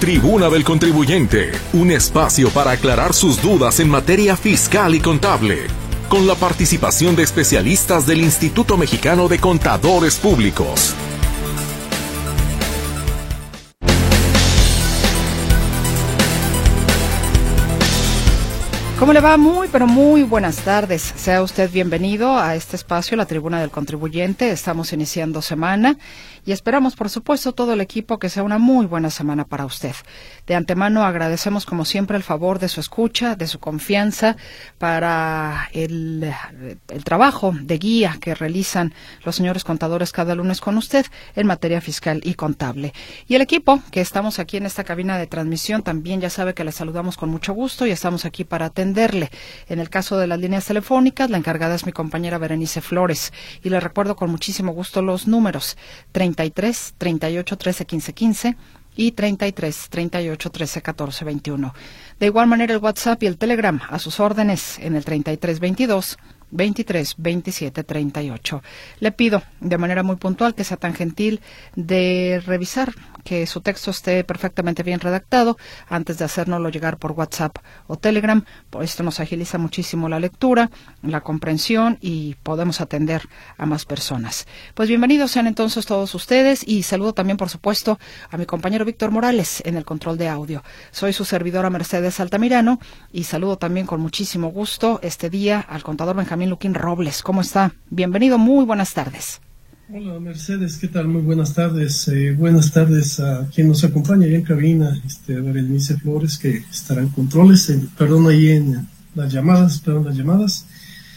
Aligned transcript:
Tribuna 0.00 0.48
del 0.48 0.62
Contribuyente, 0.62 1.50
un 1.72 1.90
espacio 1.90 2.50
para 2.50 2.70
aclarar 2.70 3.12
sus 3.12 3.42
dudas 3.42 3.80
en 3.80 3.88
materia 3.88 4.36
fiscal 4.36 4.94
y 4.94 5.00
contable, 5.00 5.66
con 6.08 6.24
la 6.28 6.36
participación 6.36 7.16
de 7.16 7.24
especialistas 7.24 8.06
del 8.06 8.20
Instituto 8.20 8.76
Mexicano 8.76 9.26
de 9.26 9.40
Contadores 9.40 10.14
Públicos. 10.14 10.94
¿Cómo 19.00 19.12
le 19.12 19.20
va? 19.20 19.36
Muy, 19.36 19.68
pero 19.68 19.86
muy 19.86 20.24
buenas 20.24 20.56
tardes. 20.56 21.02
Sea 21.16 21.42
usted 21.42 21.70
bienvenido 21.70 22.36
a 22.36 22.56
este 22.56 22.74
espacio, 22.74 23.16
la 23.16 23.26
Tribuna 23.26 23.60
del 23.60 23.70
Contribuyente. 23.70 24.50
Estamos 24.50 24.92
iniciando 24.92 25.40
semana 25.40 25.96
y 26.48 26.52
esperamos, 26.52 26.96
por 26.96 27.10
supuesto, 27.10 27.52
todo 27.52 27.74
el 27.74 27.82
equipo 27.82 28.18
que 28.18 28.30
sea 28.30 28.42
una 28.42 28.56
muy 28.56 28.86
buena 28.86 29.10
semana 29.10 29.44
para 29.44 29.66
usted. 29.66 29.94
De 30.46 30.54
antemano 30.54 31.04
agradecemos, 31.04 31.66
como 31.66 31.84
siempre, 31.84 32.16
el 32.16 32.22
favor 32.22 32.58
de 32.58 32.70
su 32.70 32.80
escucha, 32.80 33.36
de 33.36 33.46
su 33.46 33.58
confianza 33.58 34.34
para 34.78 35.68
el, 35.74 36.32
el 36.88 37.04
trabajo 37.04 37.54
de 37.54 37.76
guía 37.76 38.16
que 38.18 38.34
realizan 38.34 38.94
los 39.26 39.36
señores 39.36 39.62
contadores 39.62 40.10
cada 40.10 40.34
lunes 40.34 40.62
con 40.62 40.78
usted 40.78 41.04
en 41.36 41.46
materia 41.46 41.82
fiscal 41.82 42.22
y 42.24 42.32
contable. 42.32 42.94
Y 43.26 43.34
el 43.34 43.42
equipo 43.42 43.82
que 43.90 44.00
estamos 44.00 44.38
aquí 44.38 44.56
en 44.56 44.64
esta 44.64 44.84
cabina 44.84 45.18
de 45.18 45.26
transmisión 45.26 45.82
también 45.82 46.22
ya 46.22 46.30
sabe 46.30 46.54
que 46.54 46.64
le 46.64 46.72
saludamos 46.72 47.18
con 47.18 47.28
mucho 47.28 47.52
gusto 47.52 47.86
y 47.86 47.90
estamos 47.90 48.24
aquí 48.24 48.44
para 48.44 48.64
atenderle. 48.64 49.30
En 49.68 49.80
el 49.80 49.90
caso 49.90 50.16
de 50.16 50.26
las 50.26 50.38
líneas 50.38 50.64
telefónicas, 50.64 51.28
la 51.28 51.36
encargada 51.36 51.74
es 51.74 51.84
mi 51.84 51.92
compañera 51.92 52.38
Berenice 52.38 52.80
Flores 52.80 53.34
y 53.62 53.68
le 53.68 53.80
recuerdo 53.80 54.16
con 54.16 54.30
muchísimo 54.30 54.72
gusto 54.72 55.02
los 55.02 55.26
números 55.26 55.76
33 56.38 56.94
38 56.98 57.56
13 57.56 57.84
15 57.84 58.12
15 58.12 58.56
y 58.94 59.12
33 59.12 59.88
38 59.90 60.50
13 60.50 60.82
14 60.82 61.24
21. 61.24 61.74
De 62.20 62.26
igual 62.26 62.46
manera 62.46 62.74
el 62.74 62.80
WhatsApp 62.80 63.20
y 63.24 63.26
el 63.26 63.38
Telegram 63.38 63.80
a 63.88 63.98
sus 63.98 64.20
órdenes 64.20 64.78
en 64.78 64.94
el 64.94 65.04
33 65.04 65.58
22 65.58 66.16
23 66.52 67.14
27 67.18 67.82
38. 67.82 68.62
Le 69.00 69.10
pido 69.10 69.42
de 69.58 69.78
manera 69.78 70.04
muy 70.04 70.14
puntual 70.14 70.54
que 70.54 70.62
sea 70.62 70.76
tan 70.76 70.94
gentil 70.94 71.40
de 71.74 72.40
revisar 72.46 72.94
que 73.24 73.46
su 73.46 73.60
texto 73.60 73.90
esté 73.90 74.24
perfectamente 74.24 74.82
bien 74.82 75.00
redactado 75.00 75.56
antes 75.88 76.18
de 76.18 76.24
hacérnoslo 76.24 76.68
llegar 76.68 76.98
por 76.98 77.12
WhatsApp 77.12 77.56
o 77.86 77.96
Telegram. 77.96 78.44
Por 78.70 78.84
esto 78.84 79.02
nos 79.02 79.20
agiliza 79.20 79.58
muchísimo 79.58 80.08
la 80.08 80.20
lectura, 80.20 80.70
la 81.02 81.20
comprensión 81.20 81.98
y 82.00 82.34
podemos 82.42 82.80
atender 82.80 83.22
a 83.56 83.66
más 83.66 83.84
personas. 83.84 84.46
Pues 84.74 84.88
bienvenidos 84.88 85.30
sean 85.30 85.46
entonces 85.46 85.86
todos 85.86 86.14
ustedes 86.14 86.66
y 86.66 86.82
saludo 86.82 87.12
también, 87.12 87.36
por 87.36 87.48
supuesto, 87.48 87.98
a 88.30 88.36
mi 88.36 88.46
compañero 88.46 88.84
Víctor 88.84 89.10
Morales 89.10 89.62
en 89.64 89.76
el 89.76 89.84
control 89.84 90.18
de 90.18 90.28
audio. 90.28 90.62
Soy 90.90 91.12
su 91.12 91.24
servidora 91.24 91.70
Mercedes 91.70 92.20
Altamirano 92.20 92.80
y 93.12 93.24
saludo 93.24 93.58
también 93.58 93.86
con 93.86 94.00
muchísimo 94.00 94.48
gusto 94.48 95.00
este 95.02 95.30
día 95.30 95.60
al 95.60 95.82
contador 95.82 96.16
Benjamín 96.16 96.50
Luquín 96.50 96.74
Robles. 96.74 97.22
¿Cómo 97.22 97.40
está? 97.40 97.72
Bienvenido, 97.90 98.38
muy 98.38 98.64
buenas 98.64 98.92
tardes. 98.94 99.40
Hola 99.90 100.20
Mercedes, 100.20 100.76
¿qué 100.76 100.86
tal? 100.86 101.08
Muy 101.08 101.22
buenas 101.22 101.54
tardes. 101.54 102.08
Eh, 102.08 102.32
buenas 102.32 102.70
tardes 102.72 103.20
a 103.20 103.48
quien 103.48 103.68
nos 103.68 103.82
acompaña 103.84 104.26
ahí 104.26 104.34
en 104.34 104.42
cabina, 104.42 105.00
este, 105.06 105.40
Berenice 105.40 105.96
Flores, 105.96 106.36
que 106.36 106.58
estará 106.70 107.00
en 107.00 107.08
controles, 107.08 107.72
perdón, 107.96 108.26
ahí 108.26 108.48
en 108.48 108.86
las 109.14 109.32
llamadas, 109.32 109.80
perdón, 109.80 110.04
las 110.04 110.14
llamadas. 110.14 110.66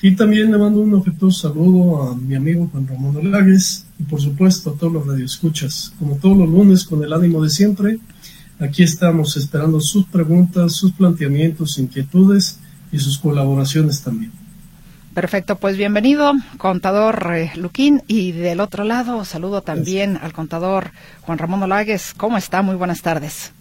Y 0.02 0.16
también 0.16 0.54
le 0.54 0.58
mando 0.58 0.80
un 0.80 0.96
afectuoso 0.96 1.50
saludo 1.50 2.02
a 2.02 2.16
mi 2.16 2.34
amigo 2.34 2.70
Juan 2.72 2.88
Ramón 2.88 3.18
Olagues 3.18 3.88
y 4.00 4.04
por 4.04 4.22
supuesto 4.22 4.70
a 4.70 4.76
todos 4.78 4.94
los 4.94 5.06
radioescuchas. 5.06 5.92
Como 6.00 6.16
todos 6.16 6.38
los 6.38 6.48
lunes, 6.48 6.86
con 6.86 7.04
el 7.04 7.12
ánimo 7.12 7.44
de 7.44 7.50
siempre, 7.50 8.00
aquí 8.58 8.84
estamos 8.84 9.36
esperando 9.36 9.82
sus 9.82 10.06
preguntas, 10.06 10.78
sus 10.78 10.94
planteamientos, 10.94 11.78
inquietudes 11.78 12.58
y 12.90 13.00
sus 13.00 13.18
colaboraciones 13.18 14.02
también. 14.02 14.41
Perfecto, 15.14 15.58
pues 15.58 15.76
bienvenido, 15.76 16.32
contador 16.58 17.34
eh, 17.36 17.52
Luquín. 17.56 18.02
Y 18.08 18.32
del 18.32 18.62
otro 18.62 18.86
lado, 18.86 19.26
saludo 19.26 19.62
también 19.62 20.18
al 20.22 20.32
contador 20.32 20.92
Juan 21.24 21.38
Ramón 21.38 21.62
Olagues. 21.64 22.14
¿Cómo 22.16 22.38
está? 22.38 22.62
Muy 22.62 22.76
buenas 22.76 23.02
tardes. 23.02 23.52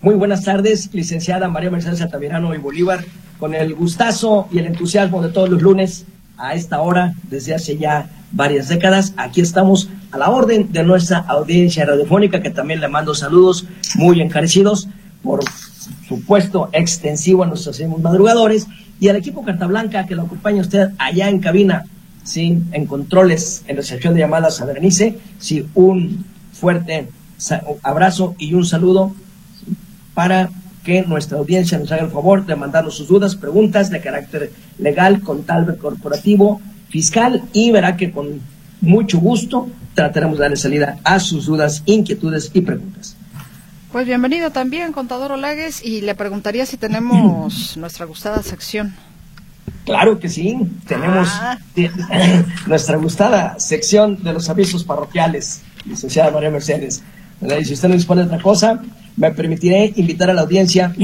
Muy 0.00 0.14
buenas 0.14 0.44
tardes, 0.44 0.90
licenciada 0.92 1.48
María 1.48 1.72
Mercedes 1.72 2.00
Altamirano 2.02 2.54
y 2.54 2.58
Bolívar, 2.58 3.04
con 3.40 3.52
el 3.52 3.74
gustazo 3.74 4.48
y 4.52 4.58
el 4.58 4.66
entusiasmo 4.66 5.20
de 5.20 5.30
todos 5.30 5.48
los 5.48 5.60
lunes 5.60 6.04
a 6.38 6.54
esta 6.54 6.80
hora, 6.80 7.14
desde 7.24 7.56
hace 7.56 7.76
ya 7.76 8.08
varias 8.30 8.68
décadas. 8.68 9.12
Aquí 9.16 9.40
estamos 9.40 9.88
a 10.12 10.18
la 10.18 10.30
orden 10.30 10.70
de 10.70 10.84
nuestra 10.84 11.18
audiencia 11.18 11.84
radiofónica, 11.84 12.40
que 12.42 12.50
también 12.50 12.80
le 12.80 12.86
mando 12.86 13.12
saludos 13.16 13.66
muy 13.96 14.20
encarecidos, 14.20 14.88
por 15.20 15.40
supuesto 16.06 16.68
extensivo 16.72 17.42
a 17.42 17.46
nuestros 17.48 17.80
madrugadores 17.98 18.68
y 19.02 19.08
al 19.08 19.16
equipo 19.16 19.42
Carta 19.42 19.66
Blanca 19.66 20.06
que 20.06 20.14
lo 20.14 20.22
acompaña 20.22 20.60
usted 20.60 20.90
allá 20.96 21.28
en 21.28 21.40
cabina, 21.40 21.86
¿sí? 22.22 22.62
en 22.70 22.86
controles, 22.86 23.64
en 23.66 23.76
recepción 23.76 24.14
de 24.14 24.20
llamadas 24.20 24.60
a 24.60 24.64
Berenice. 24.64 25.18
Sí, 25.40 25.66
un 25.74 26.24
fuerte 26.52 27.08
abrazo 27.82 28.36
y 28.38 28.54
un 28.54 28.64
saludo 28.64 29.12
para 30.14 30.50
que 30.84 31.02
nuestra 31.02 31.38
audiencia 31.38 31.80
nos 31.80 31.90
haga 31.90 32.04
el 32.04 32.12
favor 32.12 32.46
de 32.46 32.54
mandarnos 32.54 32.94
sus 32.94 33.08
dudas, 33.08 33.34
preguntas 33.34 33.90
de 33.90 34.00
carácter 34.00 34.52
legal, 34.78 35.20
contable, 35.20 35.76
corporativo, 35.78 36.60
fiscal 36.88 37.42
y 37.52 37.72
verá 37.72 37.96
que 37.96 38.12
con 38.12 38.40
mucho 38.80 39.18
gusto 39.18 39.68
trataremos 39.94 40.38
de 40.38 40.42
darle 40.42 40.56
salida 40.56 40.98
a 41.02 41.18
sus 41.18 41.46
dudas, 41.46 41.82
inquietudes 41.86 42.52
y 42.54 42.60
preguntas. 42.60 43.16
Pues 43.92 44.06
bienvenido 44.06 44.50
también, 44.50 44.94
contador 44.94 45.32
Olagues, 45.32 45.84
y 45.84 46.00
le 46.00 46.14
preguntaría 46.14 46.64
si 46.64 46.78
tenemos 46.78 47.76
nuestra 47.76 48.06
gustada 48.06 48.42
sección. 48.42 48.94
Claro 49.84 50.18
que 50.18 50.30
sí, 50.30 50.56
tenemos 50.86 51.28
ah. 51.30 51.58
nuestra 52.66 52.96
gustada 52.96 53.60
sección 53.60 54.22
de 54.22 54.32
los 54.32 54.48
avisos 54.48 54.84
parroquiales, 54.84 55.60
licenciada 55.84 56.30
María 56.30 56.50
Mercedes. 56.50 57.02
Y 57.42 57.64
si 57.66 57.74
usted 57.74 57.90
no 57.90 57.94
dispone 57.94 58.22
de 58.22 58.28
otra 58.28 58.40
cosa, 58.40 58.80
me 59.14 59.30
permitiré 59.32 59.92
invitar 59.96 60.30
a 60.30 60.32
la 60.32 60.40
audiencia 60.40 60.94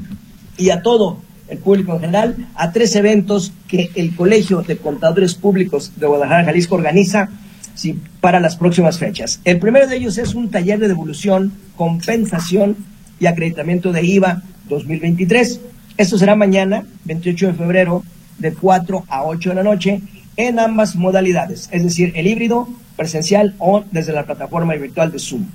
y 0.56 0.70
a 0.70 0.82
todo 0.82 1.18
el 1.48 1.58
público 1.58 1.94
en 1.94 2.00
general 2.00 2.36
a 2.54 2.70
tres 2.70 2.94
eventos 2.94 3.52
que 3.66 3.90
el 3.96 4.14
Colegio 4.14 4.62
de 4.62 4.76
Contadores 4.76 5.34
Públicos 5.34 5.90
de 5.96 6.06
Guadalajara, 6.06 6.44
Jalisco 6.44 6.76
organiza 6.76 7.28
¿sí? 7.76 8.00
para 8.20 8.40
las 8.40 8.56
próximas 8.56 8.98
fechas. 8.98 9.40
El 9.44 9.60
primero 9.60 9.86
de 9.86 9.96
ellos 9.96 10.18
es 10.18 10.34
un 10.34 10.50
taller 10.50 10.80
de 10.80 10.88
devolución, 10.88 11.52
compensación 11.76 12.76
y 13.20 13.26
acreditamiento 13.26 13.92
de 13.92 14.04
IVA 14.04 14.42
2023. 14.68 15.60
Esto 15.96 16.18
será 16.18 16.34
mañana, 16.34 16.84
28 17.04 17.48
de 17.48 17.54
febrero, 17.54 18.02
de 18.38 18.52
4 18.52 19.04
a 19.08 19.24
8 19.24 19.50
de 19.50 19.54
la 19.54 19.62
noche, 19.62 20.00
en 20.36 20.58
ambas 20.58 20.96
modalidades, 20.96 21.68
es 21.72 21.82
decir, 21.82 22.12
el 22.16 22.26
híbrido, 22.26 22.68
presencial 22.96 23.54
o 23.58 23.84
desde 23.90 24.12
la 24.12 24.24
plataforma 24.24 24.74
virtual 24.74 25.12
de 25.12 25.18
Zoom. 25.18 25.46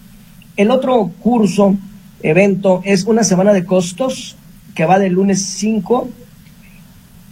El 0.57 0.71
otro 0.71 1.11
curso, 1.19 1.75
evento, 2.21 2.81
es 2.85 3.03
una 3.03 3.23
semana 3.23 3.53
de 3.53 3.65
costos 3.65 4.35
que 4.75 4.85
va 4.85 4.99
del 4.99 5.13
lunes 5.13 5.43
5 5.43 6.09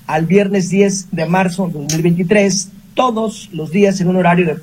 al 0.07 0.25
viernes 0.25 0.69
10 0.69 1.11
de 1.11 1.25
marzo 1.25 1.67
de 1.67 1.73
2023, 1.73 2.69
todos 2.95 3.49
los 3.53 3.71
días 3.71 4.01
en 4.01 4.07
un 4.07 4.17
horario 4.17 4.45
de 4.45 4.57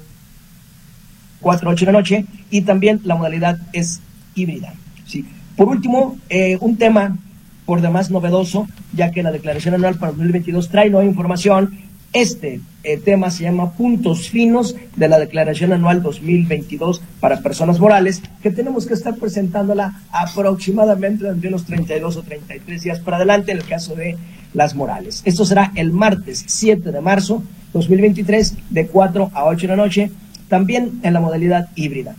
4 1.41 1.69
a 1.69 1.73
8 1.73 1.87
de 1.87 1.93
la 1.93 1.99
noche 1.99 2.27
y 2.51 2.63
también 2.63 3.01
la 3.05 3.15
modalidad 3.15 3.59
es 3.73 4.01
híbrida. 4.35 4.75
¿sí? 5.07 5.25
Por 5.57 5.69
último, 5.69 6.17
eh, 6.29 6.59
un 6.61 6.77
tema 6.77 7.17
por 7.65 7.81
demás 7.81 8.11
novedoso, 8.11 8.69
ya 8.93 9.11
que 9.11 9.23
la 9.23 9.33
declaración 9.33 9.75
anual 9.75 9.97
para 9.97 10.13
2022 10.13 10.69
trae 10.69 10.89
nueva 10.89 11.05
información. 11.05 11.79
Este 12.13 12.61
eh, 12.85 12.97
tema 12.99 13.31
se 13.31 13.43
llama 13.43 13.73
puntos 13.73 14.31
finos 14.31 14.77
de 14.95 15.09
la 15.09 15.19
declaración 15.19 15.73
anual 15.73 16.03
2022 16.03 17.03
para 17.21 17.41
personas 17.41 17.81
morales, 17.81 18.23
que 18.43 18.51
tenemos 18.51 18.87
que 18.87 18.95
estar 18.95 19.17
presentándola 19.17 20.01
aproximadamente 20.13 21.27
entre 21.29 21.49
unos 21.49 21.65
32 21.65 22.17
o 22.17 22.23
33 22.23 22.83
días 22.83 23.01
para 23.01 23.17
adelante 23.19 23.51
en 23.51 23.59
el 23.59 23.65
caso 23.65 23.95
de 23.97 24.17
las 24.55 24.75
morales. 24.75 25.23
Esto 25.25 25.45
será 25.45 25.73
el 25.75 25.93
martes 25.93 26.45
7 26.47 26.93
de 26.93 27.01
marzo 27.01 27.43
2023 27.73 28.55
de 28.71 28.87
4 28.87 29.31
a 29.35 29.45
8 29.45 29.61
de 29.61 29.69
la 29.69 29.77
noche 29.77 30.11
también 30.49 31.01
en 31.03 31.13
la 31.13 31.21
modalidad 31.21 31.69
híbrida. 31.75 32.17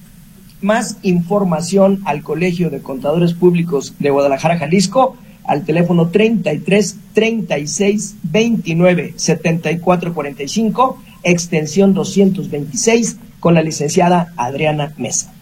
Más 0.62 0.98
información 1.04 2.02
al 2.06 2.24
Colegio 2.24 2.70
de 2.70 2.82
Contadores 2.82 3.34
Públicos 3.34 3.94
de 4.00 4.10
Guadalajara, 4.10 4.58
Jalisco, 4.58 5.16
al 5.44 5.64
teléfono 5.64 6.10
33 6.10 6.98
36 7.14 8.16
29 8.24 9.14
74 9.16 10.14
45, 10.14 11.04
extensión 11.24 11.94
226, 11.94 13.18
con 13.40 13.54
la 13.54 13.62
licenciada 13.62 14.34
Adriana 14.36 14.94
Mesa. 14.98 15.34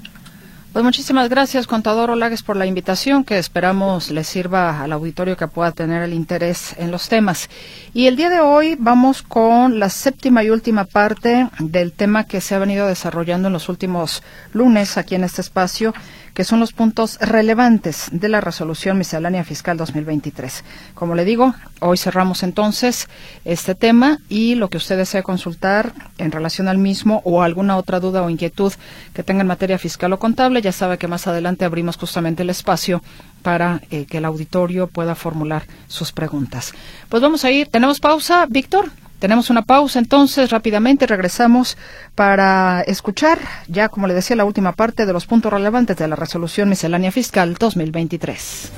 Pues 0.75 0.83
muchísimas 0.83 1.29
gracias, 1.29 1.67
contador 1.67 2.11
Olagues, 2.11 2.43
por 2.43 2.57
la 2.57 2.65
invitación 2.65 3.23
que 3.23 3.37
esperamos 3.37 4.11
le 4.11 4.25
sirva 4.25 4.81
al 4.81 4.91
auditorio 4.91 5.37
que 5.37 5.47
pueda 5.47 5.71
tener 5.71 6.03
el 6.03 6.13
interés 6.13 6.75
en 6.77 6.91
los 6.91 7.07
temas. 7.07 7.49
Y 7.93 8.07
el 8.07 8.17
día 8.17 8.29
de 8.29 8.41
hoy 8.41 8.75
vamos 8.77 9.21
con 9.21 9.79
la 9.79 9.87
séptima 9.89 10.43
y 10.43 10.49
última 10.49 10.83
parte 10.83 11.47
del 11.59 11.93
tema 11.93 12.25
que 12.25 12.41
se 12.41 12.55
ha 12.55 12.59
venido 12.59 12.87
desarrollando 12.87 13.47
en 13.47 13.53
los 13.53 13.69
últimos 13.69 14.21
lunes 14.51 14.97
aquí 14.97 15.15
en 15.15 15.23
este 15.23 15.39
espacio, 15.39 15.93
que 16.33 16.43
son 16.43 16.59
los 16.59 16.73
puntos 16.73 17.17
relevantes 17.21 18.09
de 18.11 18.27
la 18.27 18.41
resolución 18.41 18.97
miscelánea 18.97 19.45
fiscal 19.45 19.77
2023. 19.77 20.65
Como 20.93 21.15
le 21.15 21.23
digo, 21.23 21.55
hoy 21.79 21.97
cerramos 21.97 22.43
entonces 22.43 23.07
este 23.45 23.73
tema 23.73 24.19
y 24.27 24.55
lo 24.55 24.69
que 24.69 24.75
usted 24.75 24.97
desea 24.97 25.23
consultar 25.23 25.93
en 26.17 26.33
relación 26.33 26.67
al 26.67 26.77
mismo 26.77 27.21
o 27.23 27.41
alguna 27.41 27.77
otra 27.77 28.01
duda 28.01 28.21
o 28.21 28.29
inquietud 28.29 28.73
que 29.13 29.23
tenga 29.23 29.41
en 29.41 29.47
materia 29.47 29.77
fiscal 29.77 30.11
o 30.11 30.19
contable, 30.19 30.61
ya 30.65 30.71
sabe 30.71 30.97
que 30.97 31.07
más 31.07 31.27
adelante 31.27 31.63
abrimos 31.63 31.95
justamente 31.95 32.41
el 32.41 32.49
espacio 32.49 33.03
para 33.43 33.81
eh, 33.91 34.05
que 34.05 34.17
el 34.17 34.25
auditorio 34.25 34.87
pueda 34.87 35.13
formular 35.13 35.67
sus 35.87 36.11
preguntas. 36.11 36.73
Pues 37.07 37.21
vamos 37.21 37.45
a 37.45 37.51
ir. 37.51 37.67
¿Tenemos 37.67 37.99
pausa, 37.99 38.47
Víctor? 38.49 38.91
Tenemos 39.19 39.49
una 39.51 39.61
pausa 39.61 39.99
entonces, 39.99 40.49
rápidamente 40.49 41.07
regresamos 41.07 41.77
para 42.15 42.81
escuchar 42.81 43.39
ya, 43.67 43.87
como 43.89 44.07
le 44.07 44.13
decía, 44.13 44.35
la 44.35 44.43
última 44.43 44.73
parte 44.73 45.05
de 45.05 45.13
los 45.13 45.25
puntos 45.25 45.53
relevantes 45.53 45.95
de 45.97 46.07
la 46.07 46.15
resolución 46.15 46.67
miscelánea 46.67 47.11
fiscal 47.11 47.53
2023. 47.53 48.71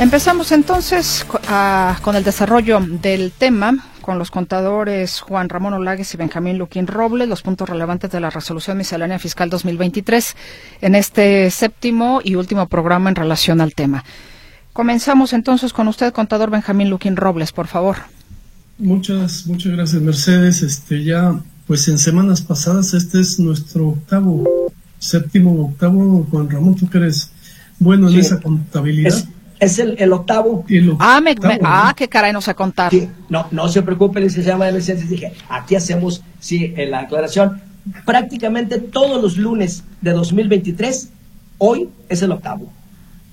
Empezamos 0.00 0.50
entonces 0.50 1.24
con 2.02 2.16
el 2.16 2.24
desarrollo 2.24 2.80
del 2.80 3.30
tema 3.30 3.76
con 4.00 4.18
los 4.18 4.30
contadores 4.30 5.20
Juan 5.20 5.48
Ramón 5.48 5.72
Olagues 5.72 6.12
y 6.12 6.16
Benjamín 6.18 6.58
Luquín 6.58 6.86
Robles 6.86 7.28
los 7.28 7.42
puntos 7.42 7.68
relevantes 7.68 8.10
de 8.10 8.20
la 8.20 8.28
resolución 8.28 8.76
miscelánea 8.76 9.18
fiscal 9.18 9.48
2023 9.48 10.36
en 10.82 10.94
este 10.94 11.50
séptimo 11.50 12.20
y 12.22 12.34
último 12.34 12.68
programa 12.68 13.08
en 13.08 13.16
relación 13.16 13.62
al 13.62 13.74
tema. 13.74 14.04
Comenzamos 14.74 15.32
entonces 15.32 15.72
con 15.72 15.88
usted, 15.88 16.12
contador 16.12 16.50
Benjamín 16.50 16.90
Luquín 16.90 17.16
Robles, 17.16 17.52
por 17.52 17.68
favor. 17.68 17.96
Muchas, 18.76 19.46
muchas 19.46 19.72
gracias, 19.72 20.02
Mercedes. 20.02 20.62
Este 20.62 21.04
ya, 21.04 21.40
pues 21.66 21.88
en 21.88 21.96
semanas 21.96 22.42
pasadas, 22.42 22.92
este 22.92 23.20
es 23.20 23.38
nuestro 23.38 23.90
octavo, 23.90 24.72
séptimo, 24.98 25.66
octavo, 25.66 26.26
Juan 26.30 26.50
Ramón, 26.50 26.74
tú 26.74 26.88
crees 26.88 27.30
bueno 27.78 28.08
en 28.08 28.18
esa 28.18 28.40
contabilidad 28.40 29.14
es 29.14 29.28
el, 29.78 30.12
octavo. 30.12 30.64
ah, 31.00 31.20
ah, 31.64 31.94
qué 31.96 32.08
caray 32.08 32.32
nos 32.32 32.48
a 32.48 32.54
contar. 32.54 32.92
no, 33.28 33.46
no 33.50 33.68
se 33.68 33.82
preocupe, 33.82 34.20
licenciada 34.20 34.70
de 34.70 34.94
Dije, 34.94 35.32
aquí 35.48 35.76
hacemos, 35.76 36.22
sí, 36.40 36.72
en 36.76 36.90
la 36.90 37.00
aclaración. 37.00 37.60
Prácticamente 38.04 38.78
todos 38.78 39.20
los 39.22 39.36
lunes 39.36 39.84
de 40.00 40.12
2023, 40.12 41.10
hoy 41.58 41.88
es 42.08 42.22
el 42.22 42.32
octavo. 42.32 42.70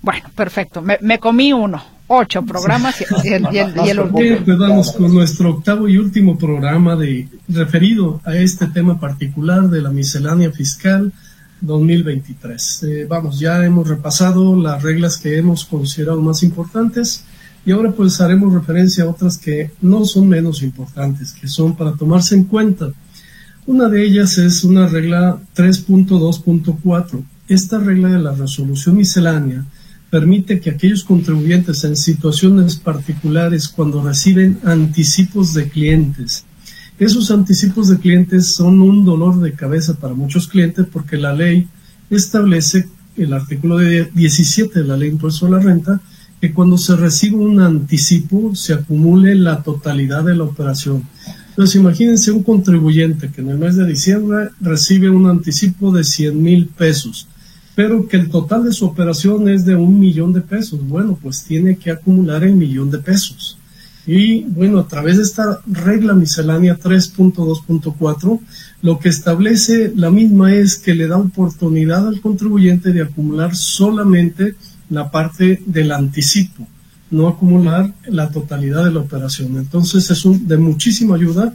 Bueno, 0.01 0.29
perfecto. 0.35 0.81
Me, 0.81 1.19
comí 1.19 1.53
uno. 1.53 1.81
Ocho 2.07 2.41
programas 2.41 2.99
y, 3.23 3.29
el, 3.29 3.47
y 3.53 3.89
el, 3.89 3.99
Empezamos 3.99 4.91
con 4.91 5.13
nuestro 5.13 5.51
octavo 5.51 5.87
y 5.87 5.97
último 5.97 6.37
programa 6.37 6.97
de 6.97 7.27
referido 7.47 8.19
a 8.25 8.35
este 8.35 8.67
tema 8.67 8.99
particular 8.99 9.69
de 9.69 9.81
la 9.81 9.91
miscelánea 9.91 10.51
fiscal 10.51 11.13
2023. 11.61 12.83
Eh, 12.83 13.05
vamos, 13.07 13.39
ya 13.39 13.63
hemos 13.63 13.87
repasado 13.87 14.55
las 14.59 14.81
reglas 14.83 15.17
que 15.17 15.37
hemos 15.37 15.65
considerado 15.65 16.21
más 16.21 16.43
importantes 16.43 17.23
y 17.65 17.71
ahora 17.71 17.91
pues 17.91 18.19
haremos 18.19 18.53
referencia 18.53 19.03
a 19.03 19.09
otras 19.09 19.37
que 19.37 19.71
no 19.81 20.03
son 20.05 20.27
menos 20.27 20.63
importantes, 20.63 21.31
que 21.31 21.47
son 21.47 21.75
para 21.75 21.93
tomarse 21.93 22.35
en 22.35 22.45
cuenta. 22.45 22.89
Una 23.67 23.87
de 23.87 24.03
ellas 24.03 24.37
es 24.37 24.63
una 24.63 24.87
regla 24.87 25.39
3.2.4. 25.55 27.23
Esta 27.47 27.77
regla 27.77 28.09
de 28.09 28.19
la 28.19 28.33
resolución 28.33 28.97
miscelánea 28.97 29.65
permite 30.09 30.59
que 30.59 30.71
aquellos 30.71 31.03
contribuyentes 31.03 31.83
en 31.83 31.95
situaciones 31.95 32.75
particulares 32.75 33.69
cuando 33.69 34.03
reciben 34.03 34.59
anticipos 34.63 35.53
de 35.53 35.69
clientes 35.69 36.43
esos 37.01 37.31
anticipos 37.31 37.87
de 37.87 37.97
clientes 37.97 38.45
son 38.45 38.79
un 38.79 39.03
dolor 39.03 39.39
de 39.39 39.53
cabeza 39.53 39.95
para 39.95 40.13
muchos 40.13 40.47
clientes 40.47 40.85
porque 40.85 41.17
la 41.17 41.33
ley 41.33 41.67
establece, 42.11 42.87
el 43.17 43.33
artículo 43.33 43.79
17 43.79 44.81
de 44.81 44.85
la 44.85 44.95
ley 44.95 45.09
de 45.09 45.15
impuesto 45.15 45.47
a 45.47 45.49
la 45.49 45.59
renta, 45.59 45.99
que 46.39 46.53
cuando 46.53 46.77
se 46.77 46.95
recibe 46.95 47.37
un 47.37 47.59
anticipo 47.59 48.53
se 48.53 48.73
acumule 48.73 49.33
la 49.33 49.63
totalidad 49.63 50.23
de 50.23 50.35
la 50.35 50.43
operación. 50.43 51.01
Entonces 51.49 51.75
imagínense 51.77 52.31
un 52.31 52.43
contribuyente 52.43 53.31
que 53.31 53.41
en 53.41 53.49
el 53.49 53.57
mes 53.57 53.77
de 53.77 53.87
diciembre 53.87 54.49
recibe 54.59 55.09
un 55.09 55.25
anticipo 55.25 55.91
de 55.91 56.03
100 56.03 56.39
mil 56.39 56.67
pesos, 56.67 57.27
pero 57.73 58.07
que 58.07 58.17
el 58.17 58.29
total 58.29 58.63
de 58.63 58.73
su 58.73 58.85
operación 58.85 59.49
es 59.49 59.65
de 59.65 59.75
un 59.75 59.99
millón 59.99 60.33
de 60.33 60.41
pesos. 60.41 60.87
Bueno, 60.87 61.17
pues 61.19 61.43
tiene 61.45 61.77
que 61.77 61.89
acumular 61.89 62.43
el 62.43 62.53
millón 62.53 62.91
de 62.91 62.99
pesos. 62.99 63.57
Y 64.05 64.43
bueno, 64.43 64.79
a 64.79 64.87
través 64.87 65.17
de 65.17 65.23
esta 65.23 65.61
regla 65.67 66.13
miscelánea 66.13 66.77
3.2.4, 66.77 68.39
lo 68.81 68.99
que 68.99 69.09
establece 69.09 69.93
la 69.95 70.09
misma 70.09 70.53
es 70.53 70.77
que 70.77 70.95
le 70.95 71.07
da 71.07 71.17
oportunidad 71.17 72.07
al 72.07 72.19
contribuyente 72.19 72.91
de 72.91 73.03
acumular 73.03 73.55
solamente 73.55 74.55
la 74.89 75.11
parte 75.11 75.61
del 75.65 75.91
anticipo, 75.91 76.67
no 77.11 77.27
acumular 77.27 77.93
la 78.07 78.29
totalidad 78.29 78.85
de 78.85 78.91
la 78.91 79.01
operación. 79.01 79.57
Entonces 79.57 80.09
es 80.09 80.25
un, 80.25 80.47
de 80.47 80.57
muchísima 80.57 81.15
ayuda 81.15 81.53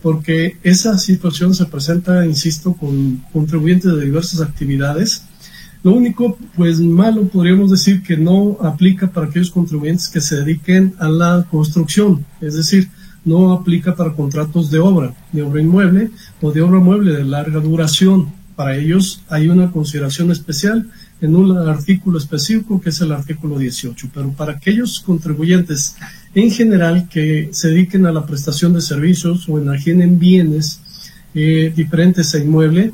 porque 0.00 0.56
esa 0.62 0.96
situación 0.98 1.54
se 1.54 1.66
presenta, 1.66 2.24
insisto, 2.24 2.74
con 2.74 3.24
contribuyentes 3.32 3.92
de 3.92 4.04
diversas 4.04 4.40
actividades 4.40 5.24
lo 5.82 5.92
único, 5.92 6.36
pues 6.56 6.80
malo, 6.80 7.28
podríamos 7.28 7.70
decir 7.70 8.02
que 8.02 8.16
no 8.16 8.58
aplica 8.60 9.06
para 9.06 9.26
aquellos 9.26 9.50
contribuyentes 9.50 10.08
que 10.08 10.20
se 10.20 10.36
dediquen 10.36 10.94
a 10.98 11.08
la 11.08 11.46
construcción, 11.50 12.24
es 12.40 12.54
decir, 12.54 12.88
no 13.24 13.52
aplica 13.52 13.94
para 13.94 14.14
contratos 14.14 14.70
de 14.70 14.78
obra, 14.78 15.14
de 15.32 15.42
obra 15.42 15.60
inmueble 15.60 16.10
o 16.40 16.50
de 16.50 16.62
obra 16.62 16.80
mueble 16.80 17.12
de 17.12 17.24
larga 17.24 17.60
duración. 17.60 18.32
Para 18.56 18.76
ellos 18.76 19.22
hay 19.28 19.48
una 19.48 19.70
consideración 19.70 20.32
especial 20.32 20.88
en 21.20 21.36
un 21.36 21.56
artículo 21.56 22.18
específico 22.18 22.80
que 22.80 22.90
es 22.90 23.00
el 23.00 23.12
artículo 23.12 23.58
18, 23.58 24.08
pero 24.12 24.32
para 24.32 24.52
aquellos 24.52 25.00
contribuyentes 25.00 25.96
en 26.34 26.50
general 26.50 27.08
que 27.08 27.50
se 27.52 27.68
dediquen 27.68 28.06
a 28.06 28.12
la 28.12 28.26
prestación 28.26 28.72
de 28.72 28.80
servicios 28.80 29.48
o 29.48 29.58
enajenen 29.58 30.18
bienes 30.18 30.80
eh, 31.34 31.72
diferentes 31.74 32.34
a 32.34 32.38
inmueble, 32.38 32.92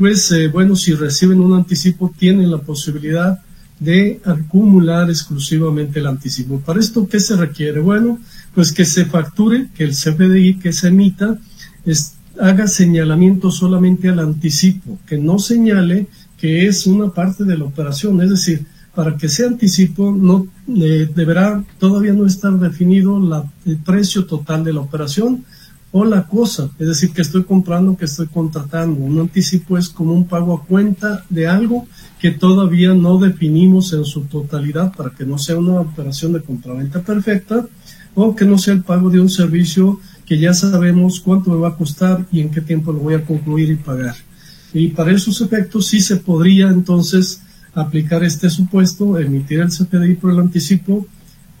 pues 0.00 0.32
eh, 0.32 0.48
bueno, 0.48 0.76
si 0.76 0.94
reciben 0.94 1.40
un 1.40 1.52
anticipo, 1.52 2.10
tienen 2.18 2.50
la 2.50 2.56
posibilidad 2.56 3.38
de 3.78 4.18
acumular 4.24 5.10
exclusivamente 5.10 6.00
el 6.00 6.06
anticipo. 6.06 6.58
¿Para 6.58 6.80
esto 6.80 7.06
qué 7.06 7.20
se 7.20 7.36
requiere? 7.36 7.80
Bueno, 7.80 8.18
pues 8.54 8.72
que 8.72 8.86
se 8.86 9.04
facture, 9.04 9.68
que 9.74 9.84
el 9.84 9.90
CFDI 9.90 10.58
que 10.58 10.72
se 10.72 10.88
emita 10.88 11.38
haga 12.40 12.66
señalamiento 12.66 13.50
solamente 13.50 14.08
al 14.08 14.20
anticipo, 14.20 14.98
que 15.06 15.18
no 15.18 15.38
señale 15.38 16.06
que 16.38 16.66
es 16.66 16.86
una 16.86 17.10
parte 17.10 17.44
de 17.44 17.58
la 17.58 17.64
operación. 17.64 18.22
Es 18.22 18.30
decir, 18.30 18.64
para 18.94 19.18
que 19.18 19.28
sea 19.28 19.48
anticipo, 19.48 20.12
no 20.12 20.46
eh, 20.66 21.10
deberá 21.14 21.62
todavía 21.78 22.14
no 22.14 22.24
estar 22.24 22.54
definido 22.54 23.20
el 23.66 23.76
precio 23.76 24.24
total 24.24 24.64
de 24.64 24.72
la 24.72 24.80
operación, 24.80 25.44
o 25.92 26.04
la 26.04 26.26
cosa, 26.26 26.70
es 26.78 26.86
decir, 26.86 27.10
que 27.10 27.22
estoy 27.22 27.42
comprando, 27.44 27.96
que 27.96 28.04
estoy 28.04 28.28
contratando. 28.28 29.00
Un 29.00 29.18
anticipo 29.18 29.76
es 29.76 29.88
como 29.88 30.12
un 30.12 30.26
pago 30.26 30.54
a 30.54 30.64
cuenta 30.64 31.24
de 31.28 31.48
algo 31.48 31.86
que 32.20 32.30
todavía 32.30 32.94
no 32.94 33.18
definimos 33.18 33.92
en 33.92 34.04
su 34.04 34.22
totalidad 34.22 34.94
para 34.94 35.10
que 35.10 35.24
no 35.24 35.36
sea 35.38 35.58
una 35.58 35.80
operación 35.80 36.32
de 36.32 36.42
compraventa 36.42 37.00
perfecta 37.00 37.66
o 38.14 38.36
que 38.36 38.44
no 38.44 38.58
sea 38.58 38.74
el 38.74 38.82
pago 38.82 39.10
de 39.10 39.20
un 39.20 39.30
servicio 39.30 39.98
que 40.26 40.38
ya 40.38 40.54
sabemos 40.54 41.20
cuánto 41.20 41.50
me 41.50 41.56
va 41.56 41.70
a 41.70 41.76
costar 41.76 42.24
y 42.30 42.40
en 42.40 42.50
qué 42.50 42.60
tiempo 42.60 42.92
lo 42.92 43.00
voy 43.00 43.14
a 43.14 43.24
concluir 43.24 43.70
y 43.70 43.76
pagar. 43.76 44.14
Y 44.72 44.88
para 44.88 45.10
esos 45.10 45.40
efectos 45.40 45.88
sí 45.88 46.00
se 46.00 46.16
podría 46.16 46.68
entonces 46.68 47.42
aplicar 47.74 48.22
este 48.22 48.48
supuesto, 48.48 49.18
emitir 49.18 49.60
el 49.60 49.70
CPDI 49.70 50.14
por 50.14 50.30
el 50.30 50.38
anticipo 50.38 51.06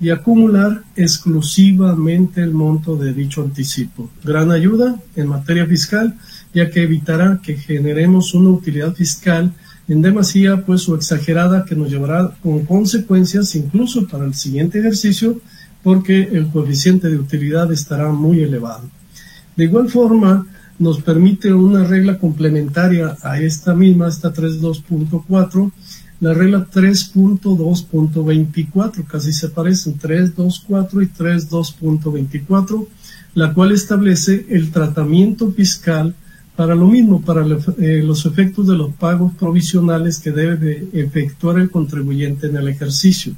y 0.00 0.10
acumular 0.10 0.82
exclusivamente 0.96 2.40
el 2.40 2.52
monto 2.52 2.96
de 2.96 3.12
dicho 3.12 3.42
anticipo. 3.42 4.08
Gran 4.24 4.50
ayuda 4.50 4.98
en 5.14 5.28
materia 5.28 5.66
fiscal, 5.66 6.16
ya 6.54 6.70
que 6.70 6.82
evitará 6.82 7.40
que 7.42 7.56
generemos 7.56 8.32
una 8.32 8.50
utilidad 8.50 8.94
fiscal 8.94 9.52
en 9.88 10.02
demasía 10.02 10.64
pues 10.64 10.88
o 10.88 10.96
exagerada 10.96 11.64
que 11.64 11.76
nos 11.76 11.90
llevará 11.90 12.32
con 12.42 12.64
consecuencias 12.64 13.54
incluso 13.54 14.06
para 14.06 14.24
el 14.24 14.34
siguiente 14.34 14.78
ejercicio 14.78 15.40
porque 15.82 16.22
el 16.32 16.48
coeficiente 16.48 17.08
de 17.08 17.18
utilidad 17.18 17.70
estará 17.72 18.10
muy 18.10 18.40
elevado. 18.40 18.88
De 19.56 19.64
igual 19.64 19.88
forma, 19.88 20.46
nos 20.78 21.02
permite 21.02 21.52
una 21.52 21.84
regla 21.84 22.18
complementaria 22.18 23.16
a 23.22 23.38
esta 23.40 23.74
misma, 23.74 24.08
esta 24.08 24.32
3.2.4, 24.32 25.70
la 26.20 26.32
regla 26.34 26.68
3.2.24, 26.70 29.06
casi 29.06 29.32
se 29.32 29.48
parecen, 29.48 29.98
3.2.4 29.98 31.02
y 31.02 31.06
3.2.24, 31.06 32.86
la 33.34 33.54
cual 33.54 33.72
establece 33.72 34.46
el 34.50 34.70
tratamiento 34.70 35.50
fiscal 35.50 36.14
para 36.56 36.74
lo 36.74 36.88
mismo, 36.88 37.22
para 37.22 37.46
eh, 37.78 38.02
los 38.04 38.26
efectos 38.26 38.66
de 38.66 38.76
los 38.76 38.92
pagos 38.92 39.32
provisionales 39.38 40.18
que 40.18 40.30
debe 40.30 40.88
efectuar 40.92 41.58
el 41.58 41.70
contribuyente 41.70 42.48
en 42.48 42.56
el 42.56 42.68
ejercicio, 42.68 43.32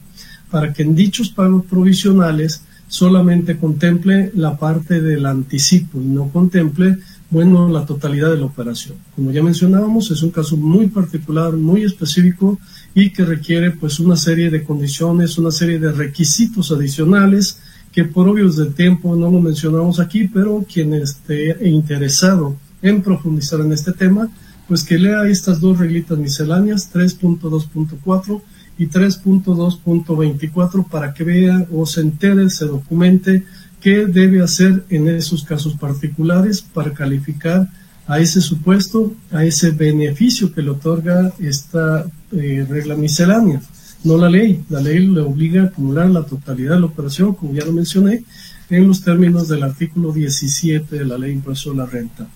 para 0.50 0.72
que 0.72 0.82
en 0.82 0.96
dichos 0.96 1.28
pagos 1.28 1.64
provisionales 1.66 2.64
solamente 2.88 3.58
contemple 3.58 4.32
la 4.34 4.58
parte 4.58 5.00
del 5.00 5.26
anticipo 5.26 6.00
y 6.00 6.04
no 6.04 6.30
contemple, 6.30 6.98
bueno, 7.32 7.66
la 7.66 7.86
totalidad 7.86 8.30
de 8.30 8.36
la 8.36 8.44
operación. 8.44 8.98
Como 9.16 9.32
ya 9.32 9.42
mencionábamos, 9.42 10.10
es 10.10 10.22
un 10.22 10.30
caso 10.30 10.54
muy 10.58 10.88
particular, 10.88 11.54
muy 11.54 11.82
específico 11.82 12.58
y 12.94 13.08
que 13.08 13.24
requiere 13.24 13.70
pues 13.70 13.98
una 14.00 14.16
serie 14.16 14.50
de 14.50 14.62
condiciones, 14.62 15.38
una 15.38 15.50
serie 15.50 15.78
de 15.78 15.92
requisitos 15.92 16.70
adicionales 16.70 17.58
que 17.90 18.04
por 18.04 18.28
obvios 18.28 18.56
de 18.58 18.66
tiempo 18.66 19.16
no 19.16 19.30
lo 19.30 19.40
mencionamos 19.40 19.98
aquí, 19.98 20.28
pero 20.28 20.62
quien 20.70 20.92
esté 20.92 21.56
interesado 21.66 22.54
en 22.82 23.00
profundizar 23.00 23.60
en 23.60 23.72
este 23.72 23.92
tema, 23.92 24.28
pues 24.68 24.84
que 24.84 24.98
lea 24.98 25.26
estas 25.26 25.58
dos 25.58 25.78
reglitas 25.78 26.18
misceláneas, 26.18 26.92
3.2.4 26.92 28.42
y 28.76 28.88
3.2.24, 28.88 30.86
para 30.86 31.14
que 31.14 31.24
vea 31.24 31.66
o 31.72 31.86
se 31.86 32.02
entere, 32.02 32.50
se 32.50 32.66
documente 32.66 33.44
qué 33.82 34.06
debe 34.06 34.42
hacer 34.42 34.84
en 34.90 35.08
esos 35.08 35.44
casos 35.44 35.74
particulares 35.74 36.62
para 36.62 36.92
calificar 36.92 37.68
a 38.06 38.20
ese 38.20 38.40
supuesto, 38.40 39.12
a 39.30 39.44
ese 39.44 39.70
beneficio 39.70 40.52
que 40.52 40.62
le 40.62 40.70
otorga 40.70 41.32
esta 41.38 42.06
eh, 42.32 42.66
regla 42.68 42.94
miscelánea, 42.96 43.60
no 44.04 44.16
la 44.16 44.28
ley. 44.28 44.64
La 44.68 44.80
ley 44.80 45.06
le 45.06 45.20
obliga 45.20 45.62
a 45.62 45.66
acumular 45.66 46.08
la 46.10 46.24
totalidad 46.24 46.74
de 46.74 46.80
la 46.80 46.86
operación, 46.86 47.34
como 47.34 47.54
ya 47.54 47.64
lo 47.64 47.72
mencioné, 47.72 48.24
en 48.70 48.88
los 48.88 49.02
términos 49.02 49.48
del 49.48 49.62
artículo 49.62 50.12
17 50.12 50.98
de 50.98 51.04
la 51.04 51.18
ley 51.18 51.32
impuesto 51.32 51.72
a 51.72 51.74
la 51.74 51.86
renta. 51.86 52.26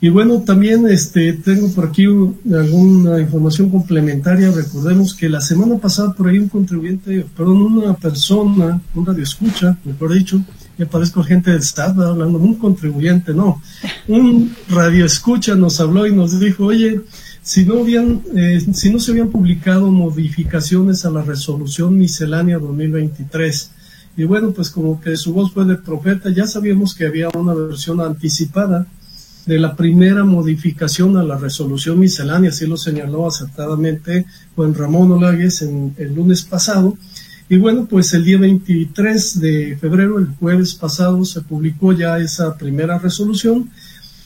Y 0.00 0.10
bueno, 0.10 0.42
también 0.42 0.86
este, 0.88 1.32
tengo 1.32 1.68
por 1.72 1.86
aquí 1.86 2.04
alguna 2.04 3.20
información 3.20 3.68
complementaria. 3.68 4.50
Recordemos 4.52 5.12
que 5.12 5.28
la 5.28 5.40
semana 5.40 5.76
pasada 5.78 6.12
por 6.12 6.28
ahí 6.28 6.38
un 6.38 6.48
contribuyente, 6.48 7.26
perdón, 7.36 7.62
una 7.62 7.94
persona, 7.94 8.80
un 8.94 9.06
radio 9.06 9.24
escucha, 9.24 9.76
mejor 9.84 10.14
dicho, 10.14 10.40
ya 10.78 10.86
parezco 10.86 11.22
gente 11.24 11.50
del 11.50 11.62
STAT 11.62 11.98
hablando, 11.98 12.38
un 12.38 12.54
contribuyente, 12.54 13.34
no, 13.34 13.60
un 14.06 14.54
radio 14.68 15.04
escucha 15.04 15.56
nos 15.56 15.80
habló 15.80 16.06
y 16.06 16.14
nos 16.14 16.38
dijo, 16.38 16.66
oye, 16.66 17.00
si 17.42 17.64
no, 17.64 17.80
habían, 17.80 18.22
eh, 18.36 18.60
si 18.72 18.90
no 18.90 18.98
se 18.98 19.10
habían 19.10 19.30
publicado 19.30 19.90
modificaciones 19.90 21.04
a 21.04 21.10
la 21.10 21.22
resolución 21.22 21.98
miscelánea 21.98 22.58
2023, 22.58 23.70
y 24.16 24.24
bueno, 24.24 24.52
pues 24.52 24.70
como 24.70 25.00
que 25.00 25.16
su 25.16 25.32
voz 25.32 25.52
fue 25.52 25.64
de 25.64 25.76
profeta, 25.76 26.30
ya 26.30 26.46
sabíamos 26.46 26.94
que 26.94 27.06
había 27.06 27.28
una 27.30 27.54
versión 27.54 28.00
anticipada 28.00 28.86
de 29.46 29.58
la 29.58 29.74
primera 29.74 30.24
modificación 30.24 31.16
a 31.16 31.22
la 31.22 31.38
resolución 31.38 31.98
miscelánea, 31.98 32.50
así 32.50 32.66
lo 32.66 32.76
señaló 32.76 33.26
acertadamente 33.26 34.26
Juan 34.54 34.74
Ramón 34.74 35.10
Olagues 35.12 35.62
en 35.62 35.94
el 35.96 36.14
lunes 36.14 36.42
pasado. 36.42 36.98
Y 37.50 37.56
bueno, 37.56 37.86
pues 37.86 38.12
el 38.12 38.24
día 38.24 38.38
23 38.38 39.40
de 39.40 39.78
febrero, 39.80 40.18
el 40.18 40.26
jueves 40.38 40.74
pasado, 40.74 41.24
se 41.24 41.40
publicó 41.40 41.94
ya 41.94 42.18
esa 42.18 42.58
primera 42.58 42.98
resolución, 42.98 43.70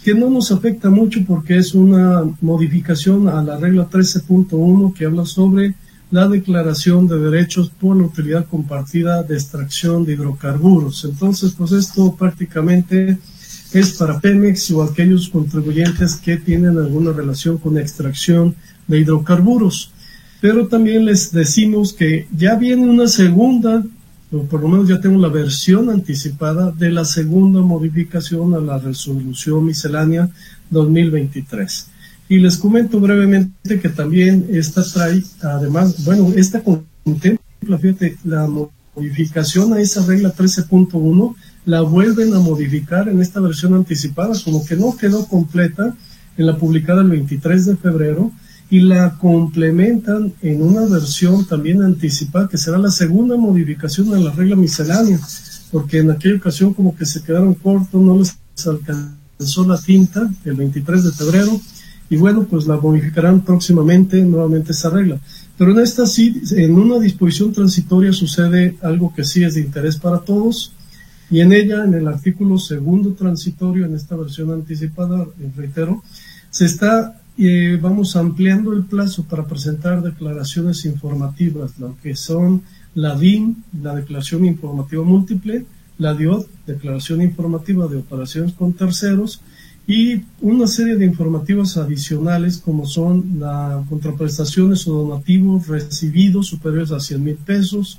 que 0.02 0.12
no 0.12 0.28
nos 0.28 0.50
afecta 0.50 0.90
mucho 0.90 1.20
porque 1.24 1.56
es 1.56 1.72
una 1.72 2.22
modificación 2.40 3.28
a 3.28 3.40
la 3.40 3.56
regla 3.56 3.88
13.1 3.88 4.92
que 4.92 5.04
habla 5.04 5.24
sobre 5.24 5.76
la 6.10 6.26
declaración 6.26 7.06
de 7.06 7.20
derechos 7.20 7.70
por 7.70 7.96
la 7.96 8.06
utilidad 8.06 8.46
compartida 8.46 9.22
de 9.22 9.34
extracción 9.34 10.04
de 10.04 10.14
hidrocarburos. 10.14 11.04
Entonces, 11.04 11.52
pues 11.56 11.70
esto 11.70 12.16
prácticamente 12.16 13.18
es 13.72 13.92
para 13.92 14.18
Pemex 14.18 14.72
o 14.72 14.82
aquellos 14.82 15.28
contribuyentes 15.28 16.16
que 16.16 16.38
tienen 16.38 16.76
alguna 16.76 17.12
relación 17.12 17.56
con 17.58 17.78
extracción 17.78 18.56
de 18.88 18.98
hidrocarburos. 18.98 19.91
Pero 20.42 20.66
también 20.66 21.04
les 21.04 21.30
decimos 21.30 21.92
que 21.92 22.26
ya 22.36 22.56
viene 22.56 22.90
una 22.90 23.06
segunda, 23.06 23.84
o 24.32 24.42
por 24.42 24.60
lo 24.60 24.66
menos 24.66 24.88
ya 24.88 25.00
tengo 25.00 25.20
la 25.20 25.28
versión 25.28 25.88
anticipada 25.88 26.72
de 26.72 26.90
la 26.90 27.04
segunda 27.04 27.60
modificación 27.60 28.52
a 28.54 28.58
la 28.58 28.76
resolución 28.76 29.64
miscelánea 29.64 30.28
2023. 30.70 31.86
Y 32.28 32.40
les 32.40 32.56
comento 32.56 32.98
brevemente 32.98 33.78
que 33.78 33.88
también 33.88 34.48
esta 34.50 34.82
trae, 34.82 35.22
además, 35.42 36.04
bueno, 36.04 36.32
esta 36.34 36.60
contempla, 36.60 37.78
fíjate, 37.80 38.16
la 38.24 38.48
modificación 38.96 39.74
a 39.74 39.80
esa 39.80 40.04
regla 40.04 40.34
13.1 40.34 41.36
la 41.66 41.82
vuelven 41.82 42.34
a 42.34 42.40
modificar 42.40 43.08
en 43.08 43.22
esta 43.22 43.38
versión 43.38 43.74
anticipada, 43.74 44.34
como 44.44 44.66
que 44.66 44.74
no 44.74 44.96
quedó 44.96 45.24
completa 45.24 45.94
en 46.36 46.46
la 46.46 46.56
publicada 46.56 47.02
el 47.02 47.10
23 47.10 47.64
de 47.64 47.76
febrero 47.76 48.32
y 48.72 48.80
la 48.80 49.18
complementan 49.18 50.32
en 50.40 50.62
una 50.62 50.86
versión 50.86 51.44
también 51.44 51.82
anticipada 51.82 52.48
que 52.48 52.56
será 52.56 52.78
la 52.78 52.90
segunda 52.90 53.36
modificación 53.36 54.10
de 54.10 54.18
la 54.18 54.30
regla 54.30 54.56
miscelánea, 54.56 55.20
porque 55.70 55.98
en 55.98 56.10
aquella 56.10 56.36
ocasión 56.36 56.72
como 56.72 56.96
que 56.96 57.04
se 57.04 57.22
quedaron 57.22 57.52
cortos, 57.52 58.00
no 58.00 58.18
les 58.18 58.34
alcanzó 58.66 59.68
la 59.68 59.78
tinta 59.78 60.26
el 60.46 60.54
23 60.54 61.04
de 61.04 61.12
febrero 61.12 61.60
y 62.08 62.16
bueno, 62.16 62.46
pues 62.48 62.66
la 62.66 62.78
modificarán 62.78 63.42
próximamente 63.42 64.22
nuevamente 64.22 64.72
esa 64.72 64.88
regla. 64.88 65.20
Pero 65.58 65.72
en 65.72 65.80
esta 65.80 66.06
sí, 66.06 66.40
en 66.52 66.72
una 66.72 66.98
disposición 66.98 67.52
transitoria 67.52 68.14
sucede 68.14 68.78
algo 68.80 69.12
que 69.14 69.24
sí 69.24 69.44
es 69.44 69.52
de 69.52 69.60
interés 69.60 69.98
para 69.98 70.20
todos 70.20 70.72
y 71.30 71.40
en 71.40 71.52
ella, 71.52 71.84
en 71.84 71.92
el 71.92 72.08
artículo 72.08 72.58
segundo 72.58 73.12
transitorio, 73.12 73.84
en 73.84 73.96
esta 73.96 74.16
versión 74.16 74.50
anticipada, 74.50 75.26
reitero, 75.54 76.02
se 76.48 76.66
está, 76.66 77.21
eh, 77.38 77.78
vamos 77.80 78.14
ampliando 78.16 78.72
el 78.72 78.84
plazo 78.84 79.24
para 79.24 79.46
presentar 79.46 80.02
declaraciones 80.02 80.84
informativas, 80.84 81.78
lo 81.78 81.96
que 82.02 82.14
son 82.14 82.62
la 82.94 83.16
DIN, 83.16 83.64
la 83.82 83.94
Declaración 83.94 84.44
Informativa 84.44 85.02
Múltiple, 85.02 85.64
la 85.98 86.14
DIOD, 86.14 86.46
Declaración 86.66 87.22
Informativa 87.22 87.86
de 87.88 87.96
Operaciones 87.96 88.52
con 88.52 88.74
Terceros, 88.74 89.40
y 89.86 90.20
una 90.40 90.66
serie 90.66 90.96
de 90.96 91.06
informativos 91.06 91.76
adicionales 91.76 92.58
como 92.58 92.86
son 92.86 93.40
las 93.40 93.86
contraprestaciones 93.88 94.86
o 94.86 95.04
donativos 95.04 95.66
recibidos 95.66 96.46
superiores 96.46 96.92
a 96.92 97.00
100 97.00 97.24
mil 97.24 97.34
pesos, 97.34 97.98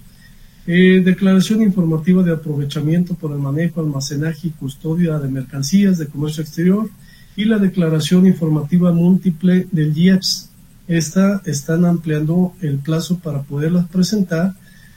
eh, 0.65 1.01
declaración 1.03 1.61
informativa 1.61 2.23
de 2.23 2.31
aprovechamiento 2.31 3.15
por 3.15 3.31
el 3.31 3.39
manejo, 3.39 3.81
almacenaje 3.81 4.47
y 4.47 4.51
custodia 4.51 5.19
de 5.19 5.27
mercancías 5.27 5.97
de 5.97 6.07
comercio 6.07 6.41
exterior 6.41 6.89
y 7.35 7.45
la 7.45 7.57
declaración 7.57 8.27
informativa 8.27 8.91
múltiple 8.91 9.67
del 9.71 9.97
IEPS. 9.97 10.49
Esta 10.87 11.41
están 11.45 11.85
ampliando 11.85 12.53
el 12.61 12.77
plazo 12.77 13.19
para 13.19 13.41
poderlas 13.41 13.87
presentar 13.87 14.53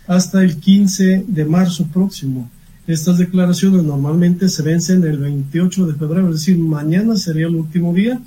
hasta 0.06 0.42
el 0.42 0.56
15 0.56 1.24
de 1.26 1.44
marzo 1.44 1.86
próximo. 1.86 2.50
Estas 2.86 3.18
declaraciones 3.18 3.82
normalmente 3.82 4.48
se 4.48 4.62
vencen 4.62 5.04
el 5.04 5.18
28 5.18 5.86
de 5.86 5.94
febrero, 5.94 6.28
es 6.28 6.36
decir, 6.36 6.58
mañana 6.58 7.16
sería 7.16 7.46
el 7.46 7.56
último 7.56 7.92
día 7.92 8.20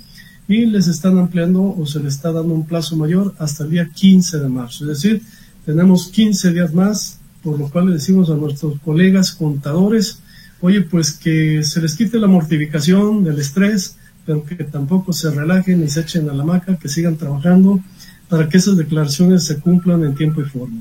y 0.48 0.66
les 0.66 0.88
están 0.88 1.18
ampliando 1.18 1.62
o 1.62 1.86
se 1.86 2.00
les 2.00 2.14
está 2.14 2.32
dando 2.32 2.52
un 2.52 2.66
plazo 2.66 2.96
mayor 2.96 3.34
hasta 3.38 3.64
el 3.64 3.70
día 3.70 3.88
15 3.88 4.38
de 4.38 4.48
marzo. 4.48 4.84
Es 4.90 5.02
decir, 5.02 5.22
tenemos 5.64 6.08
15 6.08 6.52
días 6.52 6.74
más 6.74 7.20
por 7.42 7.58
lo 7.58 7.68
cual 7.68 7.86
le 7.86 7.92
decimos 7.94 8.30
a 8.30 8.34
nuestros 8.34 8.78
colegas 8.80 9.32
contadores, 9.32 10.18
oye, 10.60 10.82
pues 10.82 11.12
que 11.12 11.62
se 11.62 11.80
les 11.80 11.96
quite 11.96 12.18
la 12.18 12.26
mortificación 12.26 13.24
del 13.24 13.38
estrés, 13.38 13.96
pero 14.26 14.44
que 14.44 14.56
tampoco 14.64 15.12
se 15.12 15.30
relajen 15.30 15.82
y 15.82 15.88
se 15.88 16.00
echen 16.00 16.28
a 16.28 16.32
la 16.32 16.44
maca, 16.44 16.76
que 16.76 16.88
sigan 16.88 17.16
trabajando 17.16 17.80
para 18.28 18.48
que 18.48 18.58
esas 18.58 18.76
declaraciones 18.76 19.44
se 19.44 19.58
cumplan 19.58 20.04
en 20.04 20.14
tiempo 20.14 20.40
y 20.40 20.44
forma. 20.44 20.80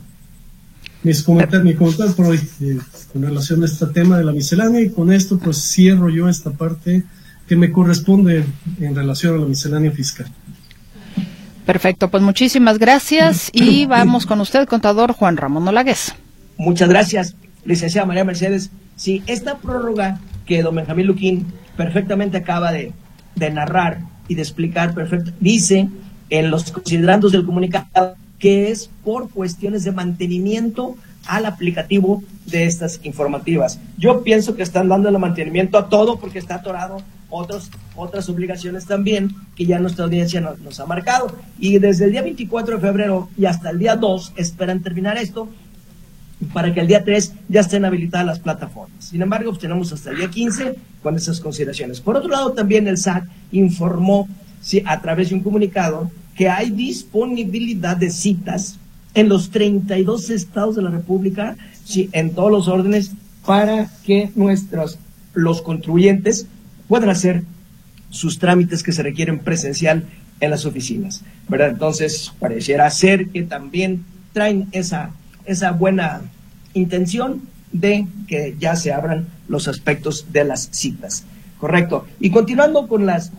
Mis 1.04 1.24
comentarios, 1.24 1.64
mi 1.64 1.76
comentario 1.76 2.14
por 2.14 2.28
hoy 2.28 2.40
eh, 2.62 2.78
con 3.12 3.24
relación 3.24 3.64
a 3.64 3.66
este 3.66 3.86
tema 3.88 4.18
de 4.18 4.26
la 4.26 4.34
miscelánea 4.34 4.82
y 4.82 4.90
con 4.90 5.12
esto 5.12 5.40
pues 5.40 5.58
cierro 5.58 6.10
yo 6.10 6.28
esta 6.28 6.52
parte 6.52 7.04
que 7.48 7.56
me 7.56 7.72
corresponde 7.72 8.46
en 8.80 8.96
relación 8.96 9.36
a 9.36 9.38
la 9.40 9.46
miscelánea 9.46 9.92
fiscal. 9.92 10.28
Perfecto, 11.66 12.10
pues 12.10 12.22
muchísimas 12.22 12.78
gracias 12.80 13.50
y 13.54 13.86
vamos 13.86 14.26
con 14.26 14.42
usted, 14.42 14.68
contador 14.68 15.14
Juan 15.14 15.38
Ramón 15.38 15.68
Olagues. 15.68 16.14
Muchas 16.58 16.90
gracias, 16.90 17.36
licenciada 17.64 18.06
María 18.06 18.24
Mercedes. 18.24 18.70
Sí, 18.96 19.24
esta 19.28 19.58
prórroga 19.58 20.20
que 20.46 20.62
don 20.62 20.76
Benjamín 20.76 21.08
Luquín 21.08 21.46
perfectamente 21.78 22.38
acaba 22.38 22.72
de, 22.72 22.92
narrar 23.50 24.00
y 24.28 24.36
de 24.36 24.42
explicar 24.42 24.94
perfecto, 24.94 25.32
dice 25.40 25.90
en 26.30 26.52
los 26.52 26.72
considerandos 26.72 27.32
del 27.32 27.46
comunicado 27.46 28.16
que 28.38 28.72
es 28.72 28.90
por 29.04 29.30
cuestiones 29.30 29.84
de 29.84 29.92
mantenimiento 29.92 30.96
al 31.26 31.46
aplicativo 31.46 32.24
de 32.46 32.66
estas 32.66 33.00
informativas. 33.04 33.80
Yo 33.98 34.24
pienso 34.24 34.56
que 34.56 34.64
están 34.64 34.88
dando 34.88 35.10
el 35.10 35.20
mantenimiento 35.20 35.78
a 35.78 35.90
todo 35.90 36.20
porque 36.20 36.40
está 36.40 36.56
atorado 36.56 37.02
otros, 37.30 37.70
otras 37.96 38.30
obligaciones 38.30 38.86
también 38.86 39.36
que 39.56 39.66
ya 39.66 39.80
nuestra 39.80 40.06
audiencia 40.06 40.42
nos, 40.42 40.60
nos 40.60 40.80
ha 40.80 40.86
marcado. 40.86 41.36
Y 41.60 41.78
desde 41.78 42.06
el 42.06 42.12
día 42.12 42.22
24 42.22 42.76
de 42.76 42.82
febrero 42.82 43.30
y 43.38 43.46
hasta 43.46 43.70
el 43.70 43.80
día 43.80 43.96
2 43.96 44.34
esperan 44.38 44.82
terminar 44.82 45.18
esto 45.18 45.50
para 46.54 46.74
que 46.74 46.80
el 46.80 46.88
día 46.88 47.04
3 47.04 47.34
ya 47.50 47.62
estén 47.62 47.86
habilitadas 47.86 48.26
las 48.26 48.40
plataformas. 48.40 49.06
Sin 49.06 49.22
embargo, 49.22 49.52
pues 49.52 49.62
tenemos 49.62 49.92
hasta 49.92 50.12
el 50.12 50.18
día 50.18 50.30
15 50.30 50.76
con 51.04 51.16
esas 51.16 51.40
consideraciones. 51.40 52.00
Por 52.00 52.16
otro 52.16 52.30
lado, 52.30 52.54
también 52.54 52.88
el 52.88 52.98
SAT 52.98 53.26
informó 53.52 54.28
a 54.86 55.02
través 55.02 55.30
de 55.30 55.36
un 55.36 55.42
comunicado 55.42 56.10
que 56.36 56.50
hay 56.50 56.70
disponibilidad 56.70 57.98
de 57.98 58.10
citas 58.10 58.78
en 59.14 59.28
los 59.28 59.50
32 59.50 60.30
estados 60.30 60.76
de 60.76 60.82
la 60.82 60.90
República, 60.90 61.58
en 61.94 62.32
todos 62.32 62.52
los 62.52 62.68
órdenes, 62.68 63.12
para 63.46 63.90
que 64.06 64.32
nuestros 64.36 65.00
los 65.34 65.62
contribuyentes 65.62 66.48
puedan 66.88 67.10
hacer 67.10 67.44
sus 68.10 68.40
trámites 68.40 68.84
que 68.84 68.92
se 68.92 69.04
requieren 69.04 69.40
presencial 69.40 70.06
en 70.40 70.52
las 70.52 70.66
oficinas. 70.66 71.24
Entonces, 71.52 72.32
pareciera 72.40 72.90
ser 72.90 73.30
que 73.30 73.44
también 73.44 74.06
traen 74.34 74.68
esa 74.72 75.12
esa 75.50 75.72
buena 75.72 76.22
intención 76.74 77.42
de 77.72 78.08
que 78.28 78.56
ya 78.60 78.76
se 78.76 78.94
abran 78.94 79.28
los 79.48 79.68
aspectos 79.68 80.28
de 80.32 80.44
las 80.44 80.70
citas. 80.72 81.26
Correcto. 81.60 82.06
Y 82.20 82.30
continuando 82.30 82.88
con 82.88 83.06
las 83.06 83.32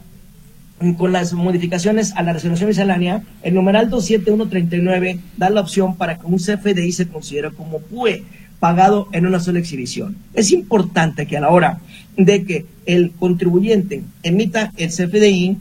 con 0.96 1.12
las 1.12 1.34
modificaciones 1.34 2.14
a 2.16 2.22
la 2.22 2.32
resolución 2.32 2.68
miscelánea, 2.68 3.22
el 3.42 3.52
numeral 3.52 3.90
27139 3.90 5.20
da 5.36 5.50
la 5.50 5.60
opción 5.60 5.96
para 5.96 6.18
que 6.18 6.24
un 6.24 6.38
CFDI 6.38 6.92
se 6.92 7.06
considere 7.06 7.50
como 7.50 7.80
PUE 7.80 8.24
pagado 8.60 9.08
en 9.12 9.26
una 9.26 9.40
sola 9.40 9.58
exhibición. 9.58 10.16
Es 10.32 10.52
importante 10.52 11.26
que 11.26 11.36
a 11.36 11.40
la 11.40 11.50
hora 11.50 11.80
de 12.16 12.44
que 12.44 12.66
el 12.86 13.12
contribuyente 13.12 14.02
emita 14.22 14.72
el 14.78 14.88
CFDI, 14.88 15.58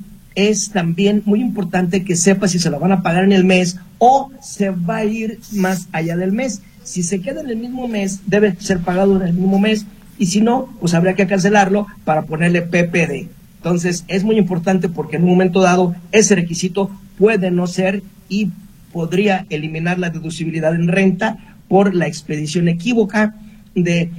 es 0.48 0.72
también 0.72 1.22
muy 1.26 1.42
importante 1.42 2.06
que 2.06 2.16
sepa 2.16 2.48
si 2.48 2.60
se 2.60 2.70
lo 2.70 2.80
van 2.80 2.94
a 2.94 3.02
pagar 3.02 3.26
en 3.26 3.34
el 3.34 3.44
mes 3.44 3.78
o 3.98 4.32
se 4.42 4.70
va 4.70 4.98
a 4.98 5.06
ir 5.06 5.40
más 5.52 5.90
allá 5.92 6.16
del 6.16 6.32
mes. 6.32 6.62
Si 6.84 7.04
se 7.04 7.20
queda 7.20 7.42
en 7.42 7.50
el 7.50 7.58
mismo 7.58 7.88
mes, 7.88 8.22
debe 8.26 8.56
ser 8.60 8.80
pagado 8.80 9.18
en 9.18 9.28
el 9.28 9.34
mismo 9.34 9.60
mes 9.60 9.86
y 10.18 10.28
si 10.28 10.40
no, 10.40 10.70
pues 10.80 10.94
habría 10.94 11.14
que 11.16 11.28
cancelarlo 11.28 11.88
para 12.06 12.24
ponerle 12.24 12.62
PPD. 12.62 13.30
Entonces, 13.58 14.06
es 14.08 14.24
muy 14.24 14.38
importante 14.38 14.88
porque 14.88 15.18
en 15.18 15.24
un 15.24 15.32
momento 15.32 15.62
dado 15.62 15.94
ese 16.14 16.36
requisito 16.36 16.90
puede 17.18 17.52
no 17.52 17.68
ser 17.68 18.02
y 18.30 18.50
podría 18.94 19.46
eliminar 19.50 20.00
la 20.00 20.10
deducibilidad 20.10 20.74
en 20.74 20.88
renta 20.88 21.38
por 21.68 21.94
la 21.94 22.08
expedición 22.08 22.70
equívoca 22.70 23.36
de 23.76 24.10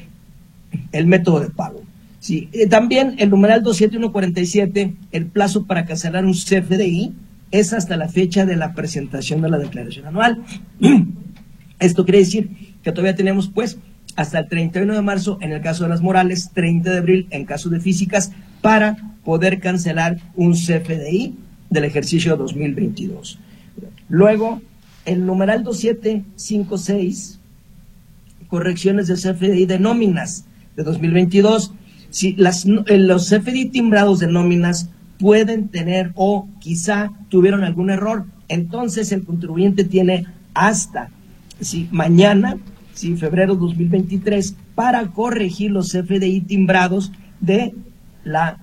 el 0.92 1.06
método 1.06 1.40
de 1.40 1.48
pago. 1.48 1.82
Sí, 2.20 2.50
eh, 2.52 2.66
también 2.66 3.14
el 3.18 3.30
numeral 3.30 3.62
27147, 3.62 4.94
el 5.10 5.26
plazo 5.26 5.64
para 5.66 5.86
cancelar 5.86 6.26
un 6.26 6.34
CFDI 6.34 7.14
es 7.50 7.72
hasta 7.72 7.96
la 7.96 8.08
fecha 8.08 8.44
de 8.44 8.56
la 8.56 8.74
presentación 8.74 9.40
de 9.40 9.48
la 9.48 9.58
declaración 9.58 10.06
anual. 10.06 10.44
Esto 11.80 12.04
quiere 12.04 12.18
decir 12.18 12.50
que 12.82 12.92
todavía 12.92 13.16
tenemos 13.16 13.48
pues 13.48 13.78
hasta 14.16 14.38
el 14.38 14.48
31 14.48 14.94
de 14.94 15.00
marzo 15.00 15.38
en 15.40 15.52
el 15.52 15.62
caso 15.62 15.84
de 15.84 15.90
las 15.90 16.02
morales, 16.02 16.50
30 16.52 16.90
de 16.90 16.98
abril 16.98 17.26
en 17.30 17.46
caso 17.46 17.70
de 17.70 17.80
físicas, 17.80 18.32
para 18.60 19.16
poder 19.24 19.58
cancelar 19.58 20.18
un 20.36 20.52
CFDI 20.52 21.34
del 21.70 21.84
ejercicio 21.84 22.36
2022. 22.36 23.38
Luego, 24.10 24.60
el 25.06 25.24
numeral 25.24 25.64
2756, 25.64 27.40
correcciones 28.48 29.06
del 29.06 29.16
CFDI 29.16 29.64
de 29.64 29.78
nóminas 29.78 30.44
de 30.76 30.82
2022 30.82 31.72
si 32.10 32.34
las, 32.34 32.66
eh, 32.66 32.98
los 32.98 33.28
CFDI 33.28 33.66
timbrados 33.66 34.18
de 34.18 34.26
nóminas 34.26 34.90
pueden 35.18 35.68
tener 35.68 36.12
o 36.14 36.48
quizá 36.60 37.10
tuvieron 37.28 37.64
algún 37.64 37.90
error, 37.90 38.24
entonces 38.48 39.12
el 39.12 39.24
contribuyente 39.24 39.84
tiene 39.84 40.26
hasta 40.54 41.10
si 41.60 41.88
mañana, 41.92 42.56
si 42.94 43.16
febrero 43.16 43.54
2023, 43.54 44.56
para 44.74 45.06
corregir 45.08 45.70
los 45.70 45.92
CFDI 45.92 46.40
timbrados 46.42 47.12
de 47.40 47.74
las 48.24 48.56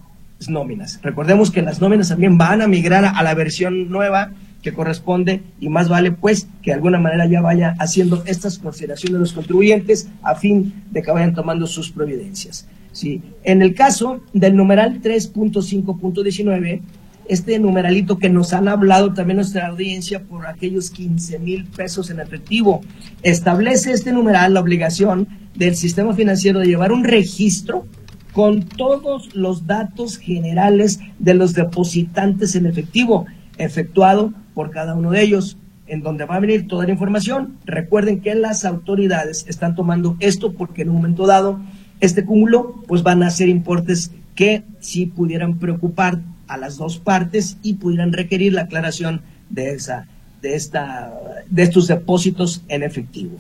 nóminas. 0.48 1.00
Recordemos 1.02 1.52
que 1.52 1.62
las 1.62 1.82
nóminas 1.82 2.10
también 2.10 2.38
van 2.38 2.62
a 2.62 2.68
migrar 2.68 3.06
a 3.06 3.24
la 3.24 3.34
versión 3.34 3.90
nueva 3.90 4.32
que 4.62 4.74
corresponde 4.74 5.44
y 5.60 5.70
más 5.70 5.88
vale 5.88 6.12
pues 6.12 6.48
que 6.62 6.72
de 6.72 6.76
alguna 6.76 7.00
manera 7.00 7.28
ya 7.28 7.42
vaya 7.42 7.76
haciendo 7.80 8.24
estas 8.26 8.58
consideraciones 8.58 9.14
de 9.14 9.20
los 9.20 9.34
contribuyentes 9.34 10.10
a 10.24 10.36
fin 10.36 10.84
de 10.92 11.04
que 11.04 11.12
vayan 11.12 11.34
tomando 11.34 11.68
sus 11.68 11.92
providencias. 11.92 12.68
¿Sí? 12.98 13.22
En 13.44 13.62
el 13.62 13.76
caso 13.76 14.22
del 14.34 14.56
numeral 14.56 15.02
3.5.19, 15.02 16.82
este 17.30 17.60
numeralito 17.60 18.18
que 18.18 18.30
nos 18.30 18.54
han 18.54 18.68
hablado 18.68 19.14
también 19.14 19.38
nuestra 19.38 19.68
audiencia 19.68 20.24
por 20.24 20.48
aquellos 20.48 20.90
15 20.90 21.40
mil 21.40 21.66
pesos 21.66 22.10
en 22.10 22.20
efectivo, 22.20 22.82
establece 23.22 23.92
este 23.92 24.14
numeral 24.14 24.56
la 24.56 24.62
obligación 24.62 25.28
del 25.56 25.76
sistema 25.76 26.14
financiero 26.14 26.60
de 26.60 26.68
llevar 26.68 26.92
un 26.92 27.04
registro 27.04 27.86
con 28.34 28.64
todos 28.64 29.36
los 29.36 29.68
datos 29.68 30.18
generales 30.18 31.00
de 31.20 31.34
los 31.36 31.54
depositantes 31.54 32.56
en 32.56 32.66
efectivo, 32.66 33.26
efectuado 33.58 34.34
por 34.54 34.72
cada 34.72 34.96
uno 34.96 35.12
de 35.12 35.22
ellos, 35.22 35.58
en 35.86 36.02
donde 36.02 36.26
va 36.26 36.36
a 36.36 36.40
venir 36.40 36.68
toda 36.68 36.86
la 36.86 36.92
información. 36.92 37.58
Recuerden 37.66 38.22
que 38.22 38.36
las 38.36 38.66
autoridades 38.66 39.46
están 39.48 39.76
tomando 39.76 40.18
esto 40.20 40.54
porque 40.54 40.82
en 40.82 40.90
un 40.90 40.98
momento 40.98 41.26
dado 41.28 41.60
este 42.00 42.26
cúmulo, 42.26 42.84
pues 42.88 43.04
van 43.04 43.24
a 43.24 43.30
ser 43.30 43.50
importes 43.50 44.12
que 44.36 44.64
sí 44.80 45.06
pudieran 45.08 45.58
preocupar 45.58 46.20
a 46.48 46.58
las 46.58 46.78
dos 46.78 46.98
partes 46.98 47.58
y 47.64 47.76
pudieran 47.76 48.14
requerir 48.14 48.54
la 48.54 48.64
aclaración 48.64 49.22
de 49.50 49.74
esa 49.74 50.08
de 50.42 50.56
esta 50.56 51.14
de 51.50 51.64
estos 51.64 51.88
depósitos 51.88 52.62
en 52.68 52.84
efectivo. 52.84 53.38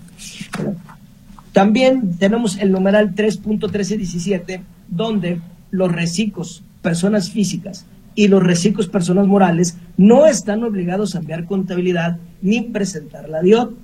También 1.54 2.18
tenemos 2.18 2.58
el 2.58 2.72
numeral 2.72 3.16
3.1317 3.16 4.62
donde 4.90 5.40
los 5.72 5.92
reciclos, 5.92 6.64
personas 6.82 7.30
físicas 7.30 7.86
y 8.16 8.28
los 8.28 8.44
reciclos, 8.44 8.88
personas 8.88 9.28
morales, 9.28 9.78
no 9.98 10.26
están 10.26 10.64
obligados 10.64 11.16
a 11.16 11.20
enviar 11.20 11.46
contabilidad 11.46 12.18
ni 12.42 12.62
presentar 12.62 13.30
la 13.30 13.42
DIOT, 13.42 13.76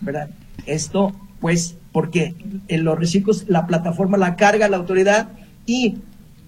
¿verdad? 0.00 0.30
Esto, 0.66 1.14
pues, 1.40 1.76
porque 1.92 2.34
en 2.68 2.84
los 2.84 2.98
reciclos 2.98 3.44
la 3.48 3.66
plataforma 3.66 4.16
la 4.16 4.36
carga 4.36 4.68
la 4.68 4.78
autoridad 4.78 5.28
y 5.66 5.96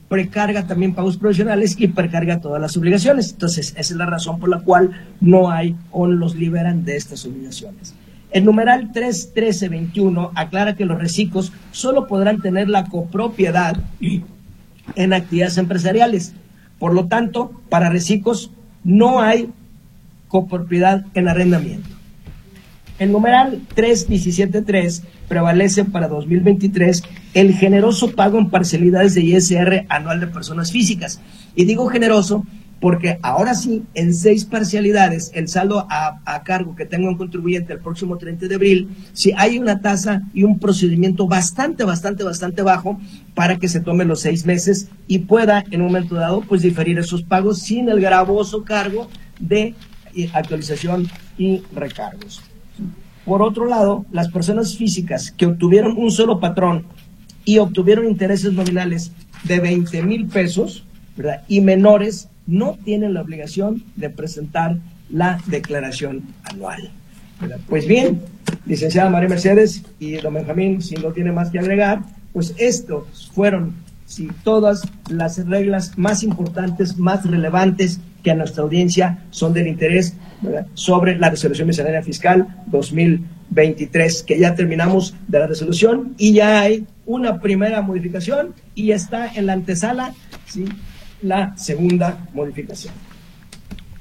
precarga 0.09 0.67
también 0.67 0.95
pagos 0.95 1.17
profesionales 1.17 1.77
y 1.79 1.89
precarga 1.89 2.41
todas 2.41 2.61
las 2.61 2.77
obligaciones. 2.77 3.33
Entonces, 3.33 3.71
esa 3.71 3.81
es 3.81 3.91
la 3.93 4.07
razón 4.07 4.39
por 4.39 4.49
la 4.49 4.61
cual 4.61 4.91
no 5.21 5.51
hay 5.51 5.77
o 5.91 6.07
los 6.07 6.37
liberan 6.37 6.85
de 6.85 6.97
estas 6.97 7.25
obligaciones. 7.25 7.95
El 8.31 8.45
numeral 8.45 8.93
31321 8.93 10.33
aclara 10.35 10.75
que 10.75 10.85
los 10.85 10.99
reciclos 10.99 11.53
solo 11.73 12.07
podrán 12.07 12.41
tener 12.41 12.69
la 12.69 12.87
copropiedad 12.87 13.77
en 14.97 15.13
actividades 15.13 15.59
empresariales. 15.59 16.35
Por 16.79 16.95
lo 16.95 17.07
tanto, 17.07 17.61
para 17.69 17.91
reciclos 17.91 18.51
no 18.83 19.21
hay 19.21 19.51
copropiedad 20.29 21.07
en 21.15 21.29
arrendamiento. 21.29 21.89
El 22.99 23.13
numeral 23.13 23.63
3173 23.75 25.03
prevalece 25.29 25.85
para 25.85 26.09
2023 26.09 27.03
el 27.35 27.55
generoso 27.55 28.13
pago 28.13 28.39
en 28.39 28.51
parcialidades 28.51 29.15
de 29.15 29.23
ISR 29.23 29.87
anual 29.89 30.21
de 30.21 30.27
personas 30.27 30.73
físicas. 30.73 31.21
Y 31.55 31.65
digo 31.65 31.87
generoso 31.89 32.45
porque 32.85 33.19
ahora 33.23 33.55
sí, 33.55 33.83
en 33.95 34.13
seis 34.13 34.45
parcialidades, 34.45 35.31
el 35.33 35.49
saldo 35.49 35.87
a, 35.89 36.43
cargo 36.45 36.77
que 36.77 36.85
tengo 36.85 37.09
en 37.09 37.17
contribuyente 37.17 37.73
el 37.73 37.79
próximo 37.79 38.19
30 38.19 38.47
de 38.47 38.55
abril, 38.57 38.89
si 39.15 39.33
hay 39.39 39.59
una 39.59 39.81
tasa 39.81 40.21
y 40.35 40.43
un 40.43 40.59
procedimiento 40.59 41.27
bastante, 41.27 41.85
bastante, 41.85 42.25
bastante 42.25 42.61
bajo 42.61 43.01
para 43.35 43.59
que 43.59 43.69
se 43.69 43.81
tome 43.81 44.05
los 44.05 44.21
seis 44.21 44.45
meses 44.45 44.91
y 45.07 45.21
pueda 45.21 45.65
en 45.71 45.81
un 45.81 45.87
momento 45.87 46.17
dado 46.17 46.43
pues 46.43 46.61
diferir 46.61 46.99
esos 46.99 47.23
pagos 47.23 47.61
sin 47.61 47.89
el 47.89 48.01
gravoso 48.01 48.65
cargo 48.65 49.09
de 49.39 49.75
eh, 50.15 50.29
actualización 50.35 51.09
y 51.39 51.63
recargos. 51.75 52.43
Por 53.25 53.43
otro 53.43 53.67
lado, 53.67 54.05
las 54.13 54.29
personas 54.29 54.77
físicas 54.77 55.31
que 55.31 55.47
obtuvieron 55.47 55.97
un 55.97 56.11
solo 56.11 56.41
patrón 56.41 56.85
y 57.45 57.59
obtuvieron 57.59 58.07
intereses 58.07 58.53
nominales 58.53 59.13
de 59.45 59.61
20 59.61 60.03
mil 60.03 60.27
pesos 60.27 60.85
¿verdad? 61.17 61.43
y 61.49 61.61
menores 61.61 62.29
no 62.47 62.77
tienen 62.85 63.15
la 63.15 63.23
obligación 63.23 63.83
de 63.97 64.11
presentar 64.11 64.77
la 65.11 65.39
declaración 65.47 66.23
anual. 66.45 66.91
Pues 67.69 67.87
bien, 67.87 68.23
licenciada 68.67 69.11
María 69.11 69.29
Mercedes 69.29 69.83
y 69.99 70.13
don 70.13 70.35
Benjamín, 70.35 70.83
si 70.83 70.95
no 70.97 71.13
tiene 71.13 71.33
más 71.33 71.51
que 71.51 71.59
agregar, 71.59 72.03
pues 72.33 72.55
estos 72.59 73.31
fueron 73.35 73.75
sí, 74.07 74.29
todas 74.43 74.83
las 75.09 75.45
reglas 75.47 75.97
más 75.97 76.23
importantes, 76.23 76.97
más 76.99 77.25
relevantes 77.25 78.01
que 78.23 78.31
a 78.31 78.35
nuestra 78.35 78.63
audiencia 78.63 79.25
son 79.31 79.53
del 79.53 79.67
interés 79.67 80.15
sobre 80.75 81.17
la 81.19 81.31
resolución 81.31 81.69
miscelánea 81.69 82.03
fiscal 82.03 82.63
2023, 82.67 84.23
que 84.23 84.39
ya 84.39 84.55
terminamos 84.55 85.15
de 85.29 85.39
la 85.39 85.47
resolución 85.47 86.15
y 86.19 86.35
ya 86.35 86.61
hay 86.61 86.87
una 87.07 87.41
primera 87.41 87.83
modificación 87.83 88.55
y 88.75 88.93
está 88.93 89.33
en 89.35 89.47
la 89.47 89.53
antesala, 89.53 90.15
¿sí? 90.47 90.65
la 91.23 91.57
segunda 91.57 92.27
modificación. 92.33 92.95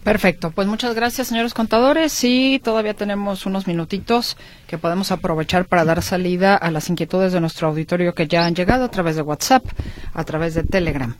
Perfecto, 0.03 0.51
pues 0.51 0.67
muchas 0.67 0.95
gracias 0.95 1.27
señores 1.27 1.53
contadores. 1.53 2.11
Sí, 2.11 2.59
todavía 2.61 2.93
tenemos 2.93 3.45
unos 3.45 3.67
minutitos 3.67 4.35
que 4.67 4.77
podemos 4.77 5.11
aprovechar 5.13 5.65
para 5.65 5.85
dar 5.85 6.01
salida 6.01 6.55
a 6.55 6.71
las 6.71 6.89
inquietudes 6.89 7.31
de 7.31 7.39
nuestro 7.39 7.69
auditorio 7.69 8.13
que 8.13 8.27
ya 8.27 8.45
han 8.45 8.53
llegado 8.53 8.83
a 8.83 8.91
través 8.91 9.15
de 9.15 9.21
WhatsApp, 9.21 9.65
a 10.13 10.23
través 10.25 10.55
de 10.55 10.63
Telegram 10.63 11.15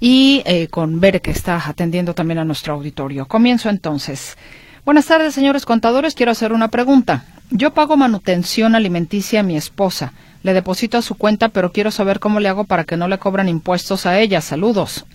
y 0.00 0.42
eh, 0.44 0.66
con 0.68 0.98
Bere 1.00 1.20
que 1.20 1.30
está 1.30 1.68
atendiendo 1.68 2.14
también 2.14 2.38
a 2.38 2.44
nuestro 2.44 2.74
auditorio. 2.74 3.26
Comienzo 3.26 3.70
entonces. 3.70 4.36
Buenas 4.84 5.06
tardes 5.06 5.32
señores 5.32 5.64
contadores, 5.64 6.14
quiero 6.14 6.32
hacer 6.32 6.52
una 6.52 6.68
pregunta. 6.68 7.24
Yo 7.50 7.74
pago 7.74 7.96
manutención 7.96 8.74
alimenticia 8.74 9.40
a 9.40 9.44
mi 9.44 9.56
esposa. 9.56 10.12
Le 10.42 10.52
deposito 10.52 10.98
a 10.98 11.02
su 11.02 11.14
cuenta, 11.14 11.48
pero 11.48 11.70
quiero 11.70 11.92
saber 11.92 12.18
cómo 12.18 12.40
le 12.40 12.48
hago 12.48 12.64
para 12.64 12.84
que 12.84 12.96
no 12.96 13.06
le 13.06 13.18
cobran 13.18 13.48
impuestos 13.48 14.04
a 14.04 14.18
ella. 14.18 14.40
Saludos. 14.40 15.06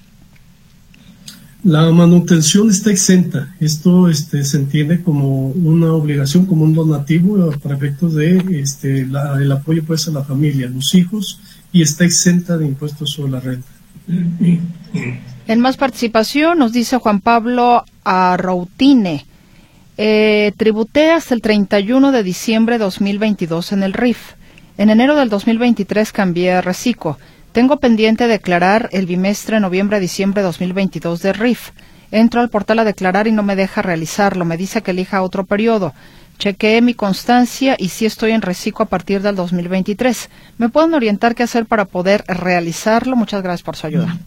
La 1.63 1.91
manutención 1.91 2.69
está 2.69 2.89
exenta. 2.89 3.53
Esto 3.59 4.09
este, 4.09 4.43
se 4.43 4.57
entiende 4.57 5.03
como 5.03 5.49
una 5.49 5.93
obligación, 5.93 6.47
como 6.47 6.63
un 6.63 6.73
donativo 6.73 7.51
para 7.61 7.75
efectos 7.75 8.15
de 8.15 8.59
este, 8.59 9.01
el 9.01 9.51
apoyo 9.51 9.83
pues, 9.85 10.07
a 10.07 10.11
la 10.11 10.23
familia, 10.23 10.67
a 10.67 10.71
los 10.71 10.95
hijos, 10.95 11.39
y 11.71 11.83
está 11.83 12.03
exenta 12.03 12.57
de 12.57 12.65
impuestos 12.65 13.11
sobre 13.11 13.31
la 13.31 13.39
renta. 13.39 13.67
En 15.47 15.59
más 15.59 15.77
participación 15.77 16.57
nos 16.57 16.73
dice 16.73 16.97
Juan 16.97 17.21
Pablo 17.21 17.85
Arroutine. 18.03 19.25
Eh, 19.97 20.53
tributé 20.57 21.11
hasta 21.11 21.35
el 21.35 21.41
31 21.41 22.11
de 22.11 22.23
diciembre 22.23 22.79
de 22.79 22.85
2022 22.85 23.71
en 23.73 23.83
el 23.83 23.93
RIF. 23.93 24.33
En 24.77 24.89
enero 24.89 25.15
del 25.15 25.29
2023 25.29 26.11
cambié 26.11 26.53
a 26.53 26.61
Recico. 26.61 27.19
Tengo 27.51 27.77
pendiente 27.77 28.27
declarar 28.27 28.87
el 28.93 29.05
bimestre 29.05 29.59
noviembre-diciembre 29.59 30.41
2022 30.41 31.21
de 31.21 31.33
RIF. 31.33 31.71
Entro 32.09 32.39
al 32.39 32.49
portal 32.49 32.79
a 32.79 32.85
declarar 32.85 33.27
y 33.27 33.33
no 33.33 33.43
me 33.43 33.57
deja 33.57 33.81
realizarlo. 33.81 34.45
Me 34.45 34.55
dice 34.55 34.81
que 34.81 34.91
elija 34.91 35.21
otro 35.21 35.45
periodo. 35.45 35.93
Chequeé 36.39 36.81
mi 36.81 36.93
constancia 36.93 37.75
y 37.77 37.89
sí 37.89 38.05
estoy 38.05 38.31
en 38.31 38.41
reciclo 38.41 38.83
a 38.83 38.87
partir 38.87 39.21
del 39.21 39.35
2023. 39.35 40.29
¿Me 40.57 40.69
pueden 40.69 40.93
orientar 40.93 41.35
qué 41.35 41.43
hacer 41.43 41.65
para 41.65 41.85
poder 41.85 42.23
realizarlo? 42.25 43.17
Muchas 43.17 43.43
gracias 43.43 43.63
por 43.63 43.75
su 43.75 43.85
ayuda. 43.85 44.17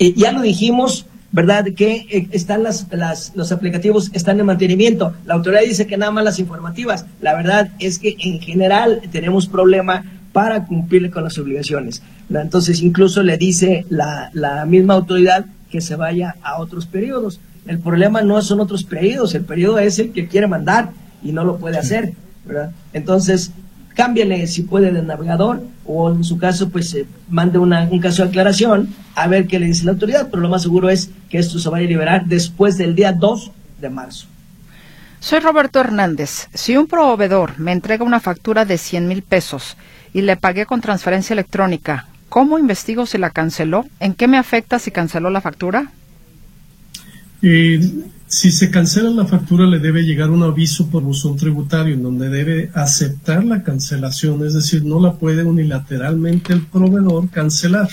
Eh, 0.00 0.14
ya 0.16 0.32
lo 0.32 0.42
dijimos, 0.42 1.06
¿verdad? 1.30 1.64
Que 1.76 2.06
eh, 2.10 2.28
están 2.32 2.64
las, 2.64 2.88
los 3.36 3.52
aplicativos 3.52 4.10
están 4.14 4.40
en 4.40 4.46
mantenimiento. 4.46 5.14
La 5.24 5.34
autoridad 5.34 5.62
dice 5.62 5.86
que 5.86 5.96
nada 5.96 6.10
más 6.10 6.24
las 6.24 6.40
informativas. 6.40 7.06
La 7.20 7.34
verdad 7.34 7.70
es 7.78 8.00
que 8.00 8.16
en 8.18 8.40
general 8.40 9.00
tenemos 9.12 9.46
problema 9.46 10.04
para 10.32 10.66
cumplir 10.66 11.10
con 11.10 11.24
las 11.24 11.38
obligaciones. 11.38 12.02
Entonces, 12.30 12.82
incluso 12.82 13.22
le 13.22 13.36
dice 13.36 13.86
la, 13.88 14.30
la 14.32 14.64
misma 14.66 14.94
autoridad 14.94 15.46
que 15.70 15.80
se 15.80 15.96
vaya 15.96 16.36
a 16.42 16.60
otros 16.60 16.86
periodos. 16.86 17.40
El 17.66 17.78
problema 17.78 18.22
no 18.22 18.40
son 18.42 18.60
otros 18.60 18.84
periodos, 18.84 19.34
el 19.34 19.44
periodo 19.44 19.78
es 19.78 19.98
el 19.98 20.12
que 20.12 20.26
quiere 20.26 20.46
mandar 20.46 20.90
y 21.22 21.32
no 21.32 21.44
lo 21.44 21.58
puede 21.58 21.78
hacer, 21.78 22.14
¿verdad? 22.46 22.70
Entonces, 22.92 23.52
cámbiale 23.94 24.46
si 24.46 24.62
puede 24.62 24.92
de 24.92 25.02
navegador 25.02 25.62
o 25.84 26.10
en 26.10 26.24
su 26.24 26.38
caso, 26.38 26.70
pues 26.70 26.94
eh, 26.94 27.04
mande 27.28 27.58
una, 27.58 27.88
un 27.90 27.98
caso 27.98 28.22
de 28.22 28.28
aclaración 28.28 28.94
a 29.14 29.26
ver 29.26 29.46
qué 29.46 29.58
le 29.58 29.66
dice 29.66 29.84
la 29.84 29.92
autoridad, 29.92 30.28
pero 30.30 30.40
lo 30.40 30.48
más 30.48 30.62
seguro 30.62 30.88
es 30.88 31.10
que 31.28 31.38
esto 31.38 31.58
se 31.58 31.68
vaya 31.68 31.84
a 31.84 31.88
liberar 31.88 32.24
después 32.26 32.78
del 32.78 32.94
día 32.94 33.12
2 33.12 33.50
de 33.80 33.90
marzo. 33.90 34.26
Soy 35.20 35.40
Roberto 35.40 35.80
Hernández. 35.80 36.48
Si 36.54 36.76
un 36.76 36.86
proveedor 36.86 37.58
me 37.58 37.72
entrega 37.72 38.04
una 38.04 38.20
factura 38.20 38.64
de 38.64 38.78
100 38.78 39.08
mil 39.08 39.22
pesos 39.22 39.76
y 40.12 40.22
le 40.22 40.36
pagué 40.36 40.66
con 40.66 40.80
transferencia 40.80 41.34
electrónica, 41.34 42.08
¿cómo 42.28 42.58
investigo 42.58 43.06
si 43.06 43.18
la 43.18 43.30
canceló? 43.30 43.86
¿En 44.00 44.14
qué 44.14 44.28
me 44.28 44.38
afecta 44.38 44.78
si 44.78 44.90
canceló 44.90 45.30
la 45.30 45.40
factura? 45.40 45.90
Si 47.40 48.50
se 48.50 48.70
cancela 48.70 49.10
la 49.10 49.24
factura, 49.24 49.66
le 49.66 49.78
debe 49.78 50.02
llegar 50.02 50.30
un 50.30 50.42
aviso 50.42 50.88
por 50.88 51.02
buzón 51.02 51.36
tributario 51.36 51.94
en 51.94 52.02
donde 52.02 52.28
debe 52.28 52.70
aceptar 52.74 53.44
la 53.44 53.62
cancelación, 53.62 54.44
es 54.44 54.54
decir, 54.54 54.84
no 54.84 55.00
la 55.00 55.14
puede 55.14 55.44
unilateralmente 55.44 56.52
el 56.52 56.66
proveedor 56.66 57.30
cancelar. 57.30 57.88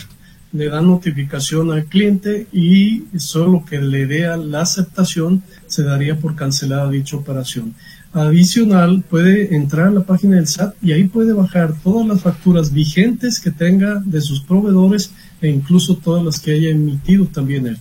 Le 0.52 0.70
da 0.70 0.82
notificación 0.82 1.72
al 1.72 1.86
cliente 1.86 2.48
y 2.52 3.04
solo 3.18 3.64
que 3.66 3.80
le 3.80 4.08
dé 4.08 4.28
la 4.38 4.62
aceptación 4.62 5.44
se 5.68 5.84
daría 5.84 6.18
por 6.18 6.36
cancelada 6.36 6.90
dicha 6.90 7.18
operación. 7.18 7.74
Adicional, 8.16 9.04
puede 9.10 9.58
entrar 9.58 9.90
a 9.90 9.92
la 9.92 10.04
página 10.04 10.38
del 10.38 10.48
SAT 10.48 10.76
y 10.82 10.94
ahí 10.94 11.04
puede 11.04 11.34
bajar 11.34 11.74
todas 11.84 12.08
las 12.08 12.22
facturas 12.22 12.72
vigentes 12.72 13.42
que 13.42 13.52
tenga 13.52 14.02
de 14.06 14.22
sus 14.22 14.40
proveedores 14.40 15.12
e 15.42 15.50
incluso 15.50 15.98
todas 15.98 16.24
las 16.24 16.40
que 16.40 16.54
haya 16.54 16.70
emitido 16.70 17.26
también 17.26 17.68
él. 17.68 17.78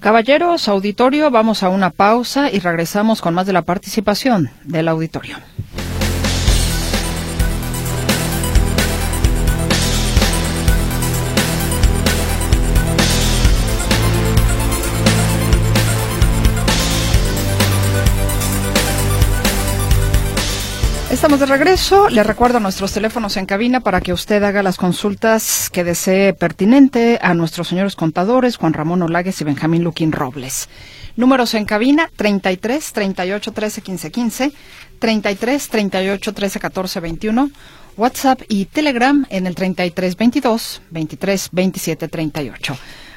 Caballeros, 0.00 0.66
auditorio, 0.66 1.30
vamos 1.30 1.62
a 1.62 1.68
una 1.68 1.90
pausa 1.90 2.50
y 2.50 2.58
regresamos 2.58 3.20
con 3.20 3.34
más 3.34 3.46
de 3.46 3.52
la 3.52 3.62
participación 3.62 4.50
del 4.64 4.88
auditorio. 4.88 5.36
Estamos 21.24 21.40
de 21.40 21.46
regreso. 21.46 22.10
Le 22.10 22.22
recuerdo 22.22 22.60
nuestros 22.60 22.92
teléfonos 22.92 23.38
en 23.38 23.46
cabina 23.46 23.80
para 23.80 24.02
que 24.02 24.12
usted 24.12 24.42
haga 24.42 24.62
las 24.62 24.76
consultas 24.76 25.70
que 25.70 25.82
desee 25.82 26.34
pertinente 26.34 27.18
a 27.22 27.32
nuestros 27.32 27.68
señores 27.68 27.96
contadores, 27.96 28.58
Juan 28.58 28.74
Ramón 28.74 29.00
Olagues 29.00 29.40
y 29.40 29.44
Benjamín 29.44 29.82
Luquín 29.84 30.12
Robles. 30.12 30.68
Números 31.16 31.54
en 31.54 31.64
cabina 31.64 32.10
33 32.14 32.92
38 32.92 33.52
13 33.52 33.80
15 33.80 34.10
15, 34.10 34.52
33 34.98 35.68
38 35.70 36.34
13 36.34 36.60
14 36.60 37.00
21, 37.00 37.50
WhatsApp 37.96 38.42
y 38.50 38.66
Telegram 38.66 39.24
en 39.30 39.46
el 39.46 39.54
33 39.54 40.18
22 40.18 40.82
23 40.90 41.48
27 41.52 42.08
38. 42.08 42.76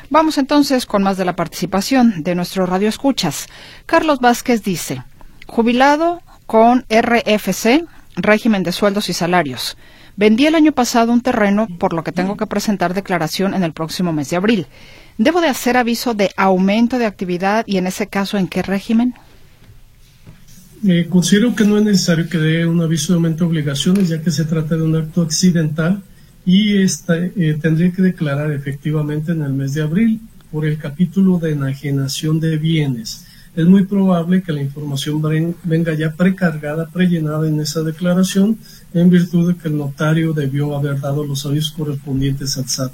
Vamos 0.10 0.38
entonces 0.38 0.86
con 0.86 1.04
más 1.04 1.18
de 1.18 1.26
la 1.26 1.36
participación 1.36 2.24
de 2.24 2.36
nuestro 2.36 2.66
Radio 2.66 2.88
Escuchas. 2.88 3.50
Carlos 3.86 4.20
Vázquez 4.22 4.64
dice, 4.64 5.04
jubilado 5.46 6.22
con 6.46 6.86
RFC, 6.90 7.84
régimen 8.18 8.64
de 8.64 8.72
sueldos 8.72 9.10
y 9.10 9.14
salarios. 9.14 9.78
Vendí 10.16 10.48
el 10.48 10.56
año 10.56 10.72
pasado 10.72 11.14
un 11.14 11.22
terreno, 11.22 11.68
por 11.78 11.94
lo 11.94 12.04
que 12.04 12.12
tengo 12.12 12.38
que 12.38 12.48
presentar 12.48 12.94
declaración 12.94 13.54
en 13.54 13.64
el 13.64 13.74
próximo 13.74 14.12
mes 14.14 14.30
de 14.32 14.38
abril. 14.38 14.68
¿Debo 15.20 15.42
de 15.42 15.48
hacer 15.48 15.78
aviso 15.78 16.16
de 16.16 16.32
aumento 16.36 16.98
de 16.98 17.06
actividad 17.06 17.66
y 17.68 17.78
en 17.78 17.86
ese 17.86 18.08
caso 18.08 18.38
en 18.38 18.48
qué 18.48 18.64
régimen? 18.64 19.14
Eh, 20.86 21.08
considero 21.10 21.56
que 21.56 21.66
no 21.66 21.78
es 21.78 21.84
necesario 21.84 22.30
que 22.30 22.38
dé 22.40 22.66
un 22.66 22.82
aviso 22.82 23.14
de 23.14 23.18
aumento 23.18 23.44
de 23.44 23.50
obligaciones, 23.50 24.10
ya 24.10 24.22
que 24.22 24.32
se 24.32 24.46
trata 24.46 24.76
de 24.76 24.82
un 24.82 24.96
acto 24.96 25.22
accidental 25.22 26.02
y 26.46 26.82
esta, 26.82 27.18
eh, 27.18 27.58
tendría 27.62 27.92
que 27.92 28.02
declarar 28.02 28.52
efectivamente 28.52 29.34
en 29.34 29.44
el 29.44 29.54
mes 29.54 29.74
de 29.74 29.84
abril 29.84 30.20
por 30.52 30.66
el 30.66 30.78
capítulo 30.78 31.38
de 31.38 31.52
enajenación 31.52 32.40
de 32.40 32.58
bienes 32.58 33.27
es 33.58 33.66
muy 33.66 33.86
probable 33.86 34.44
que 34.44 34.54
la 34.54 34.62
información 34.62 35.20
venga 35.64 35.92
ya 35.96 36.12
precargada, 36.12 36.86
prellenada 36.86 37.48
en 37.48 37.60
esa 37.60 37.82
declaración, 37.82 38.60
en 38.94 39.10
virtud 39.10 39.52
de 39.52 39.58
que 39.60 39.68
el 39.68 39.78
notario 39.78 40.32
debió 40.32 40.76
haber 40.76 41.00
dado 41.02 41.26
los 41.26 41.44
avisos 41.44 41.72
correspondientes 41.72 42.56
al 42.56 42.70
SAT. 42.70 42.92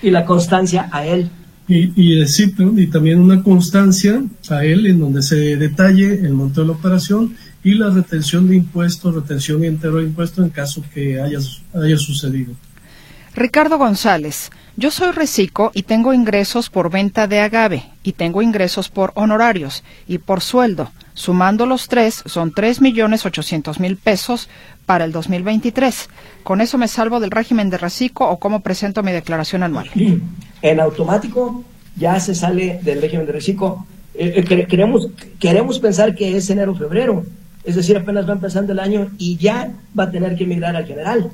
Y 0.00 0.10
la 0.10 0.24
constancia 0.24 0.88
a 0.90 1.04
él. 1.04 1.28
Y, 1.68 1.92
y, 1.94 2.22
y 2.22 2.86
también 2.86 3.20
una 3.20 3.42
constancia 3.42 4.24
a 4.48 4.64
él 4.64 4.86
en 4.86 4.98
donde 4.98 5.20
se 5.20 5.36
detalle 5.56 6.14
el 6.14 6.32
monto 6.32 6.62
de 6.62 6.68
la 6.68 6.72
operación 6.72 7.36
y 7.62 7.74
la 7.74 7.90
retención 7.90 8.48
de 8.48 8.56
impuestos, 8.56 9.14
retención 9.14 9.62
entero 9.62 9.98
de 9.98 10.04
impuestos 10.04 10.42
en 10.42 10.50
caso 10.50 10.82
que 10.94 11.20
haya, 11.20 11.38
haya 11.74 11.98
sucedido. 11.98 12.54
Ricardo 13.40 13.78
González, 13.78 14.50
yo 14.76 14.90
soy 14.90 15.12
reciclo 15.12 15.70
y 15.72 15.84
tengo 15.84 16.12
ingresos 16.12 16.68
por 16.68 16.90
venta 16.90 17.26
de 17.26 17.40
agave 17.40 17.84
y 18.02 18.12
tengo 18.12 18.42
ingresos 18.42 18.90
por 18.90 19.12
honorarios 19.14 19.82
y 20.06 20.18
por 20.18 20.42
sueldo. 20.42 20.92
Sumando 21.14 21.64
los 21.64 21.88
tres 21.88 22.22
son 22.26 22.52
tres 22.52 22.82
millones 22.82 23.24
ochocientos 23.24 23.80
mil 23.80 23.96
pesos 23.96 24.50
para 24.84 25.06
el 25.06 25.12
2023. 25.12 26.10
¿Con 26.42 26.60
eso 26.60 26.76
me 26.76 26.86
salvo 26.86 27.18
del 27.18 27.30
régimen 27.30 27.70
de 27.70 27.78
reciclo 27.78 28.28
o 28.28 28.38
cómo 28.38 28.60
presento 28.60 29.02
mi 29.02 29.10
declaración 29.10 29.62
anual? 29.62 29.88
En 30.60 30.78
automático 30.78 31.64
ya 31.96 32.20
se 32.20 32.34
sale 32.34 32.80
del 32.82 33.00
régimen 33.00 33.24
de 33.24 33.32
reciclo. 33.32 33.86
Eh, 34.12 34.44
eh, 34.46 34.66
queremos, 34.66 35.08
queremos 35.38 35.78
pensar 35.78 36.14
que 36.14 36.36
es 36.36 36.50
enero 36.50 36.74
febrero, 36.74 37.24
es 37.64 37.74
decir, 37.74 37.96
apenas 37.96 38.28
va 38.28 38.34
empezando 38.34 38.72
el 38.74 38.80
año 38.80 39.08
y 39.16 39.38
ya 39.38 39.72
va 39.98 40.04
a 40.04 40.10
tener 40.10 40.36
que 40.36 40.44
emigrar 40.44 40.76
al 40.76 40.84
general. 40.84 41.30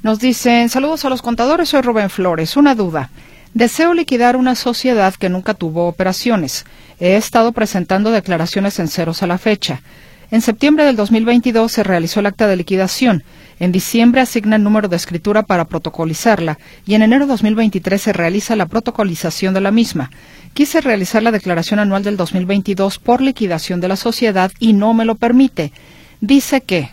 Nos 0.00 0.20
dicen, 0.20 0.68
saludos 0.68 1.04
a 1.04 1.08
los 1.08 1.22
contadores, 1.22 1.70
soy 1.70 1.82
Rubén 1.82 2.08
Flores. 2.08 2.56
Una 2.56 2.76
duda. 2.76 3.10
Deseo 3.52 3.94
liquidar 3.94 4.36
una 4.36 4.54
sociedad 4.54 5.12
que 5.14 5.28
nunca 5.28 5.54
tuvo 5.54 5.88
operaciones. 5.88 6.66
He 7.00 7.16
estado 7.16 7.50
presentando 7.50 8.12
declaraciones 8.12 8.78
en 8.78 8.86
ceros 8.86 9.24
a 9.24 9.26
la 9.26 9.38
fecha. 9.38 9.82
En 10.30 10.40
septiembre 10.40 10.84
del 10.84 10.94
2022 10.94 11.72
se 11.72 11.82
realizó 11.82 12.20
el 12.20 12.26
acta 12.26 12.46
de 12.46 12.54
liquidación. 12.54 13.24
En 13.58 13.72
diciembre 13.72 14.20
asigna 14.20 14.54
el 14.54 14.62
número 14.62 14.86
de 14.86 14.94
escritura 14.94 15.42
para 15.42 15.64
protocolizarla 15.64 16.60
y 16.86 16.94
en 16.94 17.02
enero 17.02 17.24
de 17.24 17.32
2023 17.32 18.00
se 18.00 18.12
realiza 18.12 18.54
la 18.54 18.66
protocolización 18.66 19.52
de 19.52 19.62
la 19.62 19.72
misma. 19.72 20.10
Quise 20.54 20.80
realizar 20.80 21.24
la 21.24 21.32
declaración 21.32 21.80
anual 21.80 22.04
del 22.04 22.16
2022 22.16 23.00
por 23.00 23.20
liquidación 23.20 23.80
de 23.80 23.88
la 23.88 23.96
sociedad 23.96 24.52
y 24.60 24.74
no 24.74 24.94
me 24.94 25.04
lo 25.04 25.16
permite. 25.16 25.72
Dice 26.20 26.60
que 26.60 26.90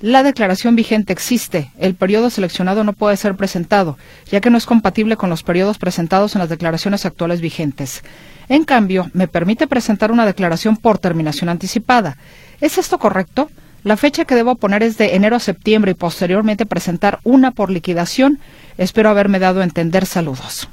la 0.00 0.22
declaración 0.22 0.76
vigente 0.76 1.12
existe. 1.12 1.70
El 1.78 1.94
periodo 1.94 2.28
seleccionado 2.30 2.84
no 2.84 2.92
puede 2.92 3.16
ser 3.16 3.34
presentado, 3.34 3.96
ya 4.30 4.40
que 4.40 4.50
no 4.50 4.58
es 4.58 4.66
compatible 4.66 5.16
con 5.16 5.30
los 5.30 5.42
periodos 5.42 5.78
presentados 5.78 6.34
en 6.34 6.40
las 6.40 6.48
declaraciones 6.48 7.06
actuales 7.06 7.40
vigentes. 7.40 8.02
En 8.48 8.64
cambio, 8.64 9.10
me 9.14 9.28
permite 9.28 9.66
presentar 9.66 10.12
una 10.12 10.26
declaración 10.26 10.76
por 10.76 10.98
terminación 10.98 11.48
anticipada. 11.48 12.16
¿Es 12.60 12.78
esto 12.78 12.98
correcto? 12.98 13.50
La 13.84 13.96
fecha 13.96 14.24
que 14.24 14.34
debo 14.34 14.56
poner 14.56 14.82
es 14.82 14.98
de 14.98 15.14
enero 15.14 15.36
a 15.36 15.40
septiembre 15.40 15.92
y 15.92 15.94
posteriormente 15.94 16.66
presentar 16.66 17.20
una 17.24 17.52
por 17.52 17.70
liquidación. 17.70 18.38
Espero 18.78 19.08
haberme 19.08 19.38
dado 19.38 19.60
a 19.60 19.64
entender. 19.64 20.06
Saludos. 20.06 20.68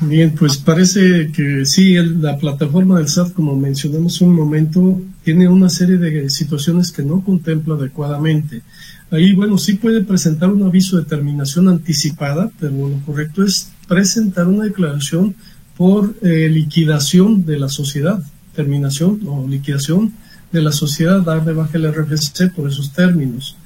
Bien, 0.00 0.34
pues 0.34 0.58
parece 0.58 1.32
que 1.32 1.64
sí, 1.64 1.94
la 1.94 2.36
plataforma 2.36 2.98
del 2.98 3.08
SAT, 3.08 3.32
como 3.32 3.56
mencionamos 3.56 4.20
un 4.20 4.34
momento, 4.34 5.00
tiene 5.24 5.48
una 5.48 5.70
serie 5.70 5.96
de 5.96 6.28
situaciones 6.28 6.92
que 6.92 7.02
no 7.02 7.24
contempla 7.24 7.76
adecuadamente. 7.76 8.60
Ahí, 9.10 9.32
bueno, 9.32 9.56
sí 9.56 9.74
puede 9.74 10.04
presentar 10.04 10.50
un 10.50 10.64
aviso 10.64 10.98
de 10.98 11.06
terminación 11.06 11.68
anticipada, 11.68 12.50
pero 12.60 12.88
lo 12.88 13.00
correcto 13.06 13.42
es 13.42 13.72
presentar 13.88 14.46
una 14.48 14.64
declaración 14.64 15.34
por 15.78 16.14
eh, 16.20 16.50
liquidación 16.50 17.46
de 17.46 17.58
la 17.58 17.70
sociedad, 17.70 18.22
terminación 18.54 19.20
o 19.26 19.48
liquidación 19.48 20.12
de 20.52 20.60
la 20.60 20.72
sociedad, 20.72 21.22
dar 21.22 21.42
de 21.42 21.54
baja 21.54 21.78
el 21.78 21.90
RFC 21.90 22.52
por 22.54 22.68
esos 22.68 22.92
términos. 22.92 23.56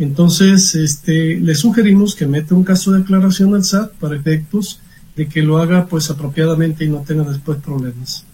Entonces, 0.00 0.74
este, 0.74 1.38
le 1.38 1.54
sugerimos 1.54 2.16
que 2.16 2.26
meta 2.26 2.56
un 2.56 2.64
caso 2.64 2.90
de 2.90 2.98
declaración 2.98 3.54
al 3.54 3.64
SAT 3.64 3.92
para 3.94 4.16
efectos 4.16 4.80
de 5.16 5.28
que 5.28 5.42
lo 5.42 5.58
haga 5.58 5.86
pues 5.86 6.10
apropiadamente 6.10 6.84
y 6.84 6.88
no 6.88 6.98
tenga 6.98 7.24
después 7.24 7.58
problemas. 7.58 8.24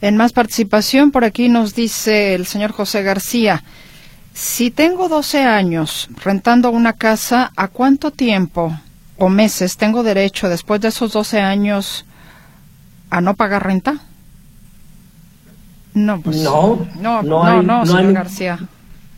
En 0.00 0.16
más 0.16 0.32
participación, 0.32 1.10
por 1.10 1.24
aquí 1.24 1.48
nos 1.48 1.74
dice 1.74 2.34
el 2.34 2.46
señor 2.46 2.72
José 2.72 3.02
García, 3.02 3.62
si 4.34 4.70
tengo 4.70 5.08
12 5.08 5.42
años 5.42 6.08
rentando 6.22 6.70
una 6.70 6.94
casa, 6.94 7.52
¿a 7.56 7.68
cuánto 7.68 8.10
tiempo 8.10 8.76
o 9.16 9.28
meses 9.28 9.76
tengo 9.76 10.02
derecho 10.02 10.48
después 10.48 10.80
de 10.80 10.88
esos 10.88 11.12
12 11.12 11.40
años 11.40 12.04
a 13.10 13.20
no 13.20 13.34
pagar 13.34 13.66
renta? 13.66 14.00
No, 15.94 16.20
pues, 16.20 16.38
no, 16.38 16.86
no, 17.00 17.22
no, 17.22 17.62
no, 17.62 17.86
señor 17.86 18.12
García. 18.12 18.58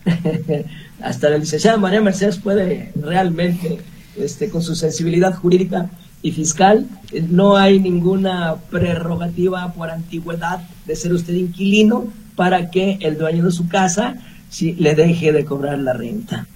Hasta 1.01 1.31
la 1.31 1.39
licenciada 1.39 1.79
María 1.79 2.01
Mercedes 2.01 2.39
puede 2.39 2.93
realmente, 2.97 3.79
este, 4.17 4.51
con 4.51 4.63
su 4.63 4.75
sensibilidad 4.75 5.35
jurídica, 5.35 5.89
y 6.25 6.33
fiscal, 6.33 6.89
eh, 7.13 7.23
no 7.29 7.55
hay 7.55 7.79
ninguna 7.79 8.57
prerrogativa 8.71 9.75
por 9.75 9.91
antigüedad 9.91 10.61
de 10.87 10.97
ser 10.97 11.13
usted 11.13 11.35
inquilino 11.35 12.07
para 12.35 12.71
que 12.71 12.97
el 13.03 13.19
dueño 13.19 13.45
de 13.45 13.53
su 13.53 13.69
casa 13.69 14.17
si 14.49 14.73
le 14.73 14.95
deje 14.95 15.33
de 15.33 15.45
cobrar 15.45 15.79
la 15.79 15.93
renta. 15.93 16.47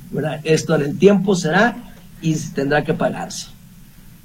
Esto 0.43 0.75
en 0.75 0.83
el 0.83 0.99
tiempo 0.99 1.37
será 1.37 1.77
y 2.23 2.35
tendrá 2.35 2.83
que 2.83 2.95
pagarse. 2.95 3.49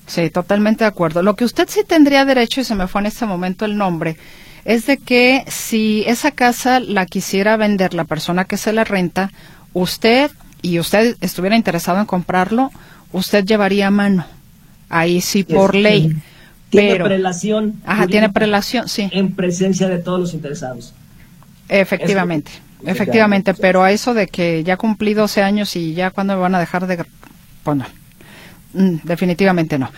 Sí, 0.07 0.29
totalmente 0.29 0.85
de 0.85 0.89
acuerdo. 0.89 1.21
Lo 1.21 1.35
que 1.35 1.43
usted 1.43 1.67
sí 1.67 1.81
tendría 1.85 2.23
derecho, 2.23 2.61
y 2.61 2.63
se 2.63 2.75
me 2.75 2.87
fue 2.87 3.01
en 3.01 3.07
este 3.07 3.25
momento 3.25 3.65
el 3.65 3.75
nombre, 3.75 4.15
es 4.63 4.85
de 4.85 4.97
que 4.97 5.43
si 5.47 6.05
esa 6.07 6.31
casa 6.31 6.79
la 6.79 7.05
quisiera 7.05 7.57
vender 7.57 7.93
la 7.93 8.05
persona 8.05 8.45
que 8.45 8.55
se 8.55 8.71
la 8.71 8.85
renta, 8.85 9.31
usted 9.73 10.31
y 10.61 10.79
usted 10.79 11.17
estuviera 11.19 11.57
interesado 11.57 11.99
en 11.99 12.05
comprarlo, 12.05 12.71
usted 13.11 13.43
llevaría 13.43 13.91
mano 13.91 14.25
ahí 14.93 15.21
sí 15.21 15.43
por 15.43 15.75
ley. 15.75 16.15
Tiene 16.69 17.03
prelación. 17.03 17.81
Ajá, 17.85 18.07
tiene 18.07 18.29
prelación, 18.29 18.87
sí. 18.87 19.09
En 19.11 19.33
presencia 19.33 19.87
de 19.89 19.99
todos 19.99 20.19
los 20.19 20.33
interesados. 20.33 20.93
Efectivamente, 21.69 22.51
efectivamente, 22.85 23.53
pero 23.53 23.83
a 23.83 23.91
eso 23.91 24.13
de 24.13 24.27
que 24.27 24.63
ya 24.63 24.77
cumplí 24.77 25.13
12 25.13 25.41
años 25.41 25.75
y 25.75 25.93
ya 25.93 26.11
cuando 26.11 26.35
me 26.35 26.41
van 26.41 26.55
a 26.55 26.59
dejar 26.59 26.87
de... 26.87 27.05
Pues 27.63 27.77
no, 27.77 27.85
mm, 28.73 28.97
definitivamente 29.03 29.77
no. 29.79 29.91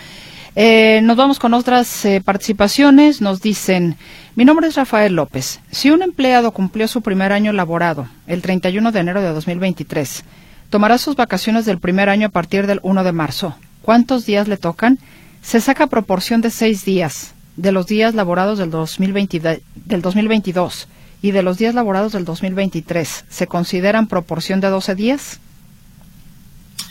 Eh, 0.57 1.01
nos 1.03 1.17
vamos 1.17 1.39
con 1.39 1.53
otras 1.53 2.05
eh, 2.05 2.21
participaciones. 2.23 3.19
Nos 3.19 3.41
dicen, 3.41 3.97
mi 4.35 4.45
nombre 4.45 4.67
es 4.67 4.75
Rafael 4.75 5.13
López. 5.13 5.59
Si 5.71 5.91
un 5.91 6.01
empleado 6.01 6.51
cumplió 6.51 6.87
su 6.87 7.01
primer 7.01 7.31
año 7.33 7.51
laborado 7.51 8.07
el 8.27 8.41
31 8.41 8.91
de 8.91 8.99
enero 8.99 9.21
de 9.21 9.29
2023, 9.29 10.23
tomará 10.69 10.97
sus 10.97 11.15
vacaciones 11.15 11.65
del 11.65 11.79
primer 11.79 12.09
año 12.09 12.27
a 12.27 12.31
partir 12.31 12.67
del 12.67 12.79
1 12.83 13.03
de 13.03 13.11
marzo 13.11 13.55
cuántos 13.85 14.25
días 14.25 14.47
le 14.47 14.57
tocan, 14.57 14.97
se 15.43 15.61
saca 15.61 15.85
proporción 15.85 16.41
de 16.41 16.49
seis 16.49 16.83
días 16.83 17.35
de 17.55 17.71
los 17.71 17.85
días 17.85 18.15
laborados 18.15 18.57
del, 18.57 18.71
2020, 18.71 19.61
del 19.85 20.01
2022 20.01 20.87
y 21.21 21.31
de 21.31 21.43
los 21.43 21.59
días 21.59 21.75
laborados 21.75 22.13
del 22.13 22.25
2023. 22.25 23.25
¿Se 23.29 23.45
consideran 23.45 24.07
proporción 24.07 24.59
de 24.59 24.69
12 24.69 24.95
días? 24.95 25.39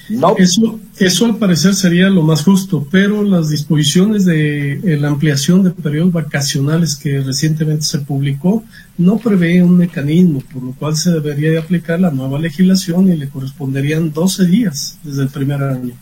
No. 0.08 0.36
Eso, 0.38 0.78
eso 0.98 1.24
al 1.24 1.36
parecer 1.36 1.74
sería 1.74 2.08
lo 2.10 2.22
más 2.22 2.44
justo, 2.44 2.86
pero 2.90 3.24
las 3.24 3.48
disposiciones 3.48 4.24
de 4.24 4.74
eh, 4.74 4.96
la 5.00 5.08
ampliación 5.08 5.64
de 5.64 5.70
periodos 5.70 6.12
vacacionales 6.12 6.94
que 6.94 7.20
recientemente 7.22 7.84
se 7.84 8.00
publicó 8.00 8.62
no 8.98 9.18
prevé 9.18 9.62
un 9.62 9.78
mecanismo, 9.78 10.42
por 10.52 10.62
lo 10.62 10.72
cual 10.72 10.94
se 10.96 11.10
debería 11.10 11.50
de 11.50 11.58
aplicar 11.58 12.00
la 12.00 12.12
nueva 12.12 12.38
legislación 12.38 13.12
y 13.12 13.16
le 13.16 13.28
corresponderían 13.28 14.12
12 14.12 14.46
días 14.46 14.98
desde 15.02 15.22
el 15.22 15.28
primer 15.28 15.62
año 15.62 15.94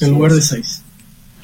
en 0.00 0.10
lugar 0.10 0.32
de 0.32 0.42
seis. 0.42 0.82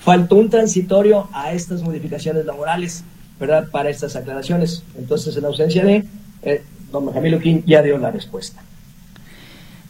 Faltó 0.05 0.37
un 0.37 0.51
transitorio 0.51 1.29
a 1.33 1.53
estas 1.53 1.83
modificaciones 1.83 2.45
laborales, 2.45 3.05
¿verdad? 3.41 3.69
Para 3.71 3.91
estas 3.91 4.17
aclaraciones. 4.17 4.83
Entonces, 4.99 5.37
en 5.37 5.45
ausencia 5.47 5.85
de, 5.85 6.05
eh, 6.43 6.63
don 6.93 7.07
Benjamín 7.07 7.41
King 7.41 7.63
ya 7.67 7.83
dio 7.83 7.97
la 7.99 8.11
respuesta. 8.11 8.63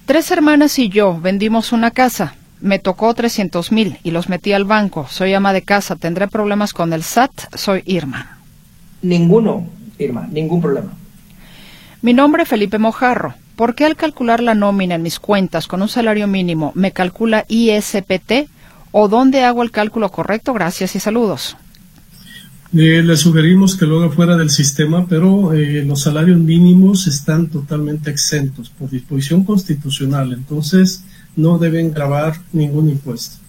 Tres 0.07 0.31
hermanas 0.31 0.79
y 0.79 0.89
yo 0.89 1.19
vendimos 1.19 1.73
una 1.73 1.91
casa. 1.91 2.37
Me 2.61 2.79
tocó 2.79 3.13
300 3.13 3.73
mil 3.73 3.99
y 4.05 4.11
los 4.11 4.29
metí 4.29 4.53
al 4.53 4.65
banco. 4.65 5.07
Soy 5.11 5.35
ama 5.35 5.53
de 5.53 5.63
casa. 5.63 5.97
¿Tendré 5.97 6.29
problemas 6.29 6.73
con 6.73 6.93
el 6.93 7.03
SAT? 7.03 7.55
Soy 7.55 7.83
Irma. 7.87 8.39
Ninguno, 9.03 9.67
Irma, 9.99 10.29
ningún 10.31 10.61
problema. 10.61 10.93
Mi 12.03 12.13
nombre 12.13 12.45
es 12.45 12.49
Felipe 12.49 12.79
Mojarro. 12.79 13.35
¿Por 13.57 13.75
qué 13.75 13.85
al 13.85 13.97
calcular 13.97 14.43
la 14.43 14.55
nómina 14.55 14.97
en 14.97 15.03
mis 15.03 15.21
cuentas 15.21 15.69
con 15.69 15.81
un 15.81 15.89
salario 15.89 16.27
mínimo 16.27 16.73
me 16.75 16.93
calcula 16.93 17.45
ISPT? 17.49 18.49
¿O 18.91 19.09
dónde 19.09 19.45
hago 19.45 19.63
el 19.63 19.71
cálculo 19.71 20.09
correcto? 20.11 20.53
Gracias 20.53 20.97
y 20.97 21.01
saludos. 21.01 21.57
Eh, 22.77 23.03
le 23.05 23.17
sugerimos 23.17 23.77
que 23.77 23.87
lo 23.87 24.03
haga 24.03 24.13
fuera 24.13 24.37
del 24.37 24.51
sistema, 24.51 25.07
pero 25.07 25.53
eh, 25.53 25.85
los 25.85 26.01
salarios 26.03 26.39
mínimos 26.39 27.07
están 27.07 27.47
totalmente 27.47 28.11
exentos 28.11 28.69
por 28.71 28.91
disposición 28.91 29.45
constitucional, 29.45 30.33
entonces 30.33 31.05
no 31.37 31.59
deben 31.59 31.93
grabar 31.93 32.35
ningún 32.53 32.91
impuesto. 32.91 33.44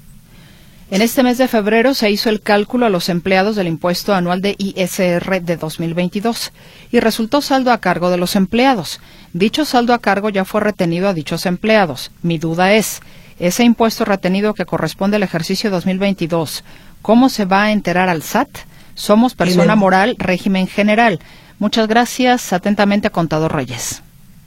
En 0.92 1.02
este 1.02 1.24
mes 1.24 1.40
de 1.40 1.48
febrero 1.48 1.96
se 1.96 2.12
hizo 2.12 2.30
el 2.30 2.42
cálculo 2.42 2.86
a 2.86 2.90
los 2.90 3.10
empleados 3.10 3.56
del 3.56 3.68
impuesto 3.68 4.14
anual 4.14 4.42
de 4.42 4.54
ISR 4.60 5.42
de 5.42 5.58
2022 5.58 6.52
y 6.92 7.00
resultó 7.00 7.42
saldo 7.42 7.72
a 7.72 7.80
cargo 7.80 8.12
de 8.12 8.18
los 8.18 8.36
empleados. 8.36 9.00
Dicho 9.34 9.66
saldo 9.66 9.96
a 9.96 10.00
cargo 10.00 10.30
ya 10.30 10.46
fue 10.46 10.62
retenido 10.62 11.10
a 11.10 11.16
dichos 11.16 11.48
empleados. 11.48 12.12
Mi 12.22 12.38
duda 12.38 12.74
es, 12.74 13.00
ese 13.40 13.64
impuesto 13.64 14.06
retenido 14.06 14.54
que 14.54 14.68
corresponde 14.68 15.16
al 15.16 15.24
ejercicio 15.24 15.72
2022, 15.72 16.64
¿cómo 17.02 17.30
se 17.30 17.46
va 17.46 17.64
a 17.64 17.72
enterar 17.72 18.08
al 18.08 18.22
SAT? 18.22 18.50
Somos 18.94 19.34
persona 19.34 19.76
moral, 19.76 20.16
régimen 20.20 20.68
general. 20.68 21.20
Muchas 21.58 21.88
gracias. 21.88 22.54
Atentamente, 22.54 23.10
Contador 23.10 23.56
Reyes. 23.56 24.04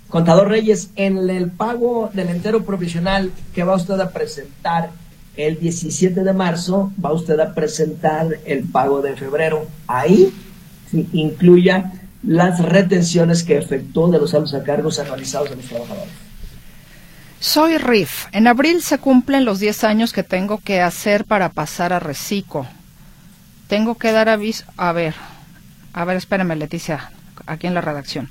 Contador 0.08 0.48
Reyes, 0.48 0.90
en 0.94 1.28
el 1.28 1.50
pago 1.50 2.10
del 2.14 2.28
entero 2.28 2.64
provisional 2.64 3.32
que 3.54 3.64
va 3.64 3.74
usted 3.74 3.98
a 3.98 4.10
presentar 4.10 4.90
el 5.38 5.60
17 5.60 6.24
de 6.24 6.32
marzo 6.32 6.92
va 7.02 7.12
usted 7.12 7.38
a 7.38 7.54
presentar 7.54 8.26
el 8.44 8.64
pago 8.64 9.00
de 9.00 9.16
febrero. 9.16 9.68
Ahí 9.86 10.34
incluya 11.12 11.92
las 12.24 12.58
retenciones 12.58 13.44
que 13.44 13.56
efectuó 13.56 14.10
de 14.10 14.18
los 14.18 14.32
saldos 14.32 14.52
a 14.54 14.64
cargos 14.64 14.98
anualizados 14.98 15.50
de 15.50 15.56
los 15.56 15.66
trabajadores. 15.66 16.12
Soy 17.38 17.78
RIF. 17.78 18.26
En 18.32 18.48
abril 18.48 18.82
se 18.82 18.98
cumplen 18.98 19.44
los 19.44 19.60
10 19.60 19.84
años 19.84 20.12
que 20.12 20.24
tengo 20.24 20.58
que 20.58 20.80
hacer 20.80 21.24
para 21.24 21.50
pasar 21.50 21.92
a 21.92 22.00
Recico. 22.00 22.66
Tengo 23.68 23.94
que 23.94 24.10
dar 24.10 24.28
aviso. 24.28 24.64
A 24.76 24.90
ver, 24.90 25.14
a 25.92 26.04
ver, 26.04 26.16
espérame, 26.16 26.56
Leticia, 26.56 27.12
aquí 27.46 27.68
en 27.68 27.74
la 27.74 27.80
redacción. 27.80 28.28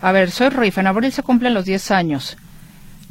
A 0.00 0.10
ver, 0.12 0.30
soy 0.30 0.48
RIF. 0.48 0.78
En 0.78 0.86
abril 0.86 1.12
se 1.12 1.22
cumplen 1.22 1.52
los 1.52 1.66
10 1.66 1.90
años. 1.90 2.38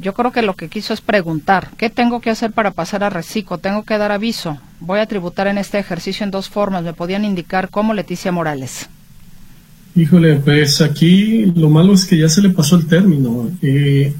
Yo 0.00 0.14
creo 0.14 0.32
que 0.32 0.40
lo 0.40 0.54
que 0.54 0.68
quiso 0.68 0.94
es 0.94 1.02
preguntar, 1.02 1.68
¿qué 1.76 1.90
tengo 1.90 2.22
que 2.22 2.30
hacer 2.30 2.52
para 2.52 2.70
pasar 2.70 3.04
a 3.04 3.10
reciclo? 3.10 3.58
¿Tengo 3.58 3.82
que 3.84 3.98
dar 3.98 4.12
aviso? 4.12 4.58
Voy 4.80 4.98
a 4.98 5.06
tributar 5.06 5.46
en 5.46 5.58
este 5.58 5.78
ejercicio 5.78 6.24
en 6.24 6.30
dos 6.30 6.48
formas. 6.48 6.82
¿Me 6.82 6.94
podían 6.94 7.26
indicar 7.26 7.68
cómo 7.68 7.92
Leticia 7.92 8.32
Morales? 8.32 8.88
Híjole, 9.94 10.36
pues 10.36 10.80
aquí 10.80 11.52
lo 11.54 11.68
malo 11.68 11.92
es 11.92 12.06
que 12.06 12.16
ya 12.16 12.30
se 12.30 12.40
le 12.40 12.48
pasó 12.48 12.76
el 12.76 12.86
término. 12.86 13.50
Eh, 13.60 14.14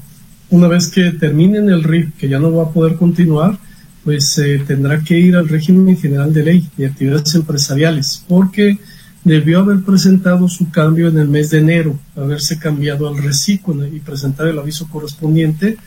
una 0.51 0.67
vez 0.67 0.87
que 0.87 1.13
terminen 1.13 1.69
el 1.69 1.83
RIF, 1.83 2.13
que 2.15 2.29
ya 2.29 2.37
no 2.37 2.53
va 2.53 2.65
a 2.65 2.69
poder 2.69 2.95
continuar, 2.97 3.57
pues 4.03 4.37
eh, 4.37 4.63
tendrá 4.67 5.01
que 5.01 5.17
ir 5.17 5.35
al 5.35 5.49
régimen 5.49 5.97
general 5.97 6.31
de 6.31 6.43
ley 6.43 6.67
de 6.77 6.87
actividades 6.87 7.33
empresariales, 7.33 8.23
porque 8.27 8.77
debió 9.23 9.59
haber 9.59 9.81
presentado 9.81 10.47
su 10.47 10.69
cambio 10.71 11.07
en 11.07 11.17
el 11.17 11.27
mes 11.27 11.49
de 11.49 11.59
enero, 11.59 11.99
haberse 12.15 12.57
cambiado 12.57 13.07
al 13.07 13.21
reciclo 13.21 13.85
y 13.85 13.99
presentar 13.99 14.47
el 14.47 14.59
aviso 14.59 14.87
correspondiente 14.89 15.77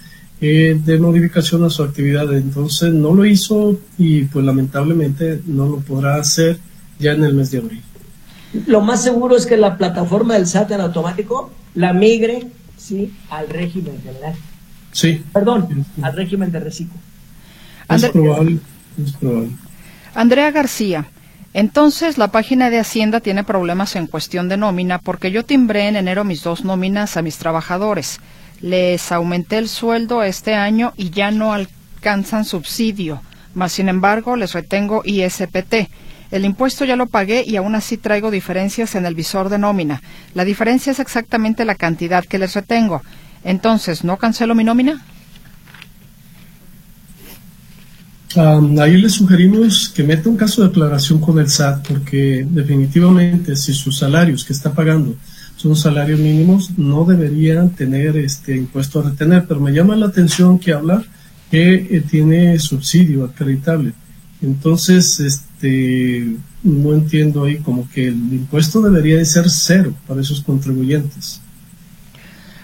eh, 0.40 0.78
de 0.84 0.98
modificación 0.98 1.64
a 1.64 1.70
su 1.70 1.82
actividad. 1.82 2.32
Entonces 2.32 2.92
no 2.92 3.14
lo 3.14 3.24
hizo 3.24 3.78
y 3.98 4.24
pues 4.24 4.44
lamentablemente 4.44 5.40
no 5.46 5.66
lo 5.66 5.78
podrá 5.78 6.16
hacer 6.16 6.58
ya 6.98 7.12
en 7.12 7.24
el 7.24 7.34
mes 7.34 7.50
de 7.50 7.58
abril. 7.58 7.82
Lo 8.66 8.80
más 8.80 9.02
seguro 9.02 9.36
es 9.36 9.46
que 9.46 9.56
la 9.56 9.76
plataforma 9.76 10.34
del 10.34 10.46
SAT 10.46 10.72
en 10.72 10.80
automático 10.80 11.50
la 11.74 11.92
migre 11.92 12.46
sí, 12.76 13.12
al 13.30 13.48
régimen 13.48 14.00
general. 14.02 14.34
Sí. 14.92 15.24
Perdón, 15.32 15.84
al 16.02 16.14
régimen 16.14 16.52
de 16.52 16.60
reciclo. 16.60 16.94
Es 17.88 18.04
probable, 18.06 18.58
es 19.04 19.12
probable. 19.12 19.50
Andrea 20.14 20.52
García, 20.52 21.06
entonces 21.54 22.18
la 22.18 22.28
página 22.28 22.68
de 22.68 22.80
Hacienda 22.80 23.20
tiene 23.20 23.44
problemas 23.44 23.94
en 23.94 24.08
cuestión 24.08 24.48
de 24.48 24.56
nómina 24.56 24.98
porque 24.98 25.30
yo 25.30 25.44
timbré 25.44 25.86
en 25.86 25.94
enero 25.94 26.24
mis 26.24 26.42
dos 26.42 26.64
nóminas 26.64 27.16
a 27.16 27.22
mis 27.22 27.38
trabajadores. 27.38 28.18
Les 28.60 29.12
aumenté 29.12 29.58
el 29.58 29.68
sueldo 29.68 30.24
este 30.24 30.54
año 30.56 30.92
y 30.96 31.10
ya 31.10 31.30
no 31.30 31.52
alcanzan 31.52 32.44
subsidio, 32.44 33.22
mas 33.54 33.70
sin 33.70 33.88
embargo 33.88 34.34
les 34.34 34.52
retengo 34.52 35.02
ISPT. 35.04 35.88
El 36.32 36.44
impuesto 36.44 36.84
ya 36.84 36.96
lo 36.96 37.06
pagué 37.06 37.44
y 37.46 37.54
aún 37.54 37.76
así 37.76 37.98
traigo 37.98 38.32
diferencias 38.32 38.96
en 38.96 39.06
el 39.06 39.14
visor 39.14 39.48
de 39.48 39.58
nómina. 39.58 40.02
La 40.34 40.44
diferencia 40.44 40.90
es 40.90 40.98
exactamente 40.98 41.64
la 41.64 41.76
cantidad 41.76 42.24
que 42.24 42.40
les 42.40 42.54
retengo. 42.54 43.00
Entonces, 43.44 44.02
¿no 44.02 44.16
cancelo 44.16 44.56
mi 44.56 44.64
nómina? 44.64 45.04
Ahí 48.36 48.96
le 48.96 49.08
sugerimos 49.08 49.88
que 49.88 50.02
meta 50.02 50.28
un 50.28 50.36
caso 50.36 50.62
de 50.62 50.68
declaración 50.68 51.20
con 51.20 51.38
el 51.38 51.48
SAT 51.48 51.86
porque 51.88 52.46
definitivamente 52.48 53.56
si 53.56 53.72
sus 53.72 53.98
salarios 53.98 54.44
que 54.44 54.52
está 54.52 54.72
pagando 54.72 55.16
son 55.56 55.76
salarios 55.76 56.18
mínimos 56.18 56.76
no 56.76 57.04
deberían 57.04 57.70
tener 57.70 58.16
este 58.16 58.56
impuesto 58.56 59.00
a 59.00 59.10
retener, 59.10 59.46
pero 59.46 59.60
me 59.60 59.72
llama 59.72 59.96
la 59.96 60.06
atención 60.06 60.58
que 60.58 60.72
habla 60.72 61.02
que 61.50 61.74
eh, 61.74 62.04
tiene 62.08 62.58
subsidio 62.58 63.24
acreditable. 63.24 63.92
Entonces, 64.42 65.20
este, 65.20 66.36
no 66.62 66.92
entiendo 66.92 67.44
ahí 67.44 67.58
como 67.58 67.88
que 67.88 68.08
el 68.08 68.32
impuesto 68.32 68.82
debería 68.82 69.16
de 69.16 69.24
ser 69.24 69.48
cero 69.48 69.94
para 70.06 70.20
esos 70.20 70.42
contribuyentes. 70.42 71.40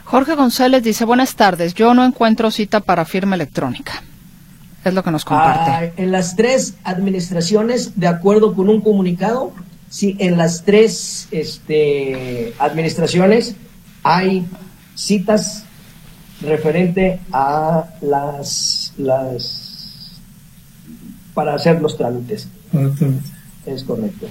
Jorge 0.04 0.34
González 0.34 0.82
dice, 0.82 1.04
buenas 1.04 1.36
tardes, 1.36 1.72
yo 1.74 1.94
no 1.94 2.04
encuentro 2.04 2.50
cita 2.50 2.80
para 2.80 3.04
firma 3.04 3.36
electrónica. 3.36 4.02
Es 4.84 4.94
lo 4.94 5.02
que 5.02 5.10
nos 5.10 5.24
comparte. 5.24 5.70
Ah, 5.70 5.92
en 5.96 6.10
las 6.10 6.36
tres 6.36 6.74
administraciones, 6.84 7.98
de 7.98 8.06
acuerdo 8.06 8.54
con 8.54 8.68
un 8.68 8.80
comunicado, 8.80 9.52
sí, 9.88 10.16
en 10.18 10.38
las 10.38 10.64
tres 10.64 11.28
este, 11.30 12.54
administraciones 12.58 13.56
hay 14.02 14.46
citas 14.94 15.64
referente 16.40 17.20
a 17.32 17.84
las, 18.00 18.94
las 18.96 20.20
para 21.34 21.54
hacer 21.54 21.80
los 21.80 21.96
trámites. 21.96 22.48
Es 23.66 23.84
correcto. 23.84 24.26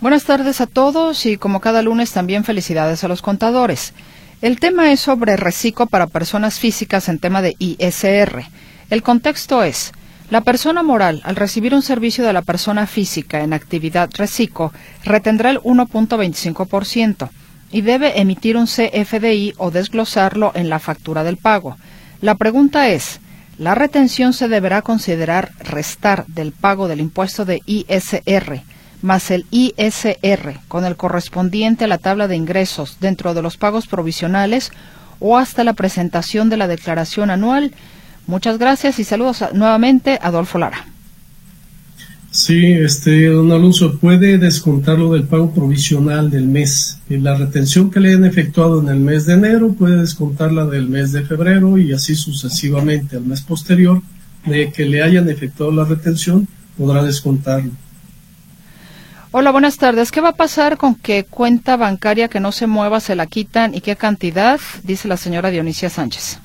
Buenas 0.00 0.24
tardes 0.24 0.60
a 0.60 0.66
todos 0.66 1.26
y 1.26 1.36
como 1.36 1.60
cada 1.60 1.82
lunes 1.82 2.12
también 2.12 2.44
felicidades 2.44 3.04
a 3.04 3.08
los 3.08 3.22
contadores. 3.22 3.92
El 4.40 4.58
tema 4.58 4.92
es 4.92 5.00
sobre 5.00 5.36
reciclo 5.36 5.86
para 5.86 6.06
personas 6.06 6.58
físicas 6.58 7.08
en 7.08 7.18
tema 7.18 7.42
de 7.42 7.54
ISR. 7.58 8.44
El 8.90 9.02
contexto 9.02 9.62
es, 9.62 9.92
la 10.30 10.40
persona 10.42 10.82
moral, 10.82 11.22
al 11.24 11.36
recibir 11.36 11.74
un 11.74 11.82
servicio 11.82 12.26
de 12.26 12.32
la 12.32 12.42
persona 12.42 12.86
física 12.86 13.40
en 13.40 13.52
actividad 13.52 14.10
reciclo, 14.16 14.72
retendrá 15.04 15.50
el 15.50 15.60
1.25% 15.60 17.30
y 17.72 17.80
debe 17.82 18.20
emitir 18.20 18.56
un 18.56 18.66
CFDI 18.66 19.54
o 19.58 19.70
desglosarlo 19.70 20.52
en 20.54 20.68
la 20.68 20.80
factura 20.80 21.24
del 21.24 21.36
pago. 21.36 21.76
La 22.20 22.34
pregunta 22.34 22.88
es, 22.88 23.20
¿la 23.58 23.74
retención 23.74 24.32
se 24.32 24.48
deberá 24.48 24.82
considerar 24.82 25.52
restar 25.60 26.26
del 26.26 26.52
pago 26.52 26.88
del 26.88 27.00
impuesto 27.00 27.44
de 27.44 27.60
ISR 27.66 28.62
más 29.02 29.30
el 29.30 29.46
ISR 29.50 30.60
con 30.68 30.84
el 30.84 30.96
correspondiente 30.96 31.84
a 31.84 31.88
la 31.88 31.98
tabla 31.98 32.28
de 32.28 32.36
ingresos 32.36 32.98
dentro 33.00 33.34
de 33.34 33.42
los 33.42 33.56
pagos 33.56 33.86
provisionales 33.86 34.72
o 35.20 35.38
hasta 35.38 35.64
la 35.64 35.72
presentación 35.72 36.50
de 36.50 36.56
la 36.56 36.68
declaración 36.68 37.30
anual. 37.30 37.72
Muchas 38.26 38.58
gracias 38.58 38.98
y 38.98 39.04
saludos 39.04 39.44
nuevamente, 39.52 40.18
Adolfo 40.22 40.58
Lara. 40.58 40.86
Sí, 42.32 42.64
este, 42.64 43.26
don 43.26 43.50
Alonso, 43.50 43.98
puede 43.98 44.38
descontarlo 44.38 45.12
del 45.12 45.24
pago 45.24 45.52
provisional 45.52 46.30
del 46.30 46.46
mes. 46.46 46.98
La 47.08 47.34
retención 47.34 47.90
que 47.90 47.98
le 47.98 48.14
han 48.14 48.24
efectuado 48.24 48.80
en 48.80 48.88
el 48.88 49.00
mes 49.00 49.26
de 49.26 49.34
enero 49.34 49.72
puede 49.72 49.96
descontarla 49.96 50.66
del 50.66 50.88
mes 50.88 51.10
de 51.10 51.24
febrero 51.24 51.76
y 51.76 51.92
así 51.92 52.14
sucesivamente. 52.14 53.16
Al 53.16 53.24
mes 53.24 53.40
posterior 53.40 54.00
de 54.46 54.70
que 54.70 54.84
le 54.84 55.02
hayan 55.02 55.28
efectuado 55.28 55.72
la 55.72 55.84
retención, 55.84 56.46
podrá 56.78 57.02
descontarlo. 57.02 57.72
Hola, 59.32 59.50
buenas 59.50 59.76
tardes. 59.76 60.12
¿Qué 60.12 60.20
va 60.20 60.30
a 60.30 60.36
pasar 60.36 60.76
con 60.76 60.94
que 60.94 61.24
cuenta 61.24 61.76
bancaria 61.76 62.28
que 62.28 62.38
no 62.38 62.52
se 62.52 62.68
mueva 62.68 63.00
se 63.00 63.16
la 63.16 63.26
quitan 63.26 63.74
y 63.74 63.80
qué 63.80 63.96
cantidad? 63.96 64.60
Dice 64.84 65.08
la 65.08 65.16
señora 65.16 65.50
Dionisia 65.50 65.90
Sánchez. 65.90 66.38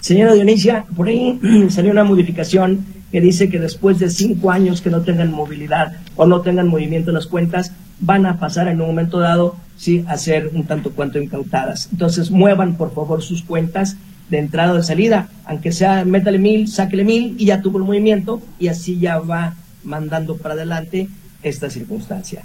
Señora 0.00 0.34
Dionisia, 0.34 0.84
por 0.96 1.08
ahí 1.08 1.38
salió 1.70 1.90
una 1.92 2.04
modificación 2.04 2.84
que 3.10 3.20
dice 3.20 3.48
que 3.48 3.58
después 3.58 3.98
de 3.98 4.10
cinco 4.10 4.50
años 4.50 4.80
que 4.82 4.90
no 4.90 5.00
tengan 5.00 5.32
movilidad 5.32 5.96
o 6.16 6.26
no 6.26 6.42
tengan 6.42 6.68
movimiento 6.68 7.10
en 7.10 7.14
las 7.14 7.26
cuentas, 7.26 7.72
van 8.00 8.26
a 8.26 8.38
pasar 8.38 8.68
en 8.68 8.80
un 8.80 8.88
momento 8.88 9.18
dado 9.18 9.56
sí, 9.76 10.04
a 10.06 10.16
ser 10.16 10.50
un 10.52 10.64
tanto 10.64 10.92
cuanto 10.92 11.20
incautadas. 11.20 11.88
Entonces, 11.90 12.30
muevan 12.30 12.76
por 12.76 12.94
favor 12.94 13.22
sus 13.22 13.42
cuentas 13.42 13.96
de 14.28 14.38
entrada 14.38 14.72
o 14.72 14.76
de 14.76 14.82
salida, 14.82 15.28
aunque 15.46 15.72
sea 15.72 16.04
métale 16.04 16.38
mil, 16.38 16.68
sáquele 16.68 17.04
mil 17.04 17.34
y 17.38 17.46
ya 17.46 17.62
tuvo 17.62 17.78
el 17.78 17.84
movimiento 17.84 18.42
y 18.58 18.68
así 18.68 18.98
ya 18.98 19.18
va 19.18 19.54
mandando 19.84 20.36
para 20.36 20.54
adelante 20.54 21.08
esta 21.42 21.70
circunstancia. 21.70 22.42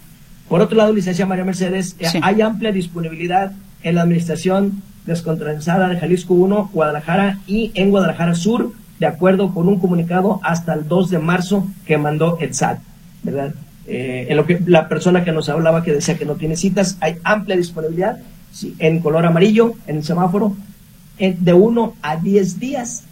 Por 0.47 0.61
otro 0.61 0.77
lado, 0.77 0.93
licencia 0.93 1.25
María 1.25 1.43
Mercedes, 1.43 1.95
eh, 1.99 2.07
hay 2.21 2.41
amplia 2.41 2.71
disponibilidad 2.71 3.51
en 3.81 3.95
la 3.95 4.03
administración 4.03 4.81
descontrolada 5.05 5.89
de 5.89 5.97
Jalisco 5.97 6.33
1, 6.33 6.69
Guadalajara 6.73 7.39
y 7.47 7.71
en 7.75 7.89
Guadalajara 7.89 8.35
Sur, 8.35 8.73
de 8.99 9.05
acuerdo 9.05 9.53
con 9.53 9.67
un 9.67 9.79
comunicado 9.79 10.39
hasta 10.43 10.73
el 10.73 10.87
2 10.87 11.09
de 11.09 11.19
marzo 11.19 11.67
que 11.85 11.97
mandó 11.97 12.37
el 12.39 12.53
SAT, 12.53 12.79
¿verdad? 13.23 13.53
Eh, 13.85 14.27
en 14.29 14.37
lo 14.37 14.45
que 14.45 14.61
la 14.65 14.87
persona 14.87 15.23
que 15.23 15.33
nos 15.33 15.49
hablaba 15.49 15.83
que 15.83 15.91
decía 15.91 16.17
que 16.17 16.25
no 16.25 16.35
tiene 16.35 16.55
citas, 16.55 16.97
hay 17.01 17.17
amplia 17.23 17.57
disponibilidad 17.57 18.19
en 18.79 18.99
color 18.99 19.25
amarillo, 19.25 19.73
en 19.87 19.97
el 19.97 20.03
semáforo, 20.03 20.55
de 21.17 21.53
1 21.53 21.95
a 22.01 22.15
10 22.17 22.59
días 22.59 23.03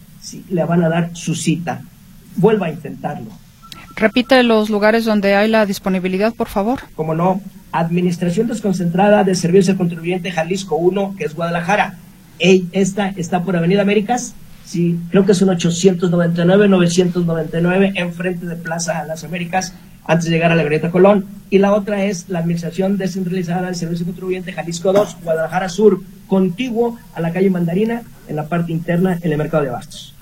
le 0.49 0.63
van 0.63 0.83
a 0.83 0.89
dar 0.89 1.09
su 1.13 1.35
cita. 1.35 1.81
Vuelva 2.35 2.67
a 2.67 2.71
intentarlo. 2.71 3.40
Repite 4.01 4.41
los 4.41 4.71
lugares 4.71 5.05
donde 5.05 5.35
hay 5.35 5.47
la 5.47 5.67
disponibilidad, 5.67 6.33
por 6.33 6.47
favor. 6.47 6.79
Como 6.95 7.13
no, 7.13 7.39
Administración 7.71 8.47
Desconcentrada 8.47 9.23
de 9.23 9.35
Servicios 9.35 9.69
al 9.69 9.77
Contribuyente 9.77 10.31
Jalisco 10.31 10.75
1, 10.75 11.13
que 11.19 11.25
es 11.25 11.35
Guadalajara. 11.35 11.97
esta 12.39 13.09
está 13.09 13.43
por 13.43 13.55
Avenida 13.55 13.83
Américas, 13.83 14.33
sí, 14.65 14.97
creo 15.11 15.23
que 15.23 15.33
es 15.33 15.41
un 15.43 15.49
899-999 15.49 17.91
enfrente 17.93 18.47
de 18.47 18.55
Plaza 18.55 19.05
Las 19.05 19.23
Américas, 19.23 19.75
antes 20.07 20.25
de 20.25 20.31
llegar 20.31 20.51
a 20.51 20.55
la 20.55 20.63
Glorieta 20.63 20.89
Colón. 20.89 21.27
Y 21.51 21.59
la 21.59 21.71
otra 21.71 22.03
es 22.03 22.27
la 22.27 22.39
Administración 22.39 22.97
Descentralizada 22.97 23.67
de 23.67 23.75
Servicios 23.75 24.07
al 24.07 24.13
Contribuyente 24.13 24.51
Jalisco 24.51 24.93
2, 24.93 25.17
Guadalajara 25.23 25.69
Sur, 25.69 26.01
contiguo 26.25 26.97
a 27.13 27.21
la 27.21 27.31
calle 27.31 27.51
Mandarina, 27.51 28.01
en 28.27 28.35
la 28.35 28.47
parte 28.47 28.71
interna, 28.71 29.19
en 29.21 29.31
el 29.31 29.37
mercado 29.37 29.61
de 29.61 29.69
abastos. 29.69 30.15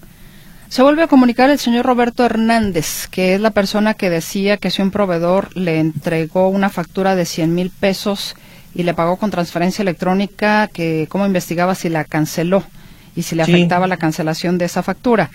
Se 0.69 0.83
vuelve 0.83 1.01
a 1.01 1.07
comunicar 1.07 1.49
el 1.49 1.57
señor 1.57 1.87
Roberto 1.87 2.23
Hernández, 2.23 3.07
que 3.09 3.33
es 3.33 3.41
la 3.41 3.49
persona 3.49 3.95
que 3.95 4.11
decía 4.11 4.57
que 4.57 4.69
si 4.69 4.83
un 4.83 4.91
proveedor 4.91 5.49
le 5.57 5.79
entregó 5.79 6.47
una 6.47 6.69
factura 6.69 7.15
de 7.15 7.25
100 7.25 7.55
mil 7.55 7.71
pesos 7.71 8.35
y 8.75 8.83
le 8.83 8.93
pagó 8.93 9.17
con 9.17 9.31
transferencia 9.31 9.81
electrónica, 9.81 10.67
que 10.67 11.07
cómo 11.09 11.25
investigaba 11.25 11.73
si 11.73 11.89
la 11.89 12.03
canceló 12.03 12.63
y 13.15 13.23
si 13.23 13.35
le 13.35 13.41
afectaba 13.41 13.87
la 13.87 13.97
cancelación 13.97 14.59
de 14.59 14.65
esa 14.65 14.83
factura. 14.83 15.31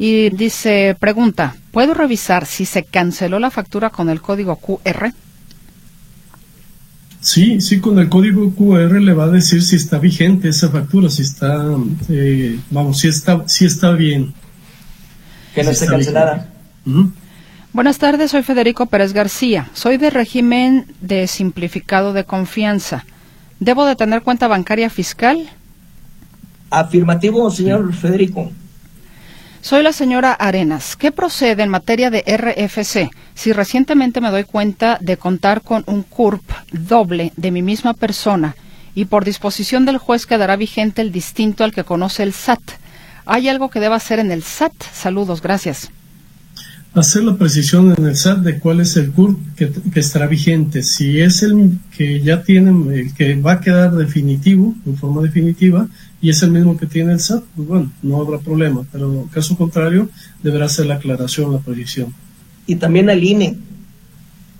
Y 0.00 0.30
dice, 0.30 0.96
pregunta, 0.98 1.54
¿puedo 1.70 1.94
revisar 1.94 2.44
si 2.44 2.64
se 2.64 2.82
canceló 2.82 3.38
la 3.38 3.52
factura 3.52 3.90
con 3.90 4.10
el 4.10 4.20
código 4.20 4.56
QR? 4.56 5.12
Sí, 7.20 7.60
sí, 7.60 7.78
con 7.78 8.00
el 8.00 8.08
código 8.08 8.52
QR 8.52 9.00
le 9.00 9.12
va 9.12 9.26
a 9.26 9.30
decir 9.30 9.62
si 9.62 9.76
está 9.76 10.00
vigente 10.00 10.48
esa 10.48 10.70
factura, 10.70 11.08
si 11.08 11.22
está, 11.22 11.64
eh, 12.08 12.58
vamos, 12.72 12.98
si 12.98 13.06
está, 13.06 13.44
si 13.46 13.64
está 13.64 13.92
bien 13.92 14.34
que 15.54 15.62
no 15.62 15.70
esté 15.70 15.86
cancelada. 15.86 16.48
Buenas 17.72 17.98
tardes, 17.98 18.30
soy 18.30 18.42
Federico 18.42 18.86
Pérez 18.86 19.12
García. 19.12 19.70
Soy 19.74 19.96
de 19.96 20.10
régimen 20.10 20.86
de 21.00 21.26
simplificado 21.26 22.12
de 22.12 22.24
confianza. 22.24 23.04
¿Debo 23.60 23.84
de 23.86 23.96
tener 23.96 24.22
cuenta 24.22 24.48
bancaria 24.48 24.90
fiscal? 24.90 25.48
Afirmativo, 26.70 27.50
señor 27.50 27.94
Federico. 27.94 28.50
Soy 29.60 29.82
la 29.82 29.92
señora 29.92 30.32
Arenas. 30.32 30.96
¿Qué 30.96 31.12
procede 31.12 31.62
en 31.62 31.68
materia 31.68 32.10
de 32.10 32.24
RFC 32.26 33.10
si 33.34 33.52
recientemente 33.52 34.20
me 34.20 34.30
doy 34.30 34.44
cuenta 34.44 34.98
de 35.00 35.16
contar 35.16 35.62
con 35.62 35.84
un 35.86 36.02
CURP 36.02 36.42
doble 36.72 37.32
de 37.36 37.52
mi 37.52 37.62
misma 37.62 37.94
persona 37.94 38.56
y 38.94 39.04
por 39.04 39.24
disposición 39.24 39.84
del 39.84 39.98
juez 39.98 40.26
quedará 40.26 40.56
vigente 40.56 41.00
el 41.00 41.12
distinto 41.12 41.62
al 41.62 41.72
que 41.72 41.84
conoce 41.84 42.24
el 42.24 42.32
SAT? 42.32 42.81
¿Hay 43.26 43.48
algo 43.48 43.70
que 43.70 43.80
deba 43.80 43.96
hacer 43.96 44.18
en 44.18 44.30
el 44.32 44.42
SAT? 44.42 44.72
Saludos, 44.92 45.42
gracias 45.42 45.90
hacer 46.94 47.24
la 47.24 47.36
precisión 47.36 47.94
en 47.96 48.06
el 48.06 48.16
SAT 48.16 48.38
de 48.38 48.58
cuál 48.58 48.80
es 48.80 48.96
el 48.96 49.12
CURP 49.12 49.38
que, 49.56 49.72
estará 49.94 50.26
vigente. 50.26 50.82
Si 50.82 51.20
es 51.20 51.42
el 51.42 51.78
que 51.96 52.20
ya 52.20 52.42
tiene, 52.42 52.70
el 52.94 53.14
que 53.14 53.34
va 53.36 53.52
a 53.52 53.60
quedar 53.60 53.92
definitivo, 53.92 54.74
en 54.84 54.96
forma 54.96 55.22
definitiva, 55.22 55.88
y 56.20 56.30
es 56.30 56.42
el 56.42 56.50
mismo 56.50 56.76
que 56.76 56.86
tiene 56.86 57.12
el 57.12 57.20
SAT, 57.20 57.44
pues 57.56 57.68
bueno, 57.68 57.92
no 58.02 58.20
habrá 58.20 58.38
problema, 58.38 58.84
pero 58.92 59.12
en 59.12 59.28
caso 59.28 59.56
contrario, 59.56 60.08
deberá 60.42 60.68
ser 60.68 60.86
la 60.86 60.96
aclaración, 60.96 61.52
la 61.52 61.58
precisión. 61.58 62.12
Y 62.66 62.76
también 62.76 63.08
al 63.10 63.24
INE, 63.24 63.56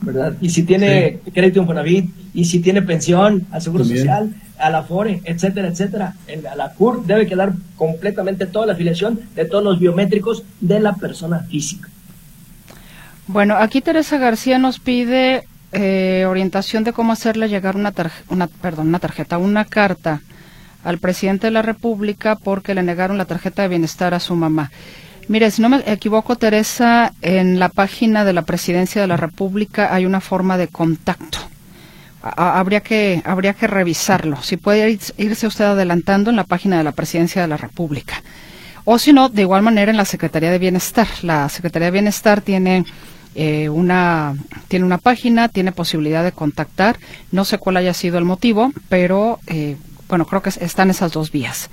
¿verdad? 0.02 0.34
Y 0.40 0.50
si 0.50 0.64
tiene 0.64 1.20
crédito 1.32 1.60
en 1.60 1.66
Fonavit, 1.66 2.10
y 2.34 2.44
si 2.44 2.60
tiene 2.60 2.82
pensión, 2.82 3.46
al 3.50 3.62
Seguro 3.62 3.84
Social, 3.84 4.34
a 4.58 4.70
la 4.70 4.82
FORE, 4.82 5.20
etcétera, 5.24 5.68
etcétera. 5.68 6.14
a 6.50 6.56
la 6.56 6.72
CURP 6.72 7.06
debe 7.06 7.26
quedar 7.26 7.52
completamente 7.76 8.46
toda 8.46 8.66
la 8.66 8.72
afiliación 8.74 9.20
de 9.34 9.44
todos 9.44 9.64
los 9.64 9.78
biométricos 9.78 10.44
de 10.60 10.80
la 10.80 10.94
persona 10.94 11.40
física. 11.40 11.88
Bueno, 13.26 13.56
aquí 13.56 13.80
Teresa 13.80 14.18
García 14.18 14.58
nos 14.58 14.78
pide 14.78 15.44
eh, 15.72 16.26
orientación 16.28 16.84
de 16.84 16.92
cómo 16.92 17.12
hacerle 17.12 17.48
llegar 17.48 17.76
una, 17.76 17.92
una, 18.28 18.46
perdón, 18.46 18.88
una 18.88 18.98
tarjeta, 18.98 19.38
una 19.38 19.64
carta 19.64 20.20
al 20.84 20.98
presidente 20.98 21.46
de 21.46 21.52
la 21.52 21.62
República 21.62 22.36
porque 22.36 22.74
le 22.74 22.82
negaron 22.82 23.18
la 23.18 23.24
tarjeta 23.24 23.62
de 23.62 23.68
bienestar 23.68 24.14
a 24.14 24.20
su 24.20 24.34
mamá. 24.34 24.70
Mire, 25.28 25.50
si 25.50 25.62
no 25.62 25.68
me 25.68 25.82
equivoco, 25.86 26.36
Teresa, 26.36 27.12
en 27.22 27.58
la 27.58 27.68
página 27.68 28.24
de 28.24 28.32
la 28.32 28.42
Presidencia 28.42 29.00
de 29.00 29.06
la 29.06 29.16
República 29.16 29.94
hay 29.94 30.04
una 30.04 30.20
forma 30.20 30.56
de 30.58 30.68
contacto. 30.68 31.38
habría 32.22 32.80
que 32.80 33.22
habría 33.24 33.54
que 33.54 33.66
revisarlo. 33.66 34.42
Si 34.42 34.56
puede 34.56 34.98
irse 35.16 35.46
usted 35.46 35.64
adelantando 35.64 36.30
en 36.30 36.36
la 36.36 36.44
página 36.44 36.78
de 36.78 36.84
la 36.84 36.92
Presidencia 36.92 37.42
de 37.42 37.48
la 37.48 37.56
República. 37.56 38.22
O 38.84 38.98
si 38.98 39.12
no, 39.12 39.28
de 39.28 39.42
igual 39.42 39.62
manera 39.62 39.90
en 39.90 39.96
la 39.96 40.04
Secretaría 40.04 40.50
de 40.50 40.58
Bienestar. 40.58 41.06
La 41.22 41.48
Secretaría 41.48 41.86
de 41.86 41.92
Bienestar 41.92 42.40
tiene 42.40 42.84
eh, 43.34 43.68
una 43.68 44.34
tiene 44.68 44.84
una 44.84 44.98
página, 44.98 45.48
tiene 45.48 45.72
posibilidad 45.72 46.24
de 46.24 46.32
contactar. 46.32 46.98
No 47.30 47.44
sé 47.44 47.58
cuál 47.58 47.76
haya 47.76 47.94
sido 47.94 48.18
el 48.18 48.24
motivo, 48.24 48.72
pero 48.88 49.38
eh, 49.46 49.76
bueno, 50.08 50.26
creo 50.26 50.42
que 50.42 50.50
están 50.50 50.90
esas 50.90 51.12
dos 51.12 51.30
vías. 51.30 51.70